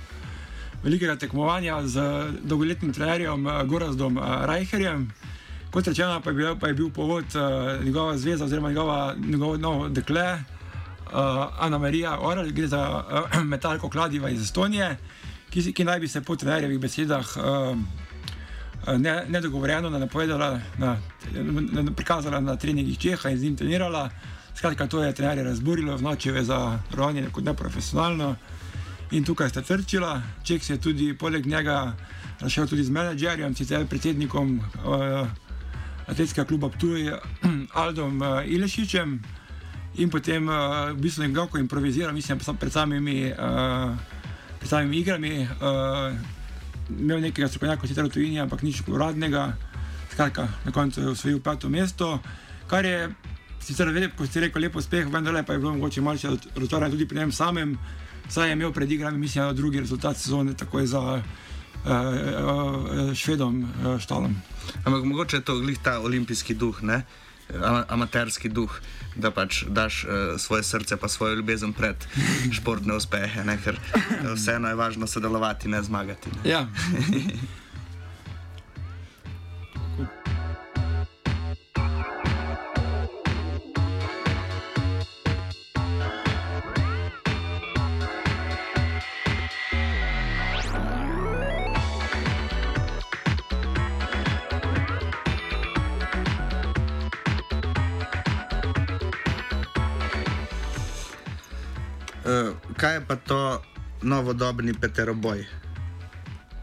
velikega 0.84 1.16
tekmovanja 1.18 1.82
z 1.84 2.02
dolgoletnim 2.44 2.94
trenerjem 2.94 3.48
eh, 3.48 3.64
Gorazdom 3.66 4.18
eh, 4.18 4.22
Reicherjem. 4.46 5.12
Kot 5.72 5.88
rečeno, 5.88 6.22
pa 6.22 6.30
je 6.30 6.36
bil, 6.36 6.56
pa 6.56 6.68
je 6.68 6.74
bil 6.74 6.90
povod 6.90 7.26
uh, 7.28 7.42
njegova 7.84 8.18
zveza 8.18 8.46
oziroma 8.46 8.70
njegova, 8.70 9.16
njegovo 9.20 9.58
novo 9.58 9.90
dekle, 9.90 10.34
uh, 10.34 11.12
Ana 11.60 11.78
Marija 11.78 12.18
Oral, 12.22 12.46
gre 12.48 12.68
za 12.68 13.04
uh, 13.34 13.44
metalko 13.52 13.90
kladiva 13.90 14.30
iz 14.30 14.42
Estonije, 14.42 14.98
ki, 15.50 15.74
ki 15.74 15.84
naj 15.84 16.00
bi 16.00 16.08
se 16.08 16.22
po 16.22 16.36
trenerjevih 16.36 16.80
besedah 16.80 17.36
uh, 17.38 17.78
ne, 18.98 19.26
nedogovorjeno 19.28 19.90
napovedala, 19.90 20.60
na, 20.78 20.98
na, 21.34 21.82
na, 21.82 21.92
prikazala 21.92 22.40
na 22.40 22.56
treningih 22.56 22.98
Čeha 23.00 23.30
in 23.30 23.38
z 23.38 23.44
njim 23.44 23.56
trenirala. 23.56 24.10
Skratka, 24.56 24.88
to 24.88 25.04
je 25.04 25.14
trenerje 25.14 25.44
razburilo, 25.44 25.98
vnočil 25.98 26.36
je 26.36 26.44
za 26.44 26.80
ravnanje 26.92 27.30
kot 27.32 27.44
neprofesionalno. 27.44 28.36
In 29.12 29.24
tukaj 29.24 29.50
sta 29.50 29.62
trčila, 29.62 30.22
Čeh 30.44 30.64
se 30.64 30.74
je 30.74 30.82
tudi 30.82 31.14
poleg 31.18 31.46
njega 31.46 31.94
razšel 32.40 32.68
tudi 32.68 32.84
z 32.84 32.90
menedžerjem, 32.90 33.56
sicer 33.56 33.86
predsednikom 33.88 34.60
uh, 34.60 35.28
atletskega 36.08 36.48
kluba 36.48 36.70
Ptuj, 36.70 37.12
Aldom 37.84 38.22
uh, 38.22 38.42
Ilešičem. 38.46 39.20
In 39.96 40.10
potem 40.10 40.50
uh, 40.50 40.92
v 40.92 41.00
bistvu 41.00 41.24
nekako 41.24 41.58
improviziral, 41.58 42.14
mislim, 42.14 42.40
pred 42.60 42.72
samimi, 42.72 43.32
uh, 43.32 43.96
pred 44.66 44.70
samimi 44.74 44.98
igrami. 44.98 45.46
Uh, 45.62 46.18
imel 46.90 47.22
nekega 47.22 47.46
strokovnjaka, 47.46 47.86
sicer 47.86 48.06
v 48.06 48.10
tujini, 48.10 48.42
ampak 48.42 48.66
nič 48.66 48.82
uradnega. 48.90 49.54
Skratka, 50.10 50.50
na 50.66 50.72
koncu 50.74 51.02
je 51.02 51.10
osvojil 51.14 51.38
peto 51.38 51.70
mesto, 51.70 52.18
kar 52.66 52.82
je 52.82 53.14
sicer, 53.62 53.94
lep, 53.94 54.18
kot 54.18 54.26
ste 54.26 54.48
rekel, 54.48 54.66
lep 54.66 54.74
uspeh, 54.74 55.06
vendar 55.06 55.38
pa 55.46 55.54
je 55.54 55.62
bilo 55.62 55.76
mogoče 55.78 56.02
malce 56.02 56.34
razočaranje 56.56 56.96
tudi 56.98 57.06
pri 57.06 57.20
njem 57.20 57.32
samem, 57.32 57.78
saj 58.30 58.50
je 58.50 58.54
imel 58.58 58.72
pred 58.74 58.90
igrami, 58.90 59.18
mislim, 59.22 59.54
drugi 59.54 59.84
rezultat 59.86 60.18
sezone, 60.18 60.54
takoj 60.58 60.88
za 60.88 61.02
uh, 61.02 61.22
uh, 61.86 63.14
Švedom 63.14 63.62
uh, 63.62 64.00
Štalom. 64.02 64.34
Ampak 64.86 65.04
mogoče 65.04 65.38
je 65.38 65.46
to 65.46 65.60
glih 65.60 65.78
ta 65.78 66.00
olimpijski 66.00 66.56
duh, 66.56 66.82
ne? 66.82 67.04
ama, 67.04 67.25
amaterski 67.88 68.50
duh, 68.50 68.72
da 69.16 69.32
pač 69.32 69.64
daš 69.68 70.04
uh, 70.04 70.12
svoje 70.40 70.64
srce 70.64 70.98
pa 70.98 71.08
svojo 71.08 71.36
ljubezen 71.36 71.74
pred 71.74 71.96
športne 72.52 72.96
uspehe, 72.96 73.44
ne? 73.44 73.58
ker 73.64 73.78
eh, 73.78 74.34
vseeno 74.36 74.68
je 74.68 74.76
važno 74.76 75.08
sodelovati, 75.08 75.70
ne 75.70 75.84
zmagati. 75.84 76.30
Ne? 76.30 76.50
Ja. 76.50 76.68
Pa 103.16 103.24
to 103.24 103.62
novodobni 104.04 104.74
peteroboj? 104.74 105.46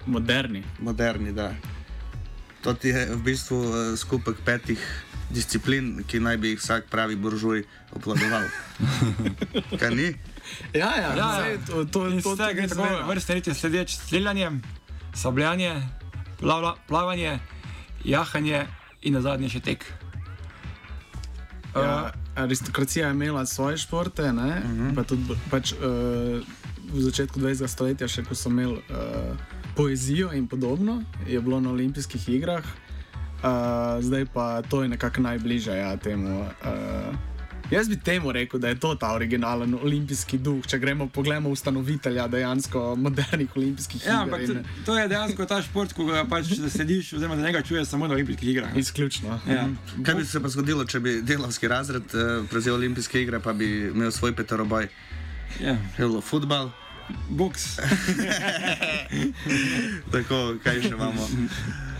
Moderni. 0.06 0.62
Moderni, 0.78 1.32
da. 1.32 1.54
To 2.60 2.74
ti 2.74 2.88
je 2.88 3.06
v 3.16 3.22
bistvu 3.24 3.56
uh, 3.56 3.74
skupek 3.96 4.36
petih 4.44 4.78
disciplin, 5.32 6.04
ki 6.04 6.20
naj 6.20 6.36
bi 6.36 6.52
jih 6.52 6.60
vsak 6.60 6.90
pravi 6.92 7.16
buržuj 7.16 7.64
obvladoval. 7.96 8.44
kaj 9.80 9.90
ni? 9.96 10.12
Ja, 10.76 10.92
ja, 11.00 11.10
Ja, 11.16 11.28
sej, 11.40 11.58
to, 11.66 11.84
to, 11.84 12.00
to, 12.20 12.36
gre 12.36 12.68
tudi 12.68 12.68
tako 12.68 12.84
izvemo. 12.84 13.08
vrste 13.08 13.34
reči 13.34 13.54
sledeč 13.54 13.96
streljanje, 13.96 14.50
sabljanje, 15.14 15.72
plavla, 16.40 16.76
plavanje, 16.88 17.38
jahanje 18.04 18.66
in 19.02 19.14
na 19.16 19.20
zadnje 19.24 19.48
še 19.48 19.60
tek. 19.60 19.86
Ja, 21.72 22.12
aristokracija 22.34 23.06
je 23.06 23.12
imela 23.12 23.46
svoje 23.46 23.78
športe, 23.78 24.22
uh 24.22 24.28
-huh. 24.28 24.94
pa 24.94 25.04
tudi 25.04 25.22
pač, 25.50 25.72
uh, 25.72 25.78
v 26.92 27.00
začetku 27.00 27.40
20. 27.40 27.66
stoletja, 27.66 28.08
še 28.08 28.24
ko 28.24 28.34
so 28.34 28.48
imeli 28.48 28.72
uh, 28.72 29.36
poezijo 29.76 30.32
in 30.32 30.48
podobno, 30.48 31.02
je 31.28 31.40
bilo 31.40 31.60
na 31.60 31.70
olimpijskih 31.70 32.28
igrah, 32.28 32.64
uh, 32.64 34.04
zdaj 34.04 34.26
pa 34.34 34.62
to 34.62 34.82
je 34.82 34.88
nekako 34.88 35.20
najbližje 35.20 35.76
ja, 35.76 35.96
temu. 35.96 36.40
Uh, 36.40 37.31
Jaz 37.72 37.88
bi 37.88 37.96
temu 37.96 38.32
rekel, 38.32 38.60
da 38.60 38.68
je 38.68 38.76
to 38.76 38.94
ta 38.94 39.14
originalen 39.14 39.74
olimpijski 39.76 40.36
duh, 40.38 40.66
če 40.66 40.76
gremo 40.78 41.06
pogledamo 41.08 41.48
ustanovitelja 41.50 42.26
dejansko 42.28 42.82
modernih 42.96 43.56
olimpijskih 43.56 44.02
Ja, 44.02 44.12
iger. 44.12 44.22
ampak 44.22 44.40
to, 44.42 44.52
in- 44.52 44.64
to 44.84 44.98
je 44.98 45.06
dejansko 45.08 45.46
ta 45.46 45.62
šport, 45.62 45.92
ko 45.92 46.04
ga 46.04 46.24
pač 46.24 46.46
slediš, 46.68 47.12
oziroma 47.12 47.36
da 47.36 47.42
njega 47.42 47.62
čuješ 47.62 47.88
samo 47.88 48.06
na 48.06 48.14
olimpijskih 48.14 48.48
igrah. 48.48 48.76
Izključno. 48.76 49.40
Ja. 49.48 49.64
Kaj 50.02 50.14
bi 50.14 50.24
se 50.24 50.40
pa 50.40 50.48
zgodilo, 50.48 50.84
če 50.84 51.00
bi 51.00 51.22
delovski 51.22 51.68
razred 51.68 52.12
uh, 52.12 52.20
prevzel 52.46 52.74
olimpijske 52.74 53.22
igre, 53.22 53.40
pa 53.40 53.52
bi 53.54 53.70
imel 53.88 54.10
svoj 54.10 54.34
peteroboj? 54.34 54.88
Ja. 55.60 55.76
Helo, 55.96 56.20
futbal, 56.20 56.70
Boks. 57.30 57.64
tako 60.12 60.36
kaj 60.64 60.80
še 60.80 60.88
imamo. 60.90 61.26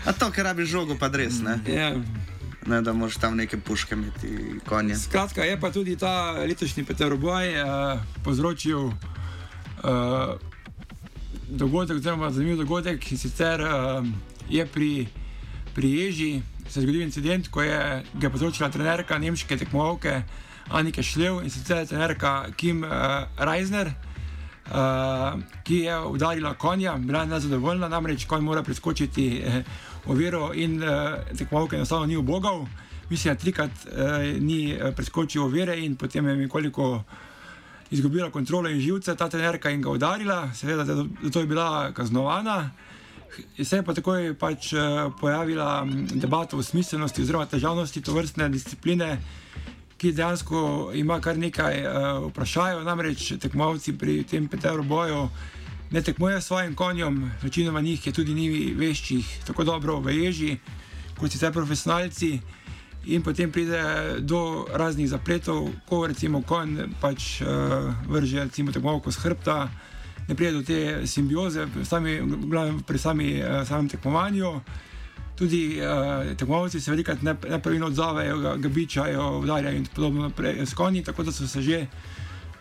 A 0.03 0.13
to, 0.13 0.29
ker 0.31 0.45
rabi 0.45 0.65
žogo, 0.65 0.95
pa 0.95 1.07
res, 1.09 1.39
ne? 1.39 1.57
Ja. 1.67 1.91
Ne 2.67 2.81
da 2.81 2.93
moraš 2.93 3.17
tam 3.17 3.35
neke 3.37 3.57
puške 3.57 3.95
imeti, 3.95 4.59
konje. 4.67 4.95
Skratka, 4.95 5.43
je 5.43 5.59
pa 5.59 5.71
tudi 5.71 5.95
ta 5.95 6.31
letošnji 6.31 6.83
Peteroboj 6.83 7.61
uh, 7.61 7.99
povzročil 8.23 8.85
uh, 8.85 8.93
dogodek, 11.49 11.97
oziroma 11.97 12.31
zanimiv 12.31 12.57
dogodek, 12.57 13.11
in 13.11 13.17
sicer 13.17 13.61
uh, 13.61 14.05
je 14.49 14.65
pri, 14.65 15.07
pri 15.75 15.91
Ježi 15.91 16.41
se 16.69 16.79
je 16.79 16.83
zgodil 16.83 17.01
incident, 17.01 17.47
ko 17.47 17.61
je 17.61 18.03
ga 18.13 18.29
povzročila 18.29 18.69
trenerka 18.69 19.17
nemške 19.17 19.57
tekmovalke 19.57 20.21
Anike 20.71 21.03
Šlev 21.03 21.43
in 21.43 21.49
sicer 21.49 21.87
trenerka 21.87 22.47
Kim 22.55 22.83
uh, 22.83 22.91
Reisner. 23.37 23.93
Uh, 24.63 25.41
ki 25.63 25.75
je 25.75 25.99
udarila 25.99 26.53
konja, 26.53 26.95
bila 26.97 27.19
je 27.19 27.27
nezadovoljna, 27.27 27.87
namreč 27.87 28.25
konj 28.25 28.41
mora 28.41 28.63
preskočiti 28.63 29.41
eh, 29.45 29.63
oviro 30.05 30.51
in 30.53 30.83
eh, 30.83 31.35
tekmovalka 31.37 31.75
enostavno 31.75 32.05
ni 32.05 32.17
ubogal. 32.17 32.65
Mislim, 33.09 33.33
da 33.33 33.39
trikrat 33.39 33.71
eh, 33.71 34.39
ni 34.39 34.71
eh, 34.71 34.91
preskočil 34.95 35.43
ovire 35.43 35.79
in 35.79 35.95
potem 35.95 36.27
je 36.27 36.35
nekoliko 36.35 37.03
izgubila 37.91 38.29
kontrolo 38.31 38.69
in 38.69 38.79
živce, 38.79 39.15
ta 39.15 39.29
trenerka 39.29 39.69
in 39.69 39.81
ga 39.81 39.89
udarila, 39.89 40.53
seveda 40.53 40.85
zato 41.23 41.39
je 41.39 41.45
bila 41.45 41.91
kaznovana. 41.93 42.71
Se 43.63 43.75
je 43.75 43.83
pa 43.83 43.93
takoj 43.93 44.33
pač 44.39 44.73
eh, 44.73 44.79
pojavila 45.19 45.85
debata 46.13 46.57
o 46.57 46.63
smiselnosti 46.63 47.21
oziroma 47.21 47.45
težavnosti 47.45 48.01
to 48.01 48.13
vrstne 48.13 48.49
discipline, 48.49 49.17
ki 49.97 50.11
dejansko 50.11 50.91
ima 50.93 51.21
kar 51.21 51.37
nekaj 51.37 51.77
uh, 51.87 52.25
vprašajev. 52.27 52.81
Namreč 52.83 53.37
tekmovalci 53.39 53.93
pri 53.97 54.23
tem 54.27 54.49
Peteru 54.51 54.83
boju 54.83 55.29
ne 55.93 56.01
tekmujejo 56.01 56.41
s 56.41 56.45
svojim 56.45 56.75
konjem, 56.75 57.31
večinoma 57.41 57.81
njih 57.81 58.07
je 58.07 58.13
tudi 58.13 58.33
ni 58.33 58.73
veščih 58.73 59.39
tako 59.45 59.63
dobro 59.63 59.99
v 59.99 60.15
ježi 60.23 60.57
kot 61.19 61.31
sicer 61.31 61.53
profesionalci. 61.53 62.39
In 63.05 63.21
potem 63.21 63.51
pride 63.51 63.83
do 64.19 64.65
raznih 64.73 65.09
zapletov, 65.09 65.67
ko 65.85 66.07
recimo 66.07 66.41
konj 66.41 66.87
pač 67.01 67.41
uh, 67.41 67.91
vrže 68.07 68.47
recimo 68.47 68.71
tekmovalko 68.71 69.11
z 69.11 69.19
hrbta, 69.19 69.57
ne 70.27 70.35
pride 70.35 70.51
do 70.51 70.63
te 70.63 71.07
simbioze 71.07 71.67
sami, 71.83 72.15
pri 72.87 72.97
sami, 72.97 73.27
uh, 73.43 73.61
samem 73.67 73.89
tekmovanju. 73.89 74.53
Tudi 75.35 75.77
uh, 75.77 76.31
tekmovalci 76.37 76.81
se 76.81 76.91
velikokrat 76.91 77.21
ne- 77.21 77.37
nepravilno 77.49 77.91
odzovejo, 77.91 78.39
ga, 78.39 78.55
ga 78.55 78.69
bičajo, 78.69 79.39
udarjajo 79.43 79.77
in 79.77 79.85
podobno 79.85 80.29
naprej 80.29 80.65
s 80.65 80.73
konji, 80.73 81.03
tako 81.03 81.23
da 81.23 81.31
so 81.31 81.47
se 81.47 81.61
že 81.61 81.85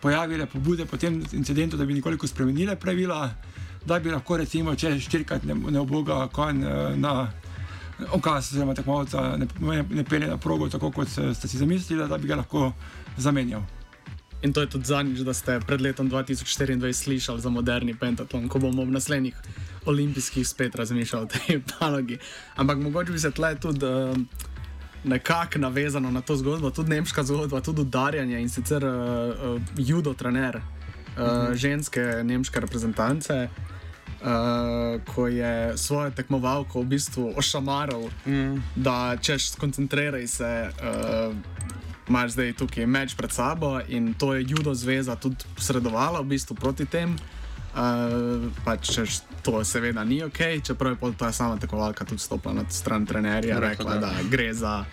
pojavile 0.02 0.46
pobude 0.46 0.86
po 0.86 0.96
tem 0.96 1.22
incidentu, 1.32 1.76
da 1.76 1.84
bi 1.86 1.94
nekoliko 1.94 2.26
spremenile 2.26 2.76
pravila, 2.76 3.30
da 3.86 3.98
bi 3.98 4.10
lahko 4.10 4.36
recimo, 4.36 4.74
če 4.74 4.96
štirikrat 5.00 5.46
ne, 5.46 5.54
ne 5.54 5.80
oboga 5.80 6.26
konj 6.34 6.64
uh, 6.64 6.96
na 6.98 7.30
okaz, 8.10 8.50
oziroma 8.52 8.74
tekmovalca 8.74 9.36
ne, 9.38 9.46
ne, 9.60 9.84
ne 9.90 10.04
pelje 10.04 10.26
na 10.26 10.36
progo, 10.36 10.68
tako 10.68 10.90
kot 10.90 11.08
ste 11.08 11.48
si 11.48 11.58
zamislili, 11.58 12.08
da 12.08 12.18
bi 12.18 12.30
ga 12.30 12.40
lahko 12.42 12.72
zamenjal. 13.16 13.62
In 14.42 14.52
to 14.52 14.60
je 14.60 14.70
tudi 14.70 14.90
zadnjič, 14.90 15.20
da 15.22 15.34
ste 15.34 15.60
pred 15.66 15.80
letom 15.80 16.10
2024 16.10 16.92
slišali 16.92 17.40
za 17.40 17.50
moderni 17.50 17.94
pentatlon, 17.94 18.48
ko 18.50 18.58
bomo 18.58 18.82
v 18.82 18.90
naslednjih 18.90 19.36
olimpijskih 19.86 20.48
spet 20.48 20.74
razmišljali 20.74 21.24
o 21.24 21.30
tej 21.30 21.60
panogi. 21.78 22.18
Ampak 22.56 22.78
mogoče 22.78 23.12
bi 23.12 23.18
se 23.18 23.30
tle 23.30 23.54
tudi 23.60 23.86
uh, 23.86 24.18
nekako 25.04 25.58
navezano 25.58 26.10
na 26.10 26.20
to 26.20 26.36
zgodbo, 26.36 26.70
tudi 26.70 26.90
nemška 26.90 27.22
zgodba, 27.22 27.60
tudi 27.60 27.80
udarjanje 27.80 28.40
in 28.40 28.48
sicer 28.48 28.84
uh, 28.84 28.92
uh, 28.92 29.60
judo 29.76 30.14
trener 30.14 30.56
uh, 30.56 30.62
-huh. 31.16 31.54
ženske 31.54 32.00
nemške 32.24 32.60
reprezentance. 32.60 33.48
Uh, 34.22 35.02
ko 35.14 35.26
je 35.26 35.78
svojo 35.78 36.10
tekmovalko 36.10 36.80
v 36.80 36.84
bistvu 36.84 37.32
ošamaral, 37.36 38.02
mm. 38.26 38.62
da 38.76 39.16
češ 39.20 39.50
skoncentriraj 39.50 40.26
se, 40.26 40.70
uh, 40.70 41.34
imaš 42.08 42.30
zdaj 42.30 42.52
tukaj 42.52 42.86
meč 42.86 43.14
pred 43.16 43.32
sabo 43.32 43.80
in 43.88 44.14
to 44.14 44.34
je 44.34 44.44
judo 44.48 44.74
zveza 44.74 45.16
tudi 45.16 45.36
posredovala 45.56 46.20
v 46.20 46.24
bistvu 46.24 46.54
proti 46.54 46.86
tem. 46.86 47.16
Uh, 47.74 48.52
pač 48.64 48.94
češ, 48.94 49.20
to 49.42 49.64
seveda 49.64 50.04
ni 50.04 50.22
ok, 50.22 50.38
čeprav 50.62 50.96
je 51.02 51.12
ta 51.18 51.32
sama 51.32 51.56
tekmovalka 51.56 52.04
tudi 52.04 52.18
stopila 52.18 52.54
na 52.54 52.64
stran 52.70 53.06
trenerja, 53.06 53.58
Rekla, 53.58 53.68
rekla, 53.68 53.94
da- 53.96 54.14
da 54.14 54.28
gre 54.30 54.54
za 54.54 54.84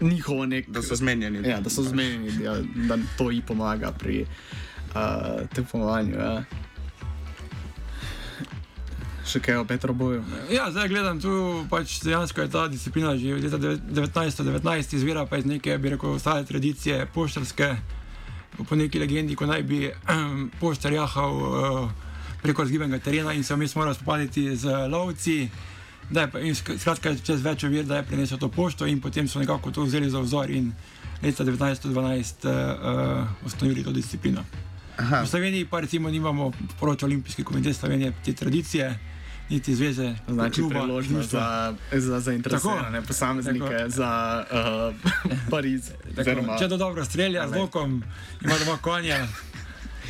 njihovo 0.00 0.46
nek. 0.46 0.68
Da 0.68 0.82
so 0.82 0.94
zmenjeni. 0.94 1.48
Ja, 1.48 1.60
da 1.60 1.70
so 1.70 1.82
zmenjeni, 1.82 2.30
da, 2.32 2.58
da 2.88 3.02
to 3.18 3.30
ji 3.30 3.42
pomaga 3.42 3.92
pri 3.92 4.26
uh, 4.88 5.48
tekmovanju. 5.48 6.14
Ja. 6.14 6.44
Še 9.26 9.40
kaj 9.40 9.56
o 9.56 9.64
Petroboju? 9.64 10.20
Ja, 10.50 10.68
zdaj 10.70 10.88
gledam 10.88 11.18
tu, 11.20 11.32
pač 11.66 11.96
dejansko 11.98 12.44
je 12.44 12.50
ta 12.50 12.68
disciplina 12.68 13.16
že 13.16 13.34
od 13.34 13.42
leta 13.42 13.58
1919, 13.58 14.94
izvira 14.94 15.26
pa 15.26 15.36
iz 15.36 15.44
neke, 15.44 15.78
bi 15.78 15.90
rekel, 15.90 16.18
stare 16.18 16.44
tradicije 16.44 17.06
poštarske, 17.06 17.72
po 18.62 18.76
neki 18.76 18.98
legendi, 18.98 19.34
ko 19.34 19.46
naj 19.46 19.62
bi 19.62 19.90
poštar 20.60 20.92
jahal 20.92 21.34
uh, 21.34 22.05
preko 22.46 22.62
razgibenega 22.62 22.98
terena 23.00 23.32
in 23.32 23.42
se 23.42 23.54
vmes 23.54 23.74
moral 23.74 23.94
spopaditi 23.94 24.56
z 24.56 24.64
lovci. 24.88 25.48
Da 26.06 26.20
je, 26.22 26.46
in 26.46 26.54
sk- 26.54 26.78
skratka, 26.78 27.16
čez 27.16 27.42
več 27.42 27.64
ovir, 27.64 27.82
da 27.84 27.96
je 27.96 28.04
prinesel 28.04 28.38
to 28.38 28.46
pošto 28.48 28.86
in 28.86 29.00
potem 29.00 29.26
so 29.26 29.38
nekako 29.38 29.70
to 29.70 29.82
vzeli 29.82 30.06
za 30.06 30.20
vzor 30.20 30.50
in 30.50 30.68
leta 31.18 31.42
1912 31.44 31.90
uh, 32.44 32.52
uh, 32.52 33.26
ustanovili 33.42 33.82
to 33.82 33.90
disciplino. 33.90 34.44
Aha, 34.96 35.22
V 35.22 35.28
Sloveniji 35.28 35.64
pa 35.66 35.80
recimo 35.80 36.06
nimamo, 36.08 36.46
poroča 36.80 37.06
Olimpijski 37.06 37.42
komitej 37.44 37.74
Slovenije, 37.74 38.12
te 38.24 38.32
tradicije, 38.32 38.98
niti 39.48 39.74
zveze, 39.74 40.14
Znači, 40.28 40.60
kluba, 40.60 40.80
priložnost 40.80 41.30
za, 41.30 41.74
za 41.92 42.20
zainteresirane 42.20 42.92
Tako. 42.92 43.06
posameznike 43.06 43.76
Tako. 43.76 43.90
za 43.90 44.10
uh, 44.46 44.94
Pariz. 45.50 45.90
Tako, 46.16 46.56
če 46.58 46.68
to 46.68 46.76
dobro 46.76 47.04
strelja 47.04 47.48
z 47.48 47.56
lokom, 47.56 48.02
ima 48.40 48.54
doma 48.58 48.78
konja. 48.78 49.26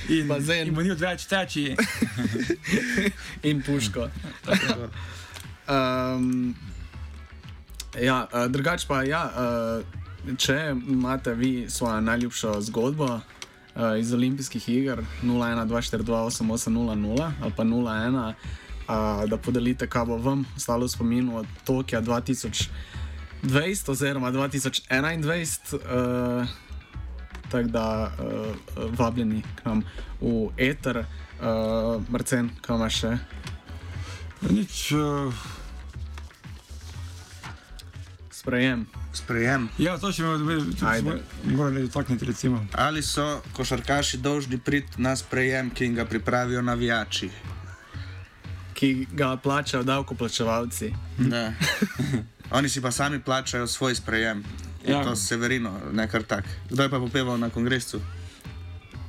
In, 0.09 0.29
Bazen. 0.29 0.67
in 0.67 0.75
mu 0.75 0.83
ni 0.83 0.91
odveč 0.91 1.27
teči. 1.27 1.77
in 3.49 3.63
puško. 3.63 4.09
Um, 5.69 6.55
ja, 8.09 8.29
uh, 8.33 8.47
drugače 8.51 8.87
pa 8.89 9.03
ja. 9.03 9.33
Uh, 9.35 9.85
če 10.39 10.75
imate 10.89 11.35
vi 11.35 11.67
svojo 11.69 12.01
najljubšo 12.01 12.61
zgodbo 12.61 13.05
uh, 13.05 13.21
iz 14.01 14.15
olimpijskih 14.15 14.69
iger 14.69 15.05
01-242-8800 15.23 17.31
ali 17.43 17.53
pa 17.57 17.65
01, 17.65 18.33
uh, 18.89 19.31
da 19.31 19.37
podelite, 19.37 19.87
kaj 19.87 20.05
bo 20.05 20.17
vam 20.17 20.45
ostalo 20.57 20.87
v 20.87 20.89
spominu 20.89 21.39
od 21.39 21.47
Tokija 21.65 22.03
2020 22.03 23.91
oziroma 23.91 24.33
2021. 24.33 25.75
Uh, 25.75 26.47
Tako 27.51 27.69
da 27.69 28.11
uh, 28.11 28.91
vabljeni 28.99 29.43
k 29.55 29.65
nam 29.65 29.83
v 30.21 30.49
Eter, 30.57 30.99
uh, 30.99 32.03
Marcen, 32.09 32.51
kam 32.61 32.81
imaš 32.81 33.01
še? 33.01 33.13
Nič, 34.51 34.93
uh, 34.93 35.35
Sprejem. 38.31 38.87
Sprejem. 39.13 39.69
ja, 39.79 39.97
to 39.99 40.13
še 40.13 40.23
Ajde. 40.87 41.19
bi 41.43 41.55
morali 41.57 41.83
dotakniti. 41.83 42.25
Recimo. 42.25 42.61
Ali 42.73 43.03
so 43.03 43.41
košarkaši 43.57 44.21
dolžni 44.23 44.59
priti 44.59 45.03
na 45.03 45.17
sprejem, 45.17 45.71
ki 45.71 45.85
jim 45.85 45.95
ga 45.95 46.05
pripravijo 46.05 46.63
navijači? 46.63 47.31
ki 48.77 49.07
ga 49.13 49.37
plačajo 49.37 49.83
davkoplačevalci. 49.83 50.93
Ne. 51.19 51.57
Oni 52.57 52.69
si 52.69 52.81
pa 52.81 52.91
sami 52.91 53.21
plačajo 53.23 53.67
svoj 53.67 53.95
sprejem. 53.95 54.45
Ja. 54.87 55.03
To 55.05 55.17
Severino, 55.17 55.73
ne 55.93 56.09
kar 56.09 56.23
tak. 56.23 56.45
Kdo 56.71 56.83
je 56.83 56.91
pa 56.91 56.99
popeval 56.99 57.39
na 57.39 57.51
kongresu? 57.51 58.01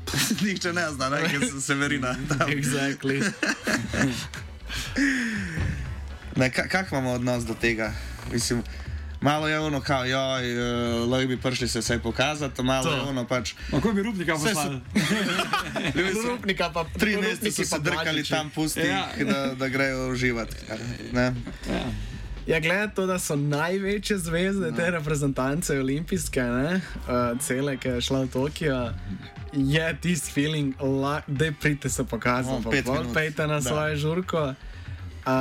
Nihče 0.43 0.73
ne 0.73 0.85
zna, 0.91 1.09
ne, 1.09 1.21
ker 1.29 1.43
so 1.49 1.61
Severina. 1.61 2.15
Exactly. 2.55 3.21
Ne, 6.35 6.49
ka, 6.51 6.67
kak 6.67 6.91
imamo 6.91 7.11
odnos 7.11 7.45
do 7.45 7.53
tega? 7.53 7.91
Mislim, 8.31 8.63
malo 9.21 9.47
je 9.47 9.59
ono, 9.59 9.81
kao, 9.81 10.05
joj, 10.05 10.45
uh, 10.53 11.09
lahko 11.09 11.27
bi 11.27 11.37
prišli 11.37 11.67
se 11.67 11.79
vse 11.79 11.99
pokazati, 11.99 12.63
malo 12.63 12.83
To. 12.83 12.95
je 12.95 13.01
ono 13.01 13.25
pač. 13.27 13.53
Kako 13.71 13.91
bi 13.93 14.03
rupnika 14.03 14.33
poslali? 14.33 14.81
So 16.13 16.29
Rupnika 16.29 16.69
pa 16.73 16.85
tri 16.99 17.17
mesece 17.17 17.51
so 17.51 17.75
se 17.75 17.79
drkali 17.79 18.23
tam, 18.23 18.49
pusti 18.49 18.79
Ja. 18.79 19.07
da, 19.25 19.55
da 19.55 19.67
grejo 19.67 20.09
uživati. 20.11 20.55
Ne? 21.11 21.33
Ja. 21.69 21.85
Ja, 22.47 22.59
glede 22.59 22.93
to, 22.95 23.05
da 23.05 23.19
so 23.19 23.35
največje 23.35 24.17
zvezde 24.17 24.71
te 24.71 24.91
reprezentance 24.91 25.79
olimpijske, 25.79 26.41
ne, 26.41 26.75
uh, 26.75 27.39
cele, 27.39 27.77
ki 27.77 27.87
je 27.89 28.01
šla 28.01 28.21
v 28.21 28.27
Tokio, 28.27 28.77
je 29.53 29.97
tisti 30.01 30.31
feeling, 30.31 30.75
da 31.27 31.51
pridite 31.51 31.89
se 31.89 32.03
pokazati, 32.03 32.55
No, 32.55 32.71
pa 32.85 33.03
pejte 33.13 33.47
na 33.47 33.53
Da. 33.53 33.61
svojo 33.61 33.95
žurko. 33.95 34.53
Uh, 35.19 35.33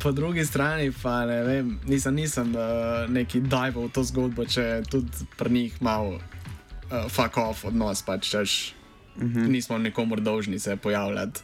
po 0.00 0.12
drugi 0.12 0.44
strani 0.44 0.92
pa 1.02 1.26
ne 1.26 1.42
vem, 1.42 1.80
nisem, 1.84 2.14
nisem 2.14 2.48
uh, 2.50 2.62
neki 3.08 3.40
dive 3.40 3.76
v 3.76 3.88
to 3.88 4.00
zgodbo, 4.02 4.44
če 4.44 4.82
tudi 4.90 5.08
pri 5.36 5.50
njih 5.50 5.82
malo 5.82 6.08
uh, 6.10 6.20
fuck 7.10 7.36
off 7.36 7.64
odnos, 7.64 8.02
pač 8.02 8.30
češ, 8.30 8.72
uh 8.72 8.76
Mhm. 9.16 9.38
-huh. 9.38 9.48
nismo 9.48 9.78
nikomor 9.78 10.20
dolžni 10.20 10.58
se 10.58 10.76
pojavljati 10.76 11.40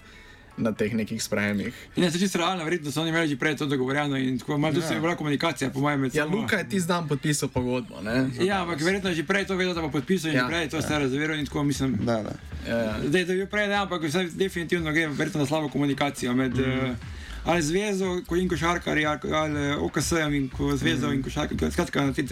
na 0.57 0.73
teh 0.73 0.95
nekih 0.95 1.23
sprejemih. 1.23 1.75
In 1.97 2.05
je 2.05 2.11
to 2.11 2.19
čisto 2.19 2.39
realno, 2.39 2.65
verjetno 2.65 2.93
so 2.93 3.01
oni 3.01 3.11
imeli 3.11 3.29
že 3.29 3.37
prej 3.37 3.57
to 3.57 3.67
dogovorjeno 3.67 4.17
in 4.17 4.39
tako 4.39 4.59
malo 4.59 4.81
ja. 4.81 5.01
bila 5.01 5.17
komunikacija, 5.17 5.71
po 5.71 5.81
mojem, 5.81 6.01
med 6.01 6.15
Ja, 6.15 6.25
sabo. 6.25 6.37
Luka 6.37 6.57
je 6.57 6.69
tisti 6.69 6.89
dan 6.89 7.09
podpisal 7.09 7.49
pogodbo, 7.49 8.01
ne? 8.01 8.31
Ja, 8.41 8.63
ampak 8.63 8.81
verjetno 8.81 9.11
je 9.11 9.17
že 9.17 9.25
prej 9.27 9.47
to 9.47 9.57
vedel, 9.57 9.75
da 9.75 9.81
bo 9.81 9.91
podpisal 9.91 10.31
in 10.31 10.37
Ja. 10.37 10.43
ja. 10.43 10.49
prej 10.49 10.69
to 10.69 10.79
vse 10.79 10.99
razveril 10.99 11.39
in 11.39 11.47
tako 11.47 11.63
mislim. 11.63 11.99
Da, 12.03 12.23
da. 12.23 12.35
Ja, 12.69 12.99
Zdaj, 13.07 13.25
da 13.25 13.33
je 13.33 13.39
bil 13.39 13.47
prej, 13.47 13.69
ne, 13.69 13.75
ampak 13.75 14.03
vse 14.03 14.29
definitivno 14.33 14.93
gre 14.93 15.07
verjetno 15.07 15.41
na 15.41 15.47
slabo 15.47 15.69
komunikacijo 15.69 16.35
med 16.35 16.55
mm. 16.55 16.91
uh, 16.91 16.97
ali 17.45 17.63
zvezo 17.63 18.21
ko 18.27 18.37
in 18.37 18.49
košarkarji, 18.49 19.07
ali, 19.07 19.75
OKS-jem 19.79 20.35
in 20.35 20.49
ko 20.49 20.77
zvezo 20.77 21.09
mm. 21.09 21.13
in 21.13 21.23
košarkarji, 21.23 21.71
skratka 21.73 22.07
na 22.07 22.13
tem 22.13 22.27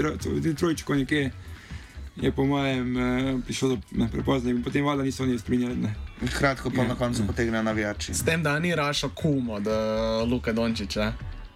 trojčku 0.57 0.95
nekje. 0.95 1.31
Je 2.21 2.33
po 2.33 2.45
mojem 2.45 2.97
eh, 2.97 3.39
prišlo 3.45 3.69
do 3.69 3.79
prepozno 4.13 4.51
in 4.51 4.63
potem 4.63 4.85
valjda 4.85 5.03
niso 5.03 5.23
oni 5.23 5.39
strinjali. 5.39 5.77
Ne. 5.77 5.95
Kratko 6.39 6.71
pa 6.71 6.83
Ja. 6.83 6.89
na 6.89 6.95
koncu 6.95 7.27
potegnejo 7.27 7.63
navijači. 7.63 8.15
S 8.15 8.25
tem, 8.25 8.43
da 8.43 8.59
ni 8.59 8.75
rašo 8.75 9.09
kum 9.09 9.51
od 9.51 9.67
uh, 9.67 10.29
Luka 10.31 10.53
Dončiča. 10.53 11.13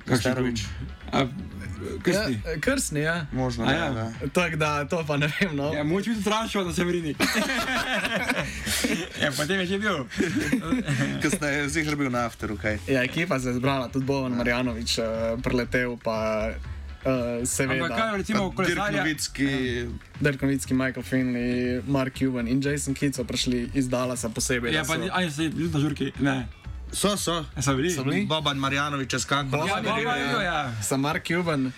Kastarovič. 0.08 0.60
A, 1.12 1.26
krstni. 2.02 2.40
Ja, 2.44 2.60
krsni, 2.60 3.00
ja. 3.00 3.26
Možno, 3.32 3.66
da, 3.66 3.72
ja. 3.72 3.90
da. 3.90 4.12
Tako 4.32 4.56
da 4.56 4.84
to 4.88 5.04
pa 5.06 5.16
ne 5.16 5.32
vem. 5.40 5.56
No. 5.56 5.72
Ja, 5.72 5.84
moč 5.84 6.08
biti 6.08 6.20
strašno, 6.20 6.64
da 6.64 6.72
se 6.72 6.84
vrini. 6.84 7.14
ja, 9.22 9.30
potem 9.36 9.60
je 9.60 9.66
že 9.66 9.78
bil. 9.78 10.04
Kasneje 11.22 11.58
je 11.58 11.68
zihr 11.68 11.96
bil 11.96 12.10
na 12.10 12.26
afteru, 12.26 12.56
kaj. 12.56 12.78
Ja, 12.88 13.02
ekipa 13.02 13.40
se 13.40 13.48
je 13.48 13.54
zbrala, 13.54 13.88
tudi 13.88 14.04
Bojan 14.04 14.32
Marjanovič 14.32 14.98
uh, 14.98 15.04
preletel, 15.42 15.96
pa 16.04 16.50
uh, 17.04 17.46
seveda. 17.46 17.84
Ampak 17.84 17.98
kaj 17.98 18.16
recimo 18.16 18.40
Dirk 18.48 18.56
kolesarja? 18.56 19.04
Novicki, 19.04 19.50
Dirk 20.20 20.42
Novicki, 20.42 20.74
Michael 20.74 21.04
Finley, 21.04 21.82
Mark 21.86 22.14
Cuban 22.18 22.48
in 22.48 22.60
Jason 22.60 22.94
Kidd 22.94 23.14
so 23.14 23.24
prišli 23.24 23.70
iz 23.74 23.88
Dallasa 23.88 24.28
posebej. 24.28 24.74
Ja, 24.74 24.84
pa 24.84 24.96
so- 24.96 25.10
ali 25.12 25.30
so 25.30 25.42
bili 25.48 25.70
na 25.70 25.80
žurki? 25.80 26.12
Ne. 26.20 26.48
so, 26.92 27.16
so. 27.16 27.44
A 27.56 27.62
so 27.62 27.74
bili? 27.76 27.90
So 27.90 28.04
bili? 28.04 28.26
Boban 28.26 28.56
Marjanovič 28.56 29.12
je 29.12 29.20
skakal. 29.20 29.66
Ja, 29.66 29.82
Boban 29.82 29.98
je 29.98 30.20
je 30.20 30.28
bil, 30.28 30.42
ja. 30.42 30.72
Sam 30.82 31.00
Mark 31.00 31.24
Cuban, 31.26 31.72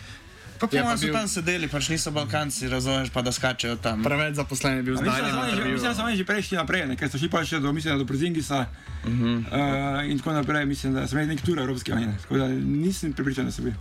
Pa 0.57 0.65
Je 0.67 0.71
po 0.71 0.77
pa 0.77 0.85
mojem 0.85 0.99
so 0.99 1.05
bil- 1.05 1.13
tam 1.13 1.29
sedeli, 1.29 1.69
pač 1.69 1.89
niso 1.93 2.11
Balkanci, 2.11 2.69
razumeš, 2.69 3.13
pa 3.13 3.21
da 3.21 3.29
skačejo 3.29 3.77
tam. 3.77 4.01
preveč 4.01 4.41
zaposlen 4.41 4.81
je 4.81 4.83
bil 4.83 4.97
zdaj. 4.97 5.21
mislim, 5.69 5.93
da 5.93 5.95
so 5.95 6.03
oni 6.03 6.17
že 6.17 6.25
prej 6.25 6.43
šli 6.43 6.57
naprej, 6.57 6.89
ne, 6.89 6.97
ker 6.97 7.13
so 7.13 7.19
šli 7.21 7.29
pa 7.29 7.45
še 7.45 7.61
do, 7.61 7.73
mislim, 7.73 7.99
do 7.99 8.05
Brzingisa 8.05 8.65
uh 9.05 9.11
-huh. 9.13 9.45
uh, 9.53 10.11
in 10.11 10.17
tako 10.19 10.33
naprej. 10.33 10.65
Mislim, 10.65 10.95
da 10.97 11.07
so 11.07 11.13
imeli 11.13 11.37
nek 11.37 11.45
tur 11.45 11.59
evropski 11.59 11.93
ne. 11.93 12.17
Tako 12.23 12.39
da 12.39 12.49
nisem 12.49 13.13
pripričan, 13.13 13.45
da 13.45 13.53
so 13.53 13.63
bili. 13.63 13.77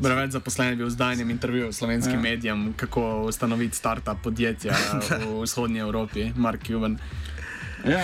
Preveč 0.00 0.30
zaposlen 0.30 0.68
je 0.68 0.76
bil 0.76 0.86
v 0.86 0.90
zdajnem 0.90 1.30
intervjuju 1.30 1.72
slovenskim 1.72 2.14
Ja. 2.14 2.20
medijem, 2.22 2.72
kako 2.72 3.02
ustanoviti 3.22 3.76
startup 3.76 4.22
podjetja 4.22 4.72
v 5.20 5.42
vzhodnji 5.42 5.80
Evropi, 5.80 6.32
Mark 6.34 6.64
Cuban. 6.64 6.98
Ja, 7.82 8.00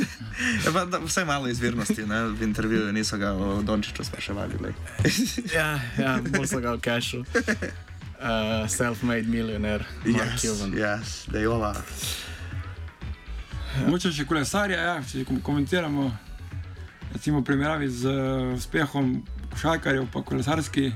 Ja, 0.64 0.72
pa, 0.72 0.84
da, 0.86 0.98
vse 0.98 1.24
malo 1.24 1.44
izvirnosti, 1.46 2.02
ne? 2.02 2.24
v 2.26 2.42
intervjuju 2.42 2.92
niso 2.92 3.16
ga 3.16 3.32
o 3.32 3.62
Dončiću 3.62 4.04
spraševali. 4.04 4.54
glej. 4.58 4.72
Ja, 5.56 5.80
ja 5.98 6.18
bolj 6.22 6.46
so 6.46 6.60
ga 6.60 6.72
v 6.72 6.80
cachu. 6.80 7.24
Uh, 8.18 8.26
Self-made 8.66 9.24
millionaire, 9.24 9.84
Mark 10.06 10.30
Yes, 10.30 10.40
Cuban. 10.42 10.72
yes, 10.72 11.24
da 11.26 11.38
je 11.38 11.48
ova. 11.48 11.74
moče 13.86 14.12
še 14.12 14.24
kolesarja, 14.24 14.78
ja, 14.78 15.02
če 15.02 15.24
kom- 15.24 15.40
komentiramo, 15.40 16.10
recimo 17.12 17.40
v 17.40 17.44
primerjavi 17.44 17.88
z 17.90 18.04
uh, 18.06 18.16
uspehom 18.54 19.22
košarkarjev, 19.50 20.06
pa 20.06 20.22
kolesarski. 20.22 20.92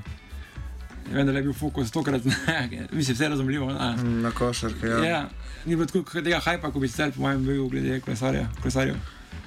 Vem, 1.13 1.27
da 1.27 1.33
je 1.33 1.43
bil 1.43 1.53
fokus 1.53 1.91
tokrat, 1.91 2.25
mislim, 2.93 3.15
vse 3.15 3.29
razumljivo. 3.29 3.73
Na, 3.73 3.97
Na 3.97 4.31
košarke, 4.31 4.87
ja. 4.87 5.05
ja. 5.05 5.29
ni 5.65 5.77
bilo 5.77 5.87
tako 5.87 6.23
tega 6.23 6.41
hajpa, 6.45 6.71
kot 6.73 6.81
bi 6.81 6.89
sicer 6.89 7.13
po 7.13 7.21
mojem 7.21 7.45
bil 7.47 7.69
glede 7.69 8.01
kolesarja, 8.01 8.49
kolesarjev. 8.63 8.97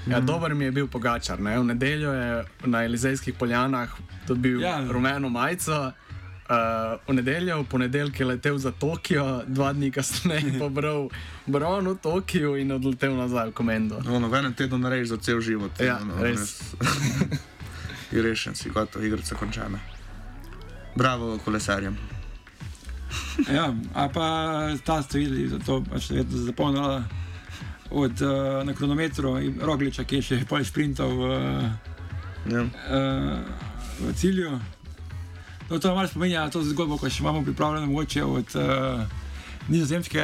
Ja, 0.08 0.20
dober 0.20 0.56
mi 0.56 0.65
je 0.65 0.72
bil 0.72 0.88
Pogačar. 0.88 1.39
Ne? 1.39 1.60
V 1.60 1.63
nedeljo 1.63 2.13
je 2.13 2.43
na 2.65 2.84
Elizejskih 2.84 3.34
poljanah 3.34 3.89
dobil 4.28 4.62
ja. 4.62 4.80
Rumeno 4.89 5.30
majico. 5.30 5.91
Uh, 6.48 6.96
v 7.08 7.13
nedeljo, 7.13 7.60
v 7.62 7.67
ponedeljek 7.67 8.20
je 8.20 8.26
letel 8.26 8.58
za 8.58 8.72
Tokio, 8.72 9.43
dva 9.48 9.74
dni 9.74 9.91
kasneje 9.91 10.54
pobral 10.60 11.10
bron 11.46 11.88
v 11.88 11.98
Tokiu 12.00 12.56
in 12.56 12.72
odletel 12.72 13.17
nazaj 13.20 13.52
v 13.52 13.54
komendo. 13.54 14.00
Ono, 14.08 14.30
v 14.32 14.39
enem 14.39 14.54
tednu 14.56 14.80
narediš 14.80 15.10
za 15.10 15.17
cel 15.17 15.41
život. 15.43 15.76
Ja, 15.84 16.00
ono, 16.02 16.24
res. 16.24 16.56
Je 18.15 18.24
rešen, 18.24 18.56
si 18.56 18.72
gotov, 18.72 19.04
igrica 19.04 19.36
končana. 19.36 19.84
Bravo 20.98 21.38
kolesarjem. 21.46 21.98
Ja, 23.54 23.70
a 23.94 24.10
pa 24.10 24.28
ta 24.82 25.02
ste 25.02 25.20
videli, 25.20 25.46
da 25.48 25.60
to 25.62 25.84
pač 25.86 26.10
verjetno 26.10 26.38
zapolnila 26.42 27.04
od 27.94 28.22
uh, 28.22 28.66
na 28.66 28.74
kronometru 28.74 29.38
in 29.38 29.60
Rogliča, 29.62 30.04
ki 30.04 30.16
je 30.16 30.22
še 30.22 30.40
pol 30.50 30.66
sprintal 30.66 31.14
v, 31.14 31.30
Ja. 32.50 32.64
uh, 32.64 33.38
v 34.02 34.14
cilju. 34.16 34.58
No, 35.70 35.80
to 35.80 35.94
malo 35.94 36.08
spominja 36.08 36.50
to 36.50 36.64
zgodbo, 36.64 36.98
ko 36.98 37.10
še 37.10 37.22
imamo 37.22 37.44
pripravljeno 37.44 37.88
mogoče 37.88 38.24
od 38.24 38.56
uh, 38.56 39.06
nizozemske 39.68 40.24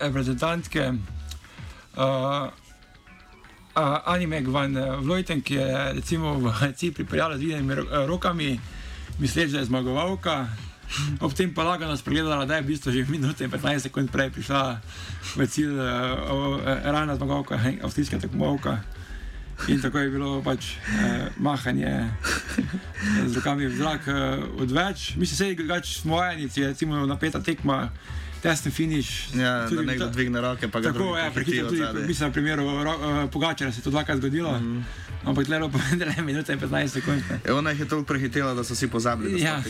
reprezentantke 0.00 0.90
uh, 0.90 2.48
uh, 3.76 3.98
Animeg 4.06 4.48
van 4.48 4.74
Vlojten, 5.00 5.40
ki 5.40 5.54
je 5.54 5.68
recimo 5.94 6.34
v 6.40 6.50
cilj 6.74 6.94
pripeljala 6.94 7.38
z 7.38 7.62
ro- 7.70 8.06
rokami, 8.06 8.56
misleč, 9.18 9.50
da 9.50 9.58
je 9.58 9.70
zmagovalka. 9.70 10.48
Ob 11.20 11.32
tem 11.34 11.54
pa 11.54 11.64
lagano 11.64 11.96
spregledala, 11.96 12.44
da 12.46 12.60
je 12.60 12.62
v 12.62 12.66
bistvu 12.66 12.92
že 12.92 13.06
minute 13.08 13.44
in 13.44 13.50
15 13.50 13.88
sekund 13.88 14.12
prej 14.12 14.30
prišla 14.30 14.78
v 15.36 15.46
cilj 15.48 15.74
uh, 15.74 16.60
rana 16.84 17.16
zmagovalka, 17.16 17.58
avstrijska 17.82 18.20
tekmovalka. 18.20 18.84
In 19.68 19.80
tako 19.80 19.98
je 19.98 20.10
bilo 20.10 20.42
pač 20.42 20.74
eh, 20.76 21.30
mahanje 21.38 22.10
z 23.30 23.32
rokami 23.38 23.70
v 23.70 23.76
zrak 23.78 24.02
eh, 24.10 24.14
odveč. 24.60 25.14
Mislim, 25.16 25.54
da 25.68 25.78
smo 25.82 26.18
vajeni, 26.18 26.50
če 26.50 26.60
je 26.60 26.68
recimo 26.74 27.06
napeta 27.06 27.40
tekma, 27.40 27.88
tesni 28.44 28.70
finiš. 28.70 29.08
Ja, 29.34 29.52
da 29.58 29.68
Tudi 29.68 29.86
nekdo 29.86 30.04
ta- 30.04 30.10
dvigne 30.12 30.40
roke, 30.40 30.68
pa 30.68 30.80
ga 30.80 30.88
Tako, 30.88 30.98
drugi 30.98 31.18
ja, 31.18 31.30
prehitijo 31.30 31.70
mislim, 32.04 32.30
v 32.30 32.32
primeru 32.32 32.64
uh, 32.64 32.84
Pogačara 33.32 33.72
se 33.72 33.80
je 33.80 33.82
to 33.82 33.90
dvakrat 33.90 34.18
zgodilo, 34.18 34.52
mm. 34.52 34.64
-hmm. 34.64 34.82
ampak 35.24 35.46
tlelo 35.46 35.68
pa 35.68 35.78
vendar 35.90 36.22
minuta 36.22 36.52
in 36.52 36.60
15 36.60 36.88
sekund. 36.88 37.22
E, 37.44 37.52
ona 37.52 37.70
jih 37.70 37.80
je 37.80 37.88
toliko 37.88 38.06
prehitela, 38.06 38.54
da 38.54 38.64
so 38.64 38.74
si 38.74 38.88
pozabili, 38.88 39.32
da 39.32 39.38
Ja, 39.38 39.62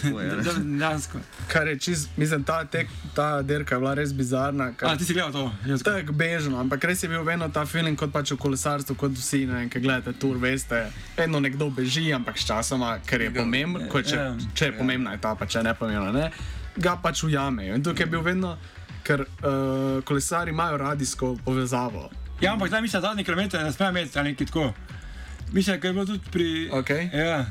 dejansko. 0.59 1.19
Kar 1.49 1.69
je 1.69 1.79
čist, 1.79 2.09
mislim, 2.17 2.45
ta, 2.45 2.65
tek, 2.65 2.89
ta 3.15 3.43
dirka 3.43 3.75
je 3.75 3.79
bila 3.79 3.95
res 3.95 4.13
bizarna. 4.13 4.65
A, 4.65 4.73
Kar, 4.73 4.99
ti 4.99 5.05
si 5.05 5.13
gledal 5.13 5.33
to? 5.33 5.53
Tako 5.85 6.13
bežno, 6.13 6.61
ampak 6.61 6.85
res 6.85 7.03
je 7.03 7.09
bil 7.09 7.23
vedno 7.23 7.49
ta 7.49 7.67
feeling 7.67 7.99
kot 7.99 8.13
pač 8.13 8.31
v 8.31 8.37
kolesarstvu, 8.37 8.95
kot 8.97 9.13
vsi, 9.13 9.47
ne 9.47 9.69
ki 9.69 9.81
gledate 9.81 10.13
tur, 10.13 10.37
veste, 10.37 10.91
vedno 11.17 11.41
nekdo 11.41 11.71
beži, 11.71 12.13
ampak 12.13 12.39
sčasoma, 12.39 12.99
ker 13.07 13.21
je 13.21 13.31
pomembno, 13.35 14.03
če, 14.03 14.17
Ja. 14.17 14.37
če 14.55 14.65
je 14.65 14.73
pomembna 14.73 15.15
etapa, 15.15 15.47
če 15.47 15.63
ne 15.63 15.75
pomembna, 15.75 16.13
ne, 16.13 16.31
ga 16.77 16.97
pač 16.97 17.23
ujamejo. 17.23 17.75
In 17.75 17.83
tukaj 17.83 18.03
je 18.03 18.09
bil 18.09 18.21
vedno, 18.23 18.57
ker 19.03 19.21
uh, 19.21 19.29
kolesari 20.03 20.51
imajo 20.51 20.77
radijsko 20.79 21.37
povezavo. 21.45 22.11
Ja, 22.41 22.53
ampak 22.53 22.69
zdaj 22.69 22.83
mislim, 22.83 23.03
da 23.03 23.09
zadnji 23.09 23.25
kilometer 23.25 23.63
ne 23.63 23.73
sme 23.73 23.89
imeti 23.89 24.19
ali 24.19 24.31
nekaj 24.31 24.47
tako. 24.47 24.73
Mislim, 25.53 25.81
da 25.81 25.87
je 25.87 25.93
bilo 25.93 26.07
tudi 26.07 26.21
pri. 26.31 26.49
Okej. 26.73 27.11
Ja. 27.15 27.47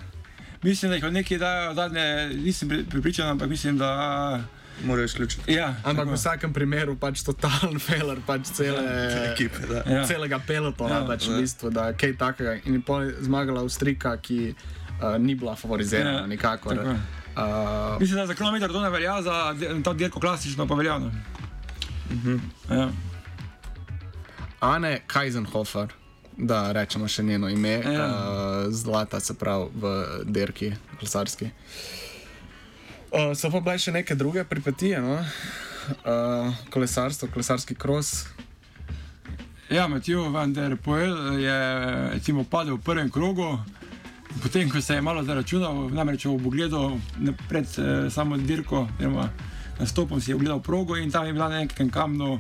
Mislim, 0.61 0.89
da 0.89 0.95
jih 0.95 1.03
od 1.03 1.13
nekih 1.13 1.39
dajo 1.39 1.74
zadnje, 1.74 2.03
nisem 2.36 2.69
pri- 2.69 2.86
pripričan, 2.86 3.30
ampak 3.30 3.49
mislim, 3.49 3.78
da. 3.78 4.41
Morajo 4.84 5.05
izključiti 5.05 5.53
Ja, 5.53 5.67
Ampak 5.78 5.93
v 5.97 6.07
tako. 6.07 6.13
vsakem 6.13 6.53
primeru 6.53 6.95
pač 6.95 7.21
totalen 7.21 7.80
failer, 7.86 8.17
pač 8.26 8.41
cele, 8.49 8.82
ekipe. 9.28 9.59
Da. 9.63 9.84
Ja. 9.88 10.05
celega 10.05 10.39
pelotona, 10.39 10.89
Ja. 10.91 11.01
ja, 11.01 11.07
pač 11.07 11.28
v 11.28 11.38
bistvu, 11.38 11.69
da 11.69 11.88
je 11.88 11.93
kaj 11.93 12.17
takega. 12.17 12.55
In 12.65 12.74
je 12.74 12.82
pol 12.82 13.05
zmagala 13.21 13.61
Avstrika, 13.61 14.17
ki 14.17 14.55
uh, 14.97 15.17
ni 15.17 15.36
bila 15.36 15.53
favorizirana 15.55 16.11
Ja, 16.11 16.26
nikakor. 16.26 16.76
tako. 16.76 16.95
Uh, 17.36 17.99
Mislim, 17.99 18.17
da 18.17 18.27
za 18.27 18.34
kilometer 18.34 18.71
to 18.71 18.81
ne 18.81 18.89
velja, 18.89 19.21
za 19.21 19.55
ta 19.84 19.93
dirko 19.93 20.19
klasično 20.19 20.67
pa 20.67 20.75
velja. 20.75 20.99
no. 20.99 21.11
Ja. 22.69 22.89
Ane 24.61 25.01
Kajzenhofer, 25.07 25.88
da 26.38 26.71
rečemo 26.71 27.07
še 27.07 27.23
njeno 27.23 27.49
ime, 27.49 27.81
Ja. 27.86 28.05
uh, 28.05 28.13
zlata 28.69 29.19
se 29.19 29.34
pravi 29.34 29.65
v 29.75 29.93
dirki, 30.25 30.71
kolesarski. 30.95 31.49
Uh, 33.11 33.34
so 33.36 33.51
pa 33.51 33.59
bile 33.59 33.77
še 33.77 33.91
neke 33.91 34.15
druge 34.15 34.43
pripetije, 34.43 35.01
no? 35.01 35.19
uh, 35.19 36.53
kolesarstvo, 36.69 37.27
kolesarski 37.27 37.75
kros. 37.75 38.25
Ja, 39.69 39.88
Matijo 39.88 40.29
van 40.29 40.53
der 40.53 40.75
Poel 40.75 41.13
je 41.39 41.57
recimo, 42.11 42.43
padel 42.43 42.75
v 42.75 42.81
prvem 42.81 43.09
krogu, 43.09 43.57
potem 44.41 44.69
ko 44.69 44.81
se 44.81 44.93
je 44.93 45.01
malo 45.01 45.23
zaračunal, 45.23 45.89
namreč 45.89 46.25
v 46.25 46.38
pogledu 46.43 46.99
na- 47.17 47.34
pred 47.49 47.65
eh, 47.77 48.09
samo 48.09 48.38
dirko, 48.38 48.88
oziroma 48.95 49.29
nastopom 49.79 50.21
si 50.21 50.31
je 50.31 50.36
ogledal 50.36 50.59
progo 50.59 50.95
in 50.95 51.11
tam 51.11 51.25
je 51.25 51.34
bila 51.34 51.49
na 51.49 51.59
nekem 51.59 51.89
kamnu 51.89 52.39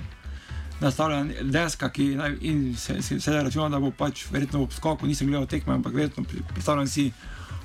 nastavljena 0.79 1.33
deska, 1.41 1.89
ki 1.89 2.15
naj, 2.15 2.37
se, 2.77 3.01
se, 3.01 3.19
se 3.19 3.31
je 3.31 3.43
računal, 3.43 3.69
da 3.69 3.79
bo 3.79 3.91
pač 3.91 4.25
verjetno 4.31 4.63
ob 4.63 4.73
skoku, 4.73 5.07
nisem 5.07 5.27
gledal 5.27 5.47
tekme, 5.47 5.73
ampak 5.73 5.93
verjetno 5.93 6.23
predstavljam 6.23 6.87
si 6.87 7.11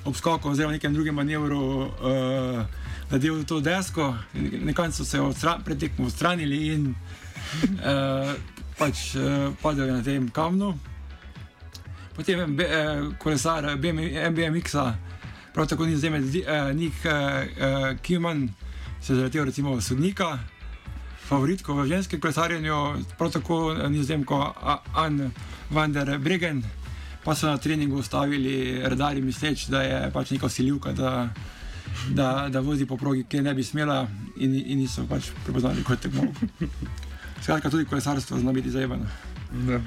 ob 0.05 0.15
skoku 0.15 0.49
oziroma 0.49 0.73
nekem 0.73 0.93
drugem 0.93 1.15
manevru. 1.15 1.59
Uh, 1.81 2.65
Nadel 3.09 3.43
to 3.43 3.57
desko, 3.59 4.13
nekaj 4.61 4.91
so 4.91 5.05
se 5.05 5.17
pred 5.65 5.79
tekmo 5.79 6.05
odstranili 6.05 6.67
in 6.67 6.83
uh, 6.93 8.33
pač 8.77 9.15
padel 9.61 9.87
je 9.87 9.93
na 9.93 10.03
tem 10.03 10.29
kamnu. 10.29 10.77
Potem 12.15 12.55
be, 12.55 12.65
uh, 12.65 13.17
kolesar 13.17 13.65
MBMX-a, 13.77 14.93
prav 15.53 15.67
tako 15.67 15.85
ni 15.85 15.97
zemlje, 15.97 16.43
uh, 16.43 16.71
Nik 16.75 16.93
uh, 17.05 17.11
uh, 17.11 17.99
Kiman, 18.01 18.49
se 19.01 19.13
je 19.13 19.17
zaletel 19.17 19.45
recimo 19.45 19.81
sodnika, 19.81 20.39
favoritko 21.29 21.73
v 21.73 21.87
ženskem 21.87 22.19
kolesarjenju, 22.19 22.75
prav 23.17 23.31
tako 23.31 23.73
nizozemko 23.89 24.53
Anne 24.95 25.29
van 25.69 25.93
der 25.93 26.17
Bregen, 26.19 26.63
pa 27.23 27.35
so 27.35 27.47
na 27.47 27.57
treningu 27.57 27.99
ustavili 27.99 28.81
redarji 28.83 29.21
misleč, 29.21 29.67
da 29.69 29.81
je 29.81 30.11
pač 30.13 30.31
neka 30.31 30.49
silivka, 30.49 30.93
da, 30.93 32.49
da, 32.49 32.59
vozi 32.59 32.85
po 32.85 32.97
progi, 32.97 33.23
ki 33.29 33.41
ne 33.41 33.53
bi 33.53 33.63
smela 33.63 34.07
in, 34.37 34.55
in 34.55 34.79
niso 34.79 35.05
pač 35.09 35.29
prepoznali 35.45 35.83
kot 35.83 36.01
tekmo. 36.01 36.25
Skratka, 37.43 37.69
tudi 37.69 37.85
kolesarstvo 37.85 38.39
zna 38.39 38.53
biti 38.53 38.71
zajebano. 38.71 39.05
Da. 39.67 39.81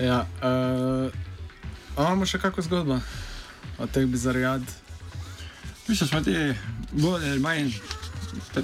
Ja, 0.00 0.26
a 0.42 0.50
imamo 2.02 2.26
še 2.26 2.38
kakšno 2.38 2.62
zgodbo 2.62 3.00
o 3.78 3.86
teh 3.86 4.06
bizarijad? 4.06 4.62
Mislim, 5.88 6.04
da 6.04 6.06
smo 6.06 6.20
te 6.20 6.56
bolj 6.92 7.30
ali 7.30 7.40
manj, 7.40 7.72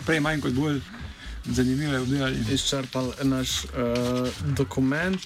prej 0.07 0.21
manj 0.21 0.41
kot 0.41 0.53
bolj 0.53 0.81
zanimive 1.47 1.99
obdelali. 1.99 2.45
Izčrpali 2.51 3.13
naš 3.23 3.65
uh, 3.65 4.29
dokument. 4.57 5.21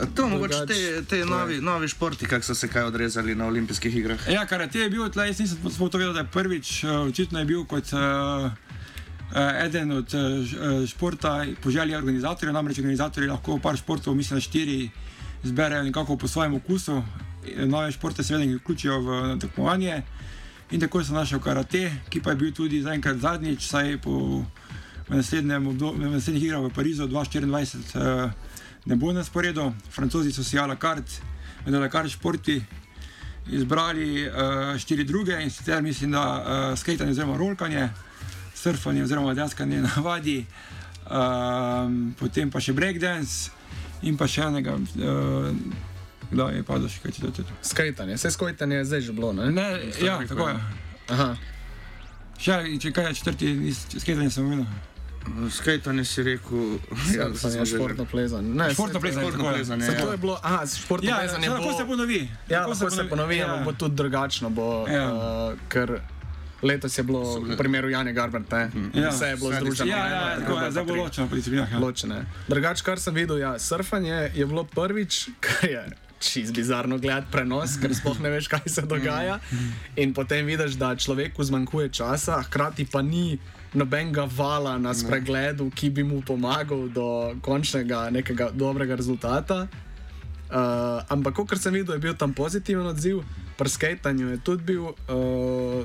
A 0.00 0.06
To 0.14 0.28
mogoče 0.28 0.66
te, 0.66 1.02
te 1.08 1.24
novi, 1.24 1.60
novi 1.60 1.88
športi, 1.88 2.26
kako 2.26 2.44
so 2.44 2.54
se 2.54 2.68
kaj 2.68 2.82
odrezali 2.82 3.34
na 3.34 3.46
olimpijskih 3.46 3.96
igrah. 3.96 4.28
Ja, 4.28 4.46
karate 4.46 4.80
je 4.80 4.90
bil 4.90 5.08
tleh, 5.10 5.28
jaz 5.28 5.40
nisem 5.40 5.70
sploh 5.70 5.90
to 5.90 6.00
vedel, 6.00 6.14
da 6.16 6.24
je 6.24 6.30
prvič, 6.32 6.84
eh, 6.84 6.88
očitno 6.90 7.38
je 7.38 7.44
bil 7.44 7.64
kot 7.68 7.92
uh, 7.92 8.48
eden 9.64 9.92
od 9.92 10.14
uh, 10.14 10.88
športa 10.88 11.44
po 11.62 11.70
želji 11.70 11.96
organizatorjev, 11.96 12.54
namreč 12.54 12.78
organizatorji 12.78 13.28
lahko 13.28 13.58
par 13.58 13.76
športov, 13.76 14.14
mislim, 14.14 14.40
da 14.40 14.40
štiri, 14.40 14.90
zberejo 15.42 15.82
nekako 15.82 16.16
po 16.16 16.28
svojem 16.28 16.54
okusu, 16.54 17.02
eh, 17.46 17.66
nove 17.66 17.92
športe 17.92 18.22
seveda 18.22 18.44
jih 18.44 18.56
vključijo 18.56 19.00
v 19.00 19.38
tekmovanje. 19.40 20.02
In 20.70 20.80
tako 20.80 21.04
sem 21.04 21.14
našel 21.14 21.40
karate, 21.40 21.92
ki 22.08 22.20
pa 22.20 22.30
je 22.30 22.36
bil 22.36 22.52
tudi 22.52 22.82
zaenkrat 22.82 23.16
zadnjič, 23.16 23.66
saj 23.66 23.98
po 24.00 24.44
naslednjem 25.08 25.66
obdobju, 25.66 26.08
v 26.08 26.12
naslednjih 26.12 26.44
igrah 26.44 26.62
v 26.64 26.70
Parizu 26.72 27.06
2024 27.08 27.96
uh, 27.96 28.30
ne 28.86 28.96
bo 28.96 29.12
na 29.12 29.24
sporedu. 29.24 29.72
Francozi 29.90 30.32
so 30.32 30.44
si 30.44 30.58
ala 30.58 30.76
kart, 30.76 31.04
medala 31.66 31.88
kart 31.88 32.08
športi 32.08 32.62
izbrali 33.50 34.26
uh, 34.26 34.78
štiri 34.78 35.04
druge 35.04 35.42
in 35.42 35.50
sicer 35.50 35.82
mislim, 35.82 36.10
da 36.10 36.24
uh, 36.24 36.78
skejtanje 36.78 37.10
oziroma 37.10 37.36
rolkanje, 37.36 37.88
surfanje 38.54 39.02
oziroma 39.02 39.34
deskanje 39.34 39.82
na 39.82 39.92
vadi, 39.96 40.46
um, 41.10 42.14
potem 42.18 42.50
pa 42.50 42.60
še 42.60 42.72
breakdance 42.72 43.50
in 44.02 44.16
pa 44.16 44.26
še 44.26 44.42
enega, 44.42 44.74
uh, 44.74 45.50
da 46.30 46.48
je 46.48 46.62
padlo 46.62 46.88
še 46.88 47.02
kaj 47.02 47.12
četvrtega. 47.12 47.58
Skajtanje, 47.62 48.14
vse 48.14 48.30
skajtanje 48.30 48.76
je 48.76 48.84
zdaj 48.84 49.00
že 49.02 49.12
bilo, 49.12 49.32
ne? 49.32 49.50
Ne, 49.50 49.66
ja, 50.00 50.18
tako 50.24 50.48
je. 50.48 50.56
Aha. 51.08 51.28
Še, 52.38 52.52
če 52.78 52.90
kaj 52.90 53.04
je 53.04 53.14
četrti, 53.14 53.50
skejtanje 53.96 54.30
sem 54.30 54.44
omenil. 54.44 54.66
Skajtanje 55.50 56.02
si 56.04 56.22
rekel, 56.22 56.62
ja, 57.12 57.28
da 57.28 57.36
Skajtanje, 57.36 57.62
smo 57.62 57.66
športno 57.68 58.04
plezanje. 58.04 58.48
Ne, 58.50 58.70
Športno 58.70 58.98
plezanje, 58.98 59.22
Športno 59.22 59.44
je. 59.44 59.54
plezanje, 59.54 59.84
ja. 59.86 60.00
to 60.00 60.10
je 60.10 60.18
bilo, 60.18 60.38
aha, 60.42 60.66
športno 60.66 61.08
Ja, 61.08 61.18
plezanje 61.18 61.46
ja, 61.46 61.52
lahko 61.52 61.68
bo... 61.68 61.78
se 61.78 61.84
ponovi. 61.86 62.20
Ja, 62.48 62.66
lahko 62.66 62.90
se 62.90 63.04
ponovi, 63.08 63.36
ja. 63.36 63.46
ampak 63.46 63.64
bo 63.64 63.72
tudi 63.72 63.94
drugačno, 63.94 64.50
bo, 64.50 64.66
Ja. 64.88 65.04
uh, 65.06 65.20
ker 65.68 66.00
letos 66.62 66.92
je 66.92 67.02
bilo 67.02 67.20
v 67.40 67.56
primeru 67.56 67.88
Jana 67.88 68.12
Garberta, 68.12 68.68
Ja. 68.92 69.10
vse 69.10 69.26
je 69.26 69.36
bilo 69.36 69.50
združeno. 69.52 69.88
Ja, 69.88 69.98
ja, 69.98 70.06
ja, 70.06 70.28
tako 70.30 70.40
tako 70.40 70.54
da 70.54 70.64
je, 70.64 70.70
zdaj 70.70 70.84
bo 70.84 70.92
pri- 70.92 71.00
ločeno 71.00 71.26
po 71.26 71.34
disciplinah. 71.34 71.68
Ja. 71.68 71.78
Ločene. 71.78 72.18
Drugač, 72.46 72.80
kar 72.80 72.98
sem 72.98 73.14
videl, 73.14 73.38
ja, 73.38 73.58
surfanje 73.58 74.30
je 74.30 74.44
bilo 74.44 74.64
prvič, 74.64 75.28
kar 75.40 75.66
je 75.66 75.82
čist 76.20 76.52
bizarno 76.52 76.96
gledati 76.96 77.26
prenos, 77.28 77.74
ker 77.76 77.90
sploh 77.92 78.20
ne 78.20 78.30
veš, 78.30 78.46
kaj 78.46 78.62
se 78.68 78.82
dogaja. 78.82 79.40
In 79.96 80.12
potem 80.12 80.46
vidiš, 80.46 80.74
da 80.74 80.94
človeku 80.94 81.42
zmanjkuje 81.42 81.88
časa, 81.90 82.42
hkrati 82.42 82.86
pa 82.86 83.02
ni 83.02 83.38
nobenega 83.72 84.28
vala 84.28 84.78
na 84.78 84.92
spregledu, 84.92 85.66
ki 85.70 85.90
bi 85.90 86.02
mu 86.02 86.20
pomagal 86.20 86.86
do 86.88 87.06
končnega 87.40 88.06
nekega 88.10 88.50
dobrega 88.52 88.94
rezultata. 88.94 89.66
Uh, 90.46 91.00
ampak, 91.08 91.32
kot 91.34 91.56
sem 91.56 91.72
videl, 91.72 91.94
je 91.94 92.02
bil 92.02 92.14
tam 92.14 92.30
pozitiven 92.30 92.84
odziv, 92.84 93.24
pri 93.56 93.66
skatanju 93.66 94.28
je 94.28 94.38
tudi 94.38 94.62
bil 94.64 94.84
uh, 94.84 95.80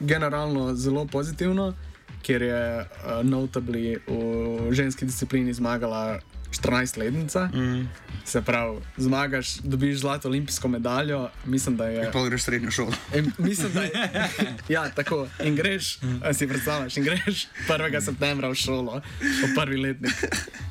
generalno 0.00 0.74
zelo 0.74 1.06
pozitivno, 1.06 1.74
ker 2.22 2.42
je 2.42 2.64
uh, 2.80 3.22
notably 3.22 3.98
v 4.06 4.72
ženski 4.74 5.06
disciplini 5.06 5.54
zmagala 5.54 6.18
14-letnica. 6.50 7.50
Mm. 7.54 7.88
Se 8.24 8.42
pravi, 8.42 8.80
zmagaš, 8.96 9.56
dobiš 9.62 10.00
zlato 10.00 10.28
olimpijsko 10.28 10.68
medaljo, 10.68 11.28
mislim, 11.44 11.76
da 11.76 11.86
je. 11.86 12.12
Pa 12.12 12.24
greš 12.24 12.40
v 12.40 12.44
srednjo 12.44 12.70
šolo. 12.70 12.92
In 13.14 13.32
mislim, 13.38 13.72
da 13.72 13.82
je. 13.82 13.90
Ja, 14.68 14.88
tako. 14.90 15.28
In 15.44 15.56
greš, 15.56 15.98
a 16.24 16.32
si 16.32 16.48
predstavljaš, 16.48 16.96
in 16.96 17.04
greš 17.04 17.48
1. 17.68 18.00
septembra 18.00 18.48
v 18.48 18.54
šolo, 18.54 19.00
v 19.20 19.54
prvi 19.54 19.76
letnik, 19.76 20.14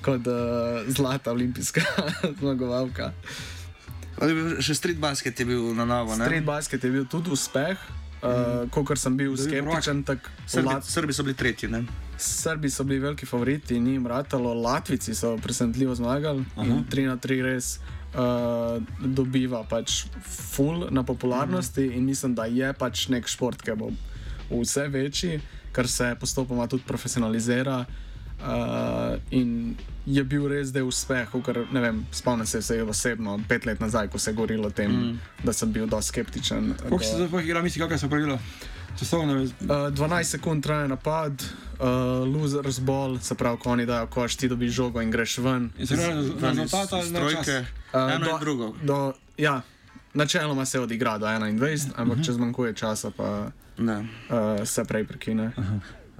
kot 0.01 0.27
uh, 0.27 0.33
zlata 0.87 1.31
olimpijska 1.31 1.81
zmagovalka. 2.39 3.11
Še 4.59 4.73
street 4.73 4.97
basket 4.97 5.39
je 5.39 5.45
bil 5.45 5.73
na 5.77 5.85
novo, 5.85 6.15
ne? 6.17 6.25
Street 6.25 6.45
basket 6.45 6.83
je 6.83 6.91
bil 6.91 7.05
tudi 7.05 7.29
uspeh, 7.29 7.77
uh, 8.21 8.69
kot 8.71 8.97
sem 8.97 9.17
bil 9.17 9.37
skeptičen. 9.37 10.03
tak 10.03 10.31
Srbi, 10.45 10.67
Lat- 10.67 10.85
Srbi 10.85 11.13
so 11.13 11.23
bili 11.23 11.35
tretji, 11.35 11.69
ne? 11.69 11.83
Srbi 12.17 12.69
so 12.69 12.83
bili 12.83 12.99
veliki 12.99 13.25
favoriti, 13.25 13.79
ni 13.79 13.91
jim 13.91 14.07
ratalo, 14.07 14.53
Latvici 14.53 15.15
so 15.15 15.37
presenetljivo 15.37 15.95
zmagali 15.95 16.45
in 16.57 16.85
3 16.89 17.07
na 17.07 17.17
3 17.17 17.41
res 17.43 17.79
uh, 18.15 18.81
dobiva 18.99 19.63
pač 19.69 20.05
full 20.23 20.87
na 20.91 21.03
popularnosti 21.03 21.85
in 21.85 22.05
mislim, 22.05 22.35
da 22.35 22.45
je 22.45 22.73
pač 22.73 23.07
nek 23.07 23.27
šport, 23.27 23.61
ki 23.61 23.75
bo 23.77 23.91
vse 24.49 24.87
večji, 24.87 25.41
ker 25.71 25.87
se 25.87 26.15
postopoma 26.19 26.67
tudi 26.67 26.83
profesionalizira. 26.87 27.85
Uh, 27.89 28.06
in 29.31 29.75
je 30.05 30.23
bil 30.23 30.47
res 30.47 30.71
del 30.71 30.83
uspeh, 30.83 31.27
ker 31.43 31.65
ne 31.71 31.81
vem, 31.81 32.05
spomnim 32.11 32.45
se, 32.45 32.61
se 32.61 32.75
je 32.75 32.83
osebno 32.83 33.39
pet 33.47 33.65
let 33.65 33.79
nazaj, 33.79 34.07
ko 34.07 34.17
se 34.17 34.31
je 34.31 34.35
govorilo 34.35 34.67
o 34.67 34.71
tem, 34.71 34.91
mm. 34.91 35.19
da 35.43 35.53
sem 35.53 35.71
bil 35.71 35.85
dosti 35.85 36.07
skeptičen. 36.07 36.73
Kako 36.79 36.99
se 36.99 37.15
zdaj 37.17 37.43
igra, 37.43 37.61
misli, 37.61 37.81
kakšno 37.81 37.97
so 37.97 38.09
pravila? 38.09 38.39
Časovno 38.97 39.35
je. 39.35 39.43
Uh, 39.43 39.49
12 39.91 40.23
sekund 40.23 40.63
traja 40.63 40.87
napad, 40.87 41.43
uh, 41.73 41.85
losers 42.27 42.79
ball, 42.79 43.19
se 43.19 43.35
pravi, 43.35 43.57
ko 43.57 43.69
oni 43.69 43.85
dajo 43.85 44.07
koš, 44.07 44.35
ti 44.35 44.47
dobiš 44.47 44.71
žogo 44.71 45.01
in 45.01 45.11
greš 45.11 45.37
ven. 45.37 45.69
In 45.77 45.87
se 45.87 45.93
iz 45.93 46.01
na 47.11 47.19
trojke, 47.19 47.43
čas. 47.43 47.65
Uh, 47.93 48.11
eno 48.11 48.25
do- 48.25 48.31
in 48.31 48.39
drugo. 48.39 48.73
Do, 48.83 48.97
ja, 49.37 49.61
načeloma 50.13 50.65
se 50.65 50.79
odigra 50.79 51.17
do 51.17 51.25
21, 51.25 51.51
Mhm. 51.83 51.93
ampak 51.95 52.25
če 52.25 52.33
zmanjkuje 52.33 52.73
časa, 52.73 53.11
pa 53.11 53.51
Ne. 53.77 53.97
uh, 53.99 54.07
se 54.65 54.83
prej 54.83 55.03
prekine. 55.05 55.51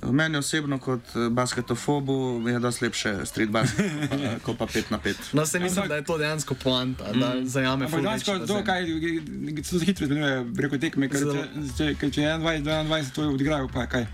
Meni 0.03 0.37
osebno 0.37 0.77
kot 0.77 1.01
eh, 1.15 1.29
basketofobu 1.29 2.15
je 2.45 2.59
dosti 2.59 2.85
lepše 2.85 3.25
street 3.25 3.49
basket, 3.49 3.85
kot 4.09 4.19
pa- 4.19 4.39
kot 4.41 4.57
pa 4.59 4.65
5 4.67 4.83
na 4.91 4.99
5. 4.99 5.15
No, 5.33 5.45
se 5.45 5.59
mislim, 5.59 5.77
Ampak- 5.77 5.87
da 5.87 5.95
je 5.95 6.03
to 6.03 6.17
dejansko 6.17 6.55
poanta, 6.55 7.03
da 7.13 7.33
zajame 7.43 7.87
ful 7.87 8.01
dejansko 8.01 8.39
to, 8.41 8.63
kaj 8.63 8.85
se 9.63 9.79
hitro 9.79 10.05
izmenjuje 10.05 10.45
preko 10.55 10.77
tekme, 10.77 11.09
ker 11.09 11.19
če, 11.21 11.43
če, 11.77 11.95
če, 11.95 12.11
če 12.11 12.21
je 12.21 12.33
21, 12.35 12.63
22, 12.85 13.11
to 13.11 13.23
je 13.23 13.29
odigrajo, 13.29 13.67
pa 13.69 13.87
kaj. 13.87 14.05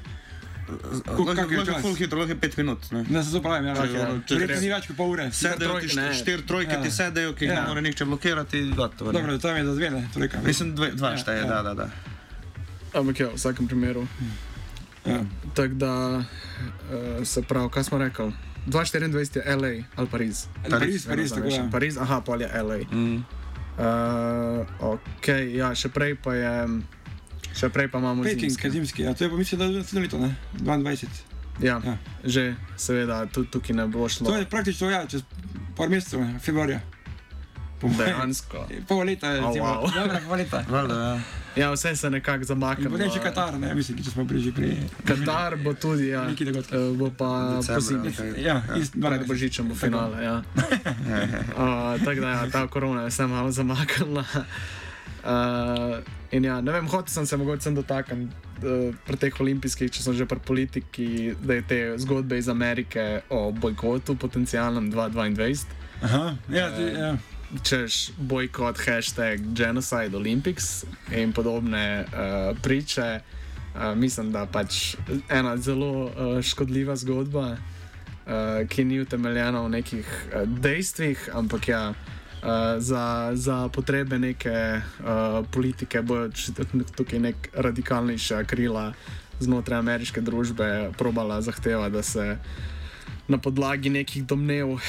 Koliko- 1.05 1.35
kak 1.35 1.51
je 1.51 1.65
čas? 1.65 1.81
full 1.81 1.95
hitro, 1.95 2.19
lahko 2.19 2.31
je 2.31 2.39
5 2.39 2.57
minut. 2.57 2.91
Ne. 2.91 3.03
Ne, 3.09 3.23
se 3.23 3.31
to 3.31 3.41
pravim, 3.41 3.65
ja. 3.65 3.73
Ja. 3.75 4.07
če 4.25 4.35
res- 4.37 4.61
ni 4.61 4.69
več 4.69 4.87
kot 4.87 4.95
pol 4.95 5.11
ure. 5.11 5.27
Sedejo 5.31 5.69
trojke, 5.69 5.87
ti 5.87 5.95
ne. 5.97 6.13
štiri 6.13 6.41
trojke, 6.43 6.71
Ja. 6.71 6.81
ti 6.81 6.91
sedejo, 6.91 7.33
ki 7.33 7.45
jih 7.45 7.51
Ja. 7.51 7.61
ne 7.61 7.67
more 7.67 7.81
nihče 7.81 8.05
blokirati. 8.05 8.61
Gotovo, 8.71 9.11
ne. 9.11 9.19
Dobro, 9.19 9.37
tam 9.37 9.57
je 9.57 9.65
za 9.65 9.75
zvene, 9.75 10.07
trojka. 10.13 10.39
Mislim, 10.41 10.75
dve, 10.75 10.91
dva 10.93 11.09
Ja, 11.09 11.17
šteje, 11.17 11.37
ja. 11.37 11.45
da, 11.45 11.61
da. 11.63 11.73
da. 11.75 11.89
Ampak 12.95 13.19
ja, 13.19 13.27
v 13.27 13.35
vsakem 13.35 13.67
primeru. 13.67 14.07
Ja. 15.05 15.19
Tako 15.53 15.73
da 15.75 15.93
uh, 16.15 16.23
se 17.23 17.41
pravi, 17.43 17.69
kaj 17.69 17.83
smo 17.83 17.97
rekli. 17.99 18.31
2024 18.65 19.13
je 19.39 19.55
LA 19.55 19.67
ali 19.95 20.07
Pariz. 20.07 20.45
Pariz, 20.63 21.05
Pariz, 21.05 21.31
tako 21.31 21.47
je. 21.47 21.67
Pariz, 21.71 21.97
aha, 21.97 22.21
pol 22.21 22.41
je 22.41 22.49
LA. 22.55 22.77
Mm. 22.89 23.23
Uh, 23.75 24.65
ok, 24.81 25.27
ja, 25.51 25.73
še 25.73 25.89
prej 25.89 26.15
pa 26.15 26.33
je. 26.33 26.53
Še 27.53 27.69
prej 27.69 27.87
pa 27.87 27.97
imamo 27.97 28.23
Peking, 28.23 28.39
zimske. 28.47 28.69
zimski, 28.71 29.01
a 29.03 29.13
to 29.13 29.23
je 29.23 29.29
pa 29.29 29.35
mislim, 29.35 29.59
da 29.59 29.65
je 29.67 29.99
leto, 29.99 30.17
ne? 30.17 30.31
22. 30.55 31.07
Ja, 31.59 31.77
Ja. 31.77 31.97
že 32.23 32.43
seveda 32.75 33.25
tudi 33.27 33.49
tukaj 33.49 33.75
ne 33.75 33.85
bo 33.85 34.07
šlo. 34.07 34.25
To 34.25 34.35
je 34.35 34.45
praktično, 34.45 34.89
ja, 34.89 35.05
čez 35.05 35.21
par 35.75 35.89
mesecev, 35.89 36.21
ne, 36.21 36.39
februarja. 36.39 36.79
Dejansko. 37.83 38.63
Pol 38.87 39.03
leta, 39.03 39.27
Oh, 39.29 39.35
recimo. 39.43 39.65
wow. 39.65 39.85
Dobro, 39.85 40.17
pol 40.23 40.37
leta. 40.37 40.63
Valjda, 40.65 40.95
ja. 40.95 41.19
Ja, 41.55 41.71
vse 41.71 41.95
se 41.95 42.09
nekako 42.09 42.43
zamakne. 42.43 42.89
potem 42.89 43.11
še 43.13 43.19
Katar, 43.21 43.59
ne, 43.59 43.75
mislim, 43.77 43.99
če 44.01 44.11
smo 44.11 44.23
bili 44.25 44.51
pri 44.51 44.71
Katar 45.05 45.55
bo 45.61 45.73
tudi, 45.73 46.07
ja. 46.09 46.23
neki 46.27 46.45
dogodki. 46.49 46.75
Eh, 46.75 46.93
Bo 46.97 47.11
pa 47.17 47.59
pozimi. 47.67 48.09
ok. 48.09 48.39
Ja, 48.41 48.61
ist, 48.77 48.97
Pred 48.97 49.27
Božičem 49.27 49.69
bo 49.69 49.75
finale. 49.75 50.23
Ja. 50.23 50.41
uh, 50.57 51.99
tako 52.05 52.21
da, 52.21 52.29
ja, 52.29 52.47
ta 52.51 52.67
korona 52.67 53.05
je 53.05 53.13
vse 53.13 53.27
malo 53.27 53.51
zamaknila. 53.51 54.25
Uh, 55.23 56.01
in 56.31 56.43
ja, 56.45 56.57
ne 56.61 56.71
vem, 56.71 56.87
hotel 56.87 57.13
sem 57.13 57.25
se 57.25 57.37
mogoče 57.37 57.71
dotakniti 57.71 58.33
uh, 58.65 58.95
pri 59.05 59.17
teh 59.21 59.37
olimpijskih, 59.39 59.91
če 59.93 60.03
sem 60.03 60.17
že 60.17 60.25
pri 60.25 60.41
politiki, 60.43 61.35
da 61.39 61.59
je 61.59 61.67
te 61.69 61.79
zgodbe 62.01 62.37
iz 62.41 62.49
Amerike 62.49 63.21
o 63.29 63.51
bojkotu 63.51 64.17
potencialnem 64.19 64.89
2022. 64.91 65.79
Aha, 66.03 66.35
ja, 66.51 66.67
ti, 66.75 66.83
ja. 66.83 67.13
Češ 67.61 68.17
bojkot, 68.17 68.77
hashtag 68.81 69.53
genocide 69.53 70.17
Olympics 70.17 70.85
in 71.13 71.33
podobne 71.33 72.05
uh, 72.05 72.57
priče. 72.61 73.21
Uh, 73.75 73.93
mislim, 73.97 74.31
da 74.31 74.45
pač 74.45 74.95
ena 75.29 75.57
zelo 75.57 76.05
uh, 76.05 76.41
škodljiva 76.41 76.95
zgodba, 76.95 77.53
uh, 77.53 78.65
ki 78.69 78.85
ni 78.85 79.01
utemeljena 79.01 79.61
v 79.61 79.69
nekih 79.69 80.05
uh, 80.05 80.49
dejstvih, 80.49 81.29
ampak 81.33 81.67
ja, 81.67 81.93
uh, 81.93 82.49
za, 82.77 83.31
za 83.33 83.69
potrebe 83.69 84.19
neke 84.19 84.81
uh, 84.81 85.45
politike 85.51 86.01
bojo 86.01 86.29
tukaj 86.95 87.19
nek 87.19 87.49
radikalnejša 87.53 88.43
krila 88.43 88.93
znotraj 89.39 89.79
ameriške 89.79 90.21
družbe 90.21 90.91
probala 90.97 91.41
zahteva, 91.41 91.89
da 91.89 92.03
se 92.03 92.37
na 93.27 93.37
podlagi 93.37 93.89
nekih 93.89 94.25
domnev 94.25 94.67
uh, 94.67 94.79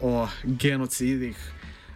o 0.00 0.28
genocidih 0.44 1.36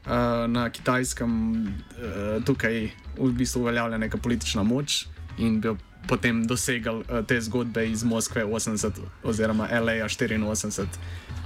uh, 0.06 0.50
na 0.50 0.70
kitajskem 0.70 1.32
uh, 1.66 2.44
tukaj 2.44 2.90
v 3.18 3.32
bistvu 3.32 3.62
uveljavlja 3.62 3.98
neka 3.98 4.18
politična 4.18 4.62
moč 4.62 5.06
in 5.38 5.60
bi 5.60 5.74
potem 6.08 6.44
dosegal 6.46 7.02
uh, 7.02 7.26
te 7.26 7.40
zgodbe 7.40 7.88
iz 7.90 8.04
Moskve 8.04 8.44
80 8.44 9.00
oziroma 9.22 9.68
LA 9.80 10.04
84, 10.04 10.86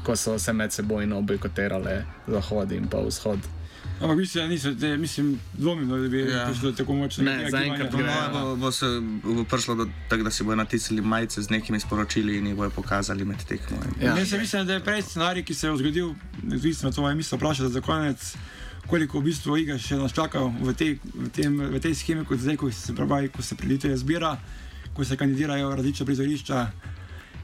ko 0.04 0.16
so 0.16 0.38
se 0.38 0.52
med 0.52 0.72
sebojno 0.72 1.22
bojkotirale 1.22 2.04
Zahod 2.26 2.72
in 2.72 2.88
pa 2.88 3.00
Vzhod. 3.00 3.38
Ampak 4.00 4.16
mislim, 4.16 4.44
da 4.44 4.48
niso, 4.48 4.74
te, 4.74 4.96
mislim, 4.96 5.40
dvomim, 5.52 5.88
da 5.88 6.08
bi 6.08 6.18
Ja. 6.20 6.46
prišlo 6.50 6.72
tako 6.72 6.94
močnega 6.94 7.30
Ne, 7.30 7.50
zaenkrat 7.50 7.92
mojem 7.92 8.08
bo, 8.32 8.56
bo, 8.56 8.72
se, 8.72 8.86
bo 9.24 9.44
prišlo 9.44 9.74
do 9.74 9.86
tega, 10.10 10.22
da 10.22 10.30
si 10.30 10.44
bodo 10.44 10.56
natisnili 10.56 11.02
majice 11.02 11.42
z 11.42 11.50
nekimi 11.50 11.80
sporočili 11.80 12.36
in 12.38 12.46
jih 12.46 12.56
bodo 12.56 12.70
pokazali 12.70 13.24
med 13.24 13.44
tekmo. 13.44 13.76
Ja. 14.00 14.16
Jaz 14.18 14.28
se 14.28 14.38
mislim, 14.38 14.66
da 14.66 14.72
je 14.72 14.84
prej 14.84 15.02
scenarij, 15.02 15.44
ki 15.44 15.54
se 15.54 15.66
je 15.66 15.76
zgodil, 15.76 16.14
odvisno 16.52 16.88
od 16.88 16.94
tega, 16.94 17.14
mislim, 17.14 17.38
vprašati 17.38 17.72
za 17.72 17.80
konec, 17.80 18.36
koliko 18.86 19.20
v 19.20 19.22
bistvu 19.22 19.56
iger 19.56 19.78
še 19.78 19.96
nas 19.96 20.12
čaka 20.12 20.40
v 20.40 20.74
tej, 20.74 20.98
v 21.14 21.28
tem, 21.28 21.58
v 21.60 21.80
tej 21.80 21.94
schemi, 21.94 22.24
kot 22.24 22.38
zdaj, 22.38 22.56
ko 22.56 22.70
se 22.72 22.94
pravi, 22.94 23.28
ko 23.28 23.42
se 23.42 23.56
preditelje 23.56 23.96
zbira, 23.96 24.36
ko 24.94 25.04
se 25.04 25.16
kandidirajo 25.16 25.74
različna 25.76 26.06
prizorišča 26.06 26.70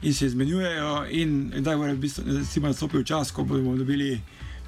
in 0.03 0.15
se 0.15 0.27
izmenjujejo 0.27 1.05
in 1.11 1.51
kdaj 1.57 1.77
bo 1.77 1.83
v 1.83 1.97
bistvu, 1.97 2.25
recimo 2.27 2.69
nastopil 2.69 3.05
čas, 3.05 3.31
ko 3.33 3.45
bomo 3.45 3.77
dobili 3.77 4.21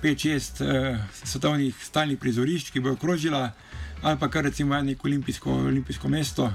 5-6 0.02 0.64
eh, 0.64 0.98
svetovnih 1.24 1.74
stalnih 1.84 2.18
prizorišč, 2.18 2.70
ki 2.70 2.80
bodo 2.80 2.96
krožila, 2.96 3.52
ali 4.02 4.18
pa 4.18 4.28
kar 4.28 4.44
recimo 4.44 4.74
eno 4.74 4.90
neko 4.90 5.08
olimpijsko, 5.08 5.52
olimpijsko 5.52 6.08
mesto, 6.08 6.52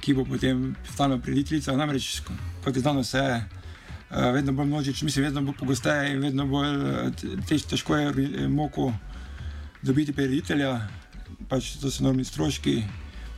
ki 0.00 0.14
bo 0.14 0.24
potem 0.24 0.76
stalna 0.94 1.18
prediteljica. 1.18 1.76
Namreč, 1.76 2.22
kot 2.64 2.76
je 2.76 2.82
znano, 2.82 3.04
se 3.04 3.20
uh, 3.20 4.34
vedno 4.34 4.52
bolj 4.52 4.66
množič, 4.66 5.02
mislim, 5.02 5.24
vedno 5.24 5.42
bolj 5.42 5.54
pogosteje 5.58 6.12
in 6.12 6.20
vedno 6.20 6.46
bolj 6.46 6.76
uh, 6.76 7.12
tež, 7.48 7.62
težko 7.62 7.96
je 7.96 8.08
eh, 8.08 8.48
moko 8.48 8.92
dobiti 9.82 10.12
preditelja, 10.12 10.80
pač 11.48 11.76
to 11.80 11.90
so 11.90 12.02
enormni 12.02 12.24
stroški, 12.24 12.82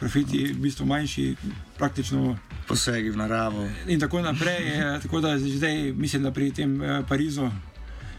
profiti 0.00 0.52
v 0.52 0.58
bistvu 0.60 0.86
manjši, 0.86 1.36
praktično 1.78 2.36
Posegi 2.68 3.10
v 3.10 3.16
naravo. 3.16 3.68
in 3.86 4.00
tako 4.00 4.20
naprej. 4.20 4.68
eh, 4.68 4.98
Tako 5.02 5.20
da 5.20 5.38
zdaj 5.38 5.92
mislim, 5.92 6.22
da 6.22 6.30
pri 6.30 6.50
tem 6.50 6.82
eh, 6.82 7.02
Parizu 7.08 7.50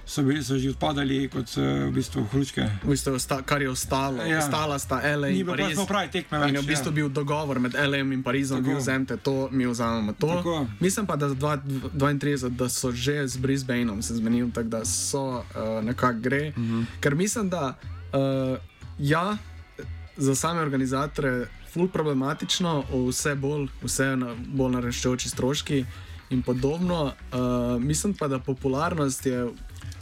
so, 0.05 0.23
bili, 0.23 0.43
so 0.43 0.57
že 0.57 0.69
odpadali 0.69 1.27
kot 1.27 1.57
eh, 1.57 1.61
v 1.85 1.91
bistvu 1.91 2.23
hruške. 2.23 2.61
V 2.83 2.87
bistvu, 2.87 3.13
osta, 3.13 3.41
kar 3.41 3.61
je 3.61 3.69
ostalo, 3.69 4.21
Ja. 4.21 4.37
ostala 4.39 4.79
sta 4.79 5.01
LA 5.07 5.27
Ni 5.27 5.39
in 5.39 5.45
bilo 5.45 5.57
Pariz. 5.57 5.75
prav 5.75 5.87
pravi 5.87 6.11
tekme 6.11 6.37
In 6.37 6.43
več. 6.43 6.53
je 6.53 6.61
v 6.61 6.67
bistvu 6.67 6.87
ja. 6.87 6.91
bil 6.93 7.09
dogovor 7.09 7.59
med 7.59 7.73
LM 7.73 8.11
in 8.11 8.23
Parizom, 8.23 8.57
Tako. 8.57 8.69
vi 8.69 8.75
vzamete 8.75 9.17
to, 9.17 9.49
mi 9.51 9.65
vzamemo 9.65 10.13
to. 10.13 10.27
Tako. 10.29 10.67
Mislim 10.79 11.05
pa, 11.05 11.15
da 11.15 11.29
za 11.29 11.35
dva- 11.35 11.61
32, 11.93 12.49
da 12.49 12.69
so 12.69 12.91
že 12.91 13.27
z 13.27 13.37
Brisbaneom 13.37 14.01
se 14.01 14.15
zmenili, 14.15 14.51
tako 14.51 14.69
da 14.69 14.85
so 14.85 15.23
uh, 15.35 15.43
nekako 15.81 16.19
gre. 16.19 16.49
Uh 16.49 16.55
-huh. 16.55 16.85
Ker 16.99 17.15
mislim, 17.15 17.49
da 17.49 17.73
uh, 18.13 18.57
ja, 18.99 19.37
za 20.17 20.35
same 20.35 20.61
organizatorje 20.61 21.47
ful 21.67 21.87
problematično, 21.87 22.83
vse 23.09 23.35
bolj, 23.35 23.67
vse 23.83 24.15
na, 24.15 24.35
bolj 24.47 24.71
naraščajoči 24.71 25.29
stroški 25.29 25.85
in 26.29 26.41
podobno. 26.41 27.03
Uh, 27.03 27.81
mislim 27.81 28.13
pa, 28.13 28.27
da 28.27 28.39
popularnost 28.39 29.25
je 29.25 29.47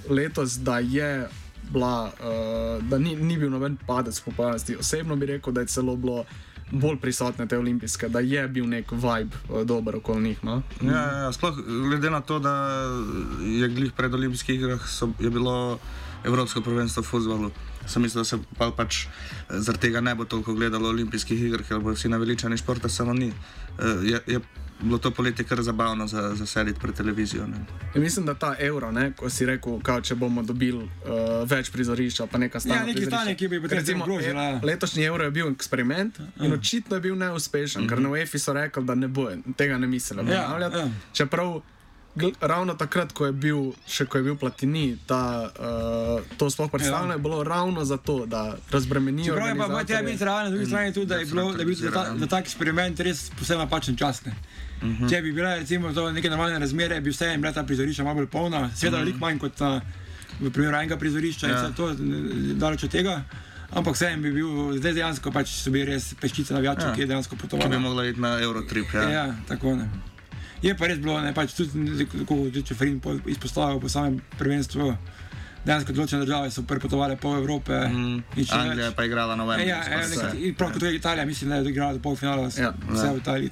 letos, 0.10 0.60
da 0.60 0.80
je. 0.80 1.28
Bila, 1.72 2.12
uh, 2.20 2.84
da 2.90 2.98
ni, 3.00 3.16
ni 3.16 3.38
bil 3.40 3.50
noben 3.50 3.78
padec 3.88 4.20
popularnosti. 4.20 4.76
Osebno 4.76 5.16
bi 5.16 5.26
rekel, 5.26 5.54
da 5.54 5.62
je 5.62 5.68
celo 5.72 5.96
bilo 5.96 6.26
bolj 6.72 6.98
prisotne 7.00 7.48
te 7.48 7.58
olimpijske, 7.58 8.10
da 8.10 8.20
je 8.20 8.48
bil 8.48 8.68
nek 8.70 8.92
vibe 8.92 9.38
uh, 9.50 9.62
dober 9.66 9.96
okoli 9.96 10.24
njih. 10.24 10.44
No? 10.44 10.62
Ja, 10.82 11.02
ja, 11.24 11.32
sploh 11.34 11.56
glede 11.88 12.10
na 12.10 12.22
to, 12.22 12.40
da 12.40 12.54
je 13.42 13.68
glih 13.68 13.94
pred 13.94 14.14
olimpijskih 14.14 14.60
igrah 14.60 14.88
so, 14.88 15.10
je 15.20 15.30
bilo 15.30 15.80
Evropsko 16.24 16.62
prvenstvo 16.62 17.04
v 17.04 17.06
futbalu. 17.06 17.52
Sem 17.88 18.02
mislil, 18.02 18.24
da 18.24 18.26
se 18.26 18.38
pa 18.58 18.72
pač 18.72 19.06
eh, 19.06 19.60
zaradi 19.60 19.88
tega 19.88 20.02
ne 20.02 20.16
bo 20.16 20.26
toliko 20.26 20.54
gledalo 20.54 20.90
olimpijskih 20.90 21.42
iger, 21.48 21.64
ker 21.68 21.80
bodo 21.80 21.96
vsi 21.96 22.10
naveličani 22.10 22.58
športa, 22.58 22.90
samo 22.90 23.14
ni. 23.14 23.28
Eh, 23.80 24.04
Je, 24.04 24.22
je 24.28 24.40
bilo 24.84 24.98
to 24.98 25.12
poletje 25.12 25.46
kar 25.46 25.62
zabavno 25.62 26.08
za, 26.08 26.36
za 26.36 26.46
sedeti 26.46 26.80
pred 26.80 26.96
televizijo. 26.96 27.48
Ne. 27.48 27.58
In 27.96 28.02
mislim, 28.02 28.26
da 28.26 28.34
ta 28.34 28.56
evro, 28.60 28.92
ne, 28.92 29.12
ko 29.12 29.30
si 29.30 29.46
rekel, 29.46 29.80
kao, 29.80 30.02
če 30.02 30.16
bomo 30.16 30.44
dobili 30.44 30.78
uh, 30.78 30.90
več 31.46 31.70
prizorišča, 31.70 32.28
pa 32.28 32.38
nekaj 32.38 32.62
stane. 32.62 32.76
Ja, 32.76 32.86
neki 32.86 33.06
stane, 33.06 33.36
ki 33.36 33.48
bi 33.48 33.62
potem 33.62 33.78
Recimo, 33.78 34.04
ogrožila, 34.04 34.44
ja. 34.44 34.60
letošnji 34.64 35.04
evro 35.04 35.24
je 35.24 35.32
bil 35.32 35.48
eksperiment 35.50 36.20
in 36.38 36.54
očitno 36.54 36.96
je 36.96 37.02
bil 37.02 37.16
neuspešen, 37.16 37.88
ker 37.88 38.00
na 38.00 38.10
UEFI 38.10 38.40
so 38.40 38.54
rekli, 38.54 38.84
da 38.84 38.96
ne 38.96 39.08
bo 39.10 39.28
tega 39.56 39.78
ne 39.78 39.88
mislijo 39.88 40.24
Ja, 40.24 40.44
ponavljati. 40.44 40.78
ja. 40.78 40.88
Čeprav 41.14 41.62
gl- 42.16 42.36
ravno 42.42 42.74
takrat, 42.76 43.12
ko 43.12 43.26
je 43.26 43.32
bil, 43.34 43.58
še 43.88 44.06
ko 44.06 44.18
je 44.18 44.24
bil 44.24 44.36
Platini, 44.36 44.98
ta, 45.06 45.22
uh, 45.50 46.38
to 46.38 46.50
sploh 46.50 46.72
predstavljeno, 46.72 47.14
je 47.14 47.20
bilo 47.20 47.44
ravno 47.44 47.86
zato, 47.86 48.26
da 48.26 48.44
razbremenijo. 48.72 49.34
Čeprav 49.34 49.48
je 49.48 49.56
pa 49.56 49.68
moj 49.68 49.86
treba 49.86 50.00
organizatorje. 50.00 50.12
biti 50.12 50.24
realen, 50.24 50.44
na 50.44 50.52
drugi 50.52 50.66
strani 50.66 50.94
tudi, 50.94 51.06
da 51.06 51.16
je, 51.16 51.26
bilo, 51.26 51.54
da 51.54 51.60
je 51.60 51.66
bil 51.66 51.92
ta, 51.94 52.18
za 52.18 52.28
ta 52.28 52.40
eksperiment 52.40 53.00
res 53.00 53.30
posebno 53.32 53.64
napačen 53.64 53.96
čas. 53.96 54.26
Ne. 54.26 54.36
Uh 54.84 54.90
-huh. 54.90 55.10
Če 55.10 55.22
bi 55.22 55.32
bile 55.32 55.56
recimo 55.60 55.94
to 55.94 56.12
neke 56.12 56.30
normalne 56.30 56.60
razmere, 56.60 57.02
bi 57.02 57.10
vse 57.10 57.38
bila 57.38 57.54
ta 57.54 57.64
prizorišča 57.64 58.04
malo 58.04 58.16
bolj 58.16 58.28
polna, 58.28 58.70
seveda 58.76 58.98
uh 58.98 59.02
-huh. 59.02 59.06
veliko 59.06 59.20
manj 59.20 59.40
kot 59.40 59.60
na, 59.60 59.82
v 60.40 60.52
primeru 60.52 60.78
enega 60.78 60.98
prizorišča 60.98 61.48
ja. 61.48 61.54
in 61.54 61.58
vse 61.58 61.76
to 61.76 61.94
daleč 62.60 62.84
od 62.84 62.92
tega. 62.92 63.24
Ampak 63.74 63.96
vsem 63.96 64.22
bi 64.22 64.32
bil, 64.32 64.78
zdaj 64.78 64.94
dejansko 64.94 65.32
pač 65.32 65.50
so 65.50 65.72
bili 65.72 65.86
res 65.86 66.14
peščice 66.22 66.54
navijačev, 66.54 66.88
ja. 66.88 66.94
ki 66.96 67.02
je 67.02 67.08
dejansko 67.08 67.36
potoval. 67.36 67.66
Ki 67.66 67.76
bi 67.76 67.82
mogla 67.82 68.06
iti 68.06 68.22
na 68.22 68.40
Eurotrip. 68.42 68.94
Ja, 68.94 69.10
ja 69.10 69.36
tako 69.48 69.76
ne. 69.76 69.90
Je 70.62 70.76
pa 70.78 70.88
res 70.88 71.00
bilo, 71.00 71.18
ne 71.22 71.34
pač 71.34 71.54
tudi, 71.58 72.06
kako 72.06 72.36
če 72.54 72.76
Frin 72.76 73.02
izpostavil 73.26 73.82
po 73.84 73.90
samem 73.90 74.22
prvenstvu 74.38 74.94
dejansko 75.64 75.96
določene 75.96 76.26
države 76.26 76.52
so 76.52 76.64
prepotovali 76.68 77.18
pol 77.20 77.38
Evrope. 77.40 77.76
Mm, 77.88 78.24
Anglija 78.52 78.90
je 78.90 78.96
pa 78.96 79.06
igrala 79.08 79.36
na 79.40 79.48
Wembley. 79.48 79.68
Ja, 79.68 79.80
ja, 79.88 80.54
prav 80.60 80.74
kot 80.76 80.84
je 80.84 80.96
Italija, 80.96 81.26
mislim, 81.26 81.50
da 81.50 81.62
je 81.62 81.72
igrala 81.72 81.98
do 81.98 82.04
polfinala, 82.04 82.50
ja, 82.60 82.74
vse 82.90 83.06
ja. 83.08 83.14
v 83.14 83.18
Italiji 83.24 83.52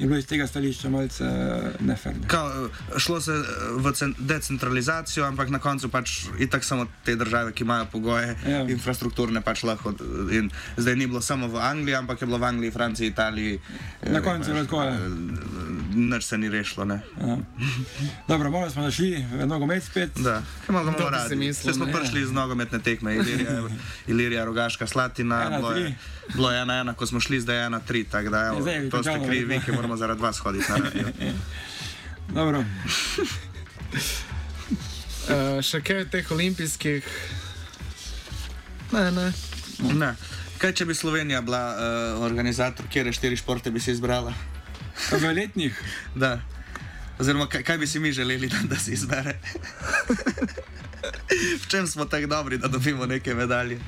je 0.00 0.06
bilo 0.06 0.18
iz 0.18 0.26
tega 0.26 0.46
stališča 0.46 0.88
malce 0.90 1.24
eh, 1.24 1.70
neferno. 1.80 2.22
Eh, 2.24 2.98
šlo 2.98 3.20
se 3.20 3.32
eh, 3.32 3.44
v 3.76 3.92
decentralizacijo, 4.18 5.24
ampak 5.24 5.50
na 5.50 5.58
koncu 5.58 5.88
pač 5.88 6.24
itak 6.38 6.64
samo 6.64 6.86
te 7.04 7.16
države, 7.16 7.52
ki 7.52 7.64
imajo 7.64 7.86
pogoje 7.92 8.36
ja. 8.48 8.62
infrastrukturne, 8.68 9.40
pač 9.40 9.62
lahko. 9.62 9.92
In 10.32 10.50
zdaj 10.76 10.96
ni 10.96 11.06
bilo 11.06 11.20
samo 11.20 11.48
v 11.48 11.60
Angliji, 11.60 11.94
ampak 11.94 12.22
je 12.22 12.26
bilo 12.26 12.38
v 12.38 12.44
Angliji, 12.44 12.70
Franciji, 12.70 13.08
Italiji. 13.08 13.60
Na 14.02 14.22
koncu 14.22 14.50
je 14.50 14.64
tako. 14.64 14.84
Nič 15.94 16.24
se 16.24 16.38
ni 16.38 16.48
rešilo. 16.48 16.86
Ja. 16.86 17.00
Dobro, 18.28 18.50
malo 18.50 18.70
smo 18.70 18.82
zašli 18.82 19.26
v 19.32 19.46
nogomet 19.46 19.84
spet. 19.84 20.10
Da, 20.16 20.42
imamo 20.68 20.90
malo 20.90 21.10
radi. 21.10 21.54
Se 21.54 21.72
smo 21.72 21.86
prišli 21.86 22.22
iz 22.22 22.32
nogometne 22.32 22.78
tekme, 22.78 23.14
Ilirija, 23.16 23.62
Ilirija 24.06 24.44
Rogaška, 24.44 24.86
Slatina. 24.86 25.50
Bilo 25.58 25.72
je, 25.72 25.94
bilo 26.34 26.50
je 26.50 26.62
ena, 26.62 26.74
ena, 26.74 26.94
ko 26.94 27.06
smo 27.06 27.20
šli, 27.20 27.40
zdaj 27.40 27.56
je 27.56 27.66
ena, 27.66 27.80
tri. 27.80 28.04
Tak, 28.04 28.28
da, 28.28 28.46
evo, 28.46 28.62
zdaj, 28.62 28.90
to 28.90 29.02
ste 29.02 29.20
krivi, 29.26 29.60
ki 29.64 29.72
moramo 29.72 29.96
zaradi 29.96 30.22
vas 30.22 30.38
hoditi 30.38 30.72
na 30.72 30.76
radio. 30.76 31.08
Dobro. 32.38 32.58
uh, 32.58 32.64
še 35.68 35.80
kaj 35.82 36.04
teh 36.10 36.30
olimpijskih? 36.30 37.06
Ne, 38.92 39.10
ne. 39.10 39.32
ne. 39.94 40.14
Kaj, 40.58 40.72
če 40.76 40.84
bi 40.84 40.94
Slovenija 40.94 41.40
bila 41.40 41.62
uh, 41.72 42.22
organizator, 42.24 42.86
kje 42.90 43.04
je 43.08 43.12
štiri 43.12 43.36
športe, 43.36 43.70
bi 43.70 43.80
si 43.80 43.90
izbrala? 43.94 44.34
V 45.10 45.32
letnih. 45.34 45.82
Da. 46.14 46.40
Oziroma, 47.20 47.46
kaj, 47.46 47.62
kaj 47.62 47.78
bi 47.78 47.86
si 47.86 47.98
mi 47.98 48.12
želeli, 48.12 48.48
da, 48.48 48.56
da 48.64 48.76
si 48.76 48.92
izbere? 48.92 49.38
v 51.62 51.66
čem 51.68 51.86
smo 51.86 52.04
tako 52.04 52.26
dobri, 52.26 52.58
da 52.58 52.68
dobimo 52.68 53.06
neke 53.06 53.34
medalje? 53.34 53.78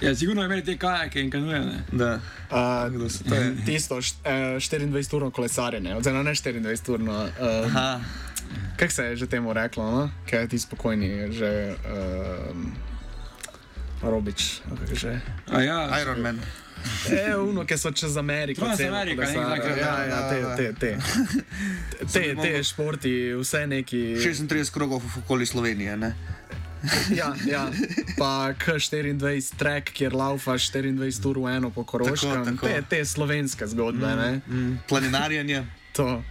Ja, 0.00 0.14
sigurno 0.14 0.44
imeli 0.44 0.64
te 0.64 0.78
kajake 0.78 1.20
in 1.20 1.30
kanuje. 1.30 1.60
Da. 1.92 2.20
Uh, 2.50 3.10
to 3.28 3.34
je 3.34 3.56
tisto, 3.66 3.96
uh, 3.96 4.02
24-urno 4.02 5.30
kolesarjenje, 5.30 5.96
oziroma 5.96 6.22
ne 6.22 6.30
24-urno. 6.30 7.22
Uh, 7.22 8.02
kaj 8.76 8.90
se 8.90 9.04
je 9.04 9.16
že 9.16 9.26
temu 9.26 9.52
reklo, 9.52 9.90
no? 9.90 10.10
kaj 10.30 10.40
je 10.40 10.48
ti 10.48 10.58
spokojni, 10.58 11.32
že 11.32 11.76
uh, 11.84 12.56
Robič, 14.02 14.62
že. 14.92 15.20
Ja, 15.52 16.00
Iron 16.00 16.20
Man. 16.20 16.40
Je 17.10 17.36
uno, 17.50 17.64
ki 17.64 17.78
so 17.78 17.90
čez 17.90 18.16
Ameriko, 18.16 18.66
čez 18.76 18.86
Ameriko, 18.88 19.22
ne 19.22 19.32
glede 19.32 19.82
na 19.82 20.04
ja, 20.04 20.20
te, 20.30 20.40
te, 20.56 20.72
te. 20.80 20.98
te, 22.12 22.34
te 22.42 22.64
športi, 22.64 23.32
vse 23.40 23.66
neki. 23.66 24.02
36 24.18 24.70
krogov 24.74 25.02
okoli 25.24 25.46
Slovenije, 25.46 25.96
ne? 25.96 26.14
ja, 27.20 27.34
ja, 27.46 27.68
pa 28.18 28.52
K24 28.56 29.56
trek, 29.56 29.92
kjer 29.92 30.14
laufaš 30.16 30.70
24 30.72 31.28
ur 31.28 31.38
v 31.44 31.56
eno 31.56 31.70
po 31.70 31.84
koroškem. 31.84 32.56
Te, 32.56 32.82
te 32.88 33.04
slovenske 33.04 33.66
zgodbe. 33.66 34.14
Mm, 34.16 34.42
mm. 34.48 34.78
Planinarjenje. 34.88 35.64
to. 35.92 36.22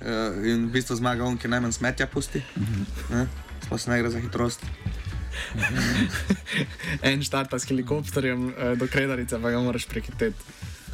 Uh, 0.00 0.38
in 0.46 0.68
v 0.68 0.72
bistvu 0.72 0.96
zmaga 0.96 1.26
on, 1.26 1.36
ki 1.36 1.48
najmanj 1.50 1.72
smetja 1.72 2.06
pusti. 2.06 2.42
Mm 2.56 2.86
-hmm. 3.10 3.26
Sploh 3.64 3.80
se 3.80 3.90
ne 3.90 3.98
gre 3.98 4.10
za 4.10 4.18
hitrost. 4.18 4.60
en 7.10 7.22
štarta 7.22 7.58
s 7.58 7.68
helikopterjem 7.70 8.48
uh, 8.48 8.72
do 8.78 8.86
Kredarice, 8.90 9.38
pa 9.42 9.50
ga 9.50 9.60
moraš 9.60 9.86
prekiteti. 9.86 10.38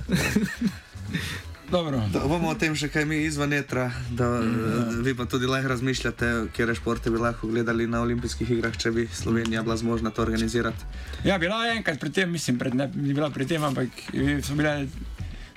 Dobro. 1.70 1.98
Da, 2.12 2.20
bomo 2.20 2.52
o 2.52 2.54
tem 2.54 2.76
še 2.78 2.86
kaj 2.94 3.04
mi 3.10 3.16
izven 3.26 3.50
etra, 3.56 3.88
da 4.14 4.28
mm, 4.38 5.00
vi 5.02 5.16
pa 5.18 5.26
tudi 5.26 5.48
lahko 5.50 5.72
razmišljate, 5.72 6.28
kje 6.54 6.76
športe 6.78 7.10
bi 7.10 7.18
lahko 7.18 7.50
gledali 7.50 7.88
na 7.90 8.04
olimpijskih 8.06 8.52
igrah, 8.54 8.76
če 8.78 8.92
bi 8.94 9.06
Slovenija 9.10 9.64
bila 9.66 9.74
zmožna 9.76 10.12
to 10.14 10.22
organizirati. 10.22 10.86
Ja, 11.26 11.40
bila 11.42 11.64
je 11.66 11.74
enkrat 11.80 11.98
pri 11.98 12.12
tem, 12.14 12.30
mislim, 12.30 12.58
pred, 12.58 12.74
ne 12.78 12.86
bi 12.94 13.10
bila 13.10 13.32
pri 13.34 13.48
tem, 13.50 13.64
ampak 13.66 13.90
so 14.46 14.54
bile 14.54 14.86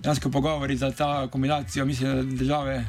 dejansko 0.01 0.31
pogovori 0.33 0.77
za 0.77 0.89
ta 0.91 1.27
kombinacijo, 1.29 1.85
mislim, 1.85 2.15
da 2.15 2.41
države. 2.41 2.81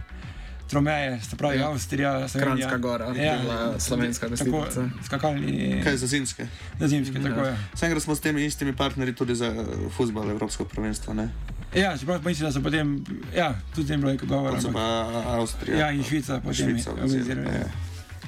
Tromeje, 0.71 1.21
se 1.21 1.37
pravi 1.37 1.59
ja. 1.59 1.71
Avstrija, 1.71 2.29
Slovenska 2.29 2.77
gora, 2.77 3.15
ja. 3.17 3.39
slovenska 3.79 4.29
desnica. 4.29 4.89
Skakalni. 5.05 5.81
Kaj 5.85 5.97
za 5.97 6.07
zimske? 6.07 6.47
Za 6.81 6.89
zimske, 6.89 7.19
ja. 7.19 7.25
tako 7.25 7.47
je. 7.47 7.57
Vseeno 7.75 8.01
smo 8.01 8.15
s 8.15 8.21
temi 8.21 8.45
istimi 8.45 8.77
partnerji 8.77 9.15
tudi 9.15 9.35
za 9.35 9.65
futbol, 9.97 10.31
Evropsko 10.31 10.65
prvenstvo. 10.65 11.15
Ne? 11.15 11.29
Ja, 11.75 11.99
čeprav 11.99 12.25
mislim, 12.25 12.49
da 12.49 12.53
so 12.53 12.63
potem, 12.63 13.05
ja, 13.37 13.55
tudi 13.75 13.89
tem 13.89 14.01
bilo 14.01 14.17
govora. 14.23 14.55
Pa 14.55 14.61
so 14.61 14.73
pa 14.73 15.11
Avstrija. 15.27 15.79
Ja, 15.79 15.91
in 15.91 16.05
Švica 16.05 16.41
potem 16.45 16.79
organizirajo. 16.93 17.49
Ja. 17.49 17.67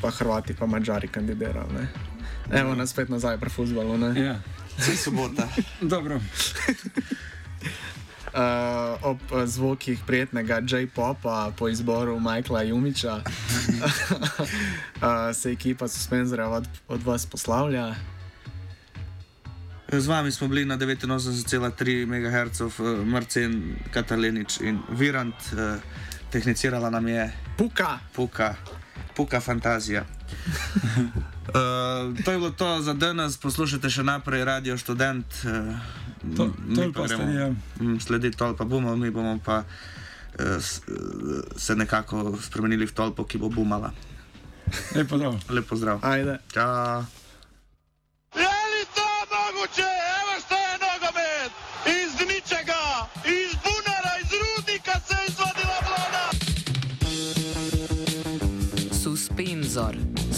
Pa 0.01 0.11
Hrvati, 0.11 0.55
pa 0.55 0.67
Mačari 0.67 1.09
kandidirali. 1.09 1.87
Evo 2.53 2.75
nas 2.75 2.91
spet 2.91 3.09
nazaj 3.09 3.39
pri 3.39 3.51
futbalu. 3.51 4.17
Ja. 4.17 4.39
Vse 4.79 4.97
sobota. 4.97 5.49
Dobro. 5.81 6.21
Uh, 8.33 8.39
ob 9.03 9.19
zvokih 9.45 10.01
prijetnega 10.07 10.63
J-popa 10.65 11.53
po 11.53 11.69
izboru 11.69 12.21
Michaela 12.21 12.63
Jumiča 12.63 13.21
uh, 13.21 13.25
se 15.41 15.53
ekipa 15.53 15.89
Suspenzora 15.89 16.49
od, 16.49 16.69
od 16.89 17.03
vas 17.03 17.27
poslavlja. 17.27 17.95
Z 19.93 20.07
vami 20.07 20.33
smo 20.33 20.49
bili 20.49 20.65
na 20.65 20.79
89,3 20.79 22.07
MHz, 22.07 22.61
Marcin 23.05 23.77
Katalinič 23.91 24.61
in 24.61 24.81
Virant, 24.89 25.37
uh, 25.53 25.77
tehnicirala 26.31 26.91
nam 26.91 27.09
je 27.09 27.33
Puka. 27.57 27.99
Puka, 28.17 28.55
Puka 29.17 29.41
fantazija. 29.41 30.22
Uh, 31.49 32.13
to 32.25 32.29
je 32.31 32.39
bilo 32.39 32.51
to 32.51 32.83
za 32.83 32.95
danes, 32.95 33.37
poslušajte 33.37 33.91
še 33.91 34.03
naprej 34.03 34.45
Radio 34.45 34.79
Student. 34.79 35.27
Uh, 35.45 35.77
to, 36.37 36.51
to 36.75 36.93
pa 36.93 37.07
gremo, 37.07 37.31
ja. 37.31 37.49
mm, 37.81 37.99
sledi 38.01 38.31
tolpa 38.31 38.65
bomo, 38.65 38.97
mi 38.97 39.11
bomo 39.11 39.39
pa 39.45 39.65
uh, 39.65 40.61
se 41.57 41.77
nekako 41.77 42.37
spremenili 42.43 42.87
v 42.87 42.95
tolpo, 42.95 43.25
ki 43.25 43.39
bo 43.39 43.49
bumala. 43.49 43.93
Lepo 44.95 45.19
zdrav. 45.19 45.35
Lepo 45.51 45.77
zdrav. 45.77 45.99
Ajde. 46.03 46.39
Čau. 46.53 47.22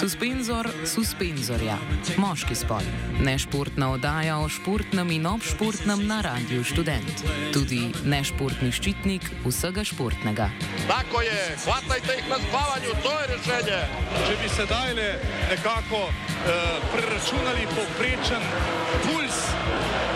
Suspenzor 0.00 0.64
suspenzorja, 0.88 1.74
moški 2.16 2.54
spol, 2.56 2.86
nešportna 3.20 3.90
oddaja 3.92 4.38
o 4.40 4.46
športnem 4.48 5.10
in 5.12 5.26
obšportnem 5.28 6.06
na 6.08 6.22
Radiu 6.24 6.64
Student. 6.64 7.20
Tudi 7.52 7.82
nešportni 8.08 8.72
ščitnik 8.72 9.28
vsega 9.44 9.84
športnega. 9.84 10.48
Tako 10.88 11.20
je, 11.20 11.36
hvatajte 11.66 12.16
jih 12.16 12.30
na 12.32 12.38
spavanju, 12.46 12.96
to 13.04 13.12
je 13.18 13.28
rešenje. 13.34 13.80
Če 14.24 14.38
bi 14.40 14.48
se 14.56 14.66
dajle 14.72 15.08
nekako 15.50 16.00
uh, 16.08 16.16
preračunali 16.94 17.68
povprečen 17.76 18.48
puls 19.04 19.42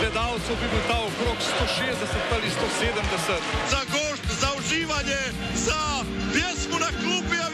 gledalcev, 0.00 0.56
bi 0.64 0.72
bil 0.72 0.84
ta 0.88 0.96
okrog 1.10 1.36
160 1.60 2.34
ali 2.38 2.48
170. 2.56 3.52
Za 3.70 3.84
gošt, 3.92 4.24
za 4.40 4.48
uživanje, 4.58 5.22
za 5.68 5.80
pjesmu 6.32 6.76
na 6.80 6.90
klupi, 7.00 7.36
a 7.36 7.48
vjerujem 7.48 7.53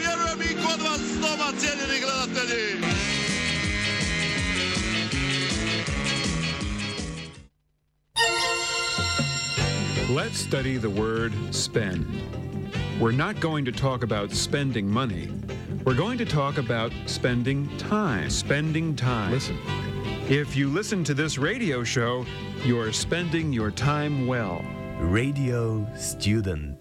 kod 0.71 0.81
vas 0.81 1.01
doma, 1.21 1.51
cijenjeni 1.59 1.99
gledatelji. 1.99 2.81
Let's 10.09 10.39
study 10.39 10.77
the 10.77 10.89
word 10.89 11.33
spend. 11.51 12.05
We're 12.99 13.11
not 13.11 13.39
going 13.39 13.65
to 13.65 13.71
talk 13.71 14.03
about 14.03 14.31
spending 14.31 14.87
money. 14.87 15.29
We're 15.85 15.95
going 15.95 16.17
to 16.19 16.25
talk 16.25 16.57
about 16.57 16.91
spending 17.05 17.69
time. 17.77 18.29
Spending 18.29 18.95
time. 18.95 19.31
Listen. 19.31 19.57
If 20.29 20.55
you 20.55 20.69
listen 20.69 21.03
to 21.05 21.13
this 21.13 21.37
radio 21.37 21.83
show, 21.83 22.25
you're 22.63 22.93
spending 22.93 23.51
your 23.51 23.71
time 23.71 24.27
well. 24.27 24.63
Radio 24.99 25.85
Student. 25.95 26.80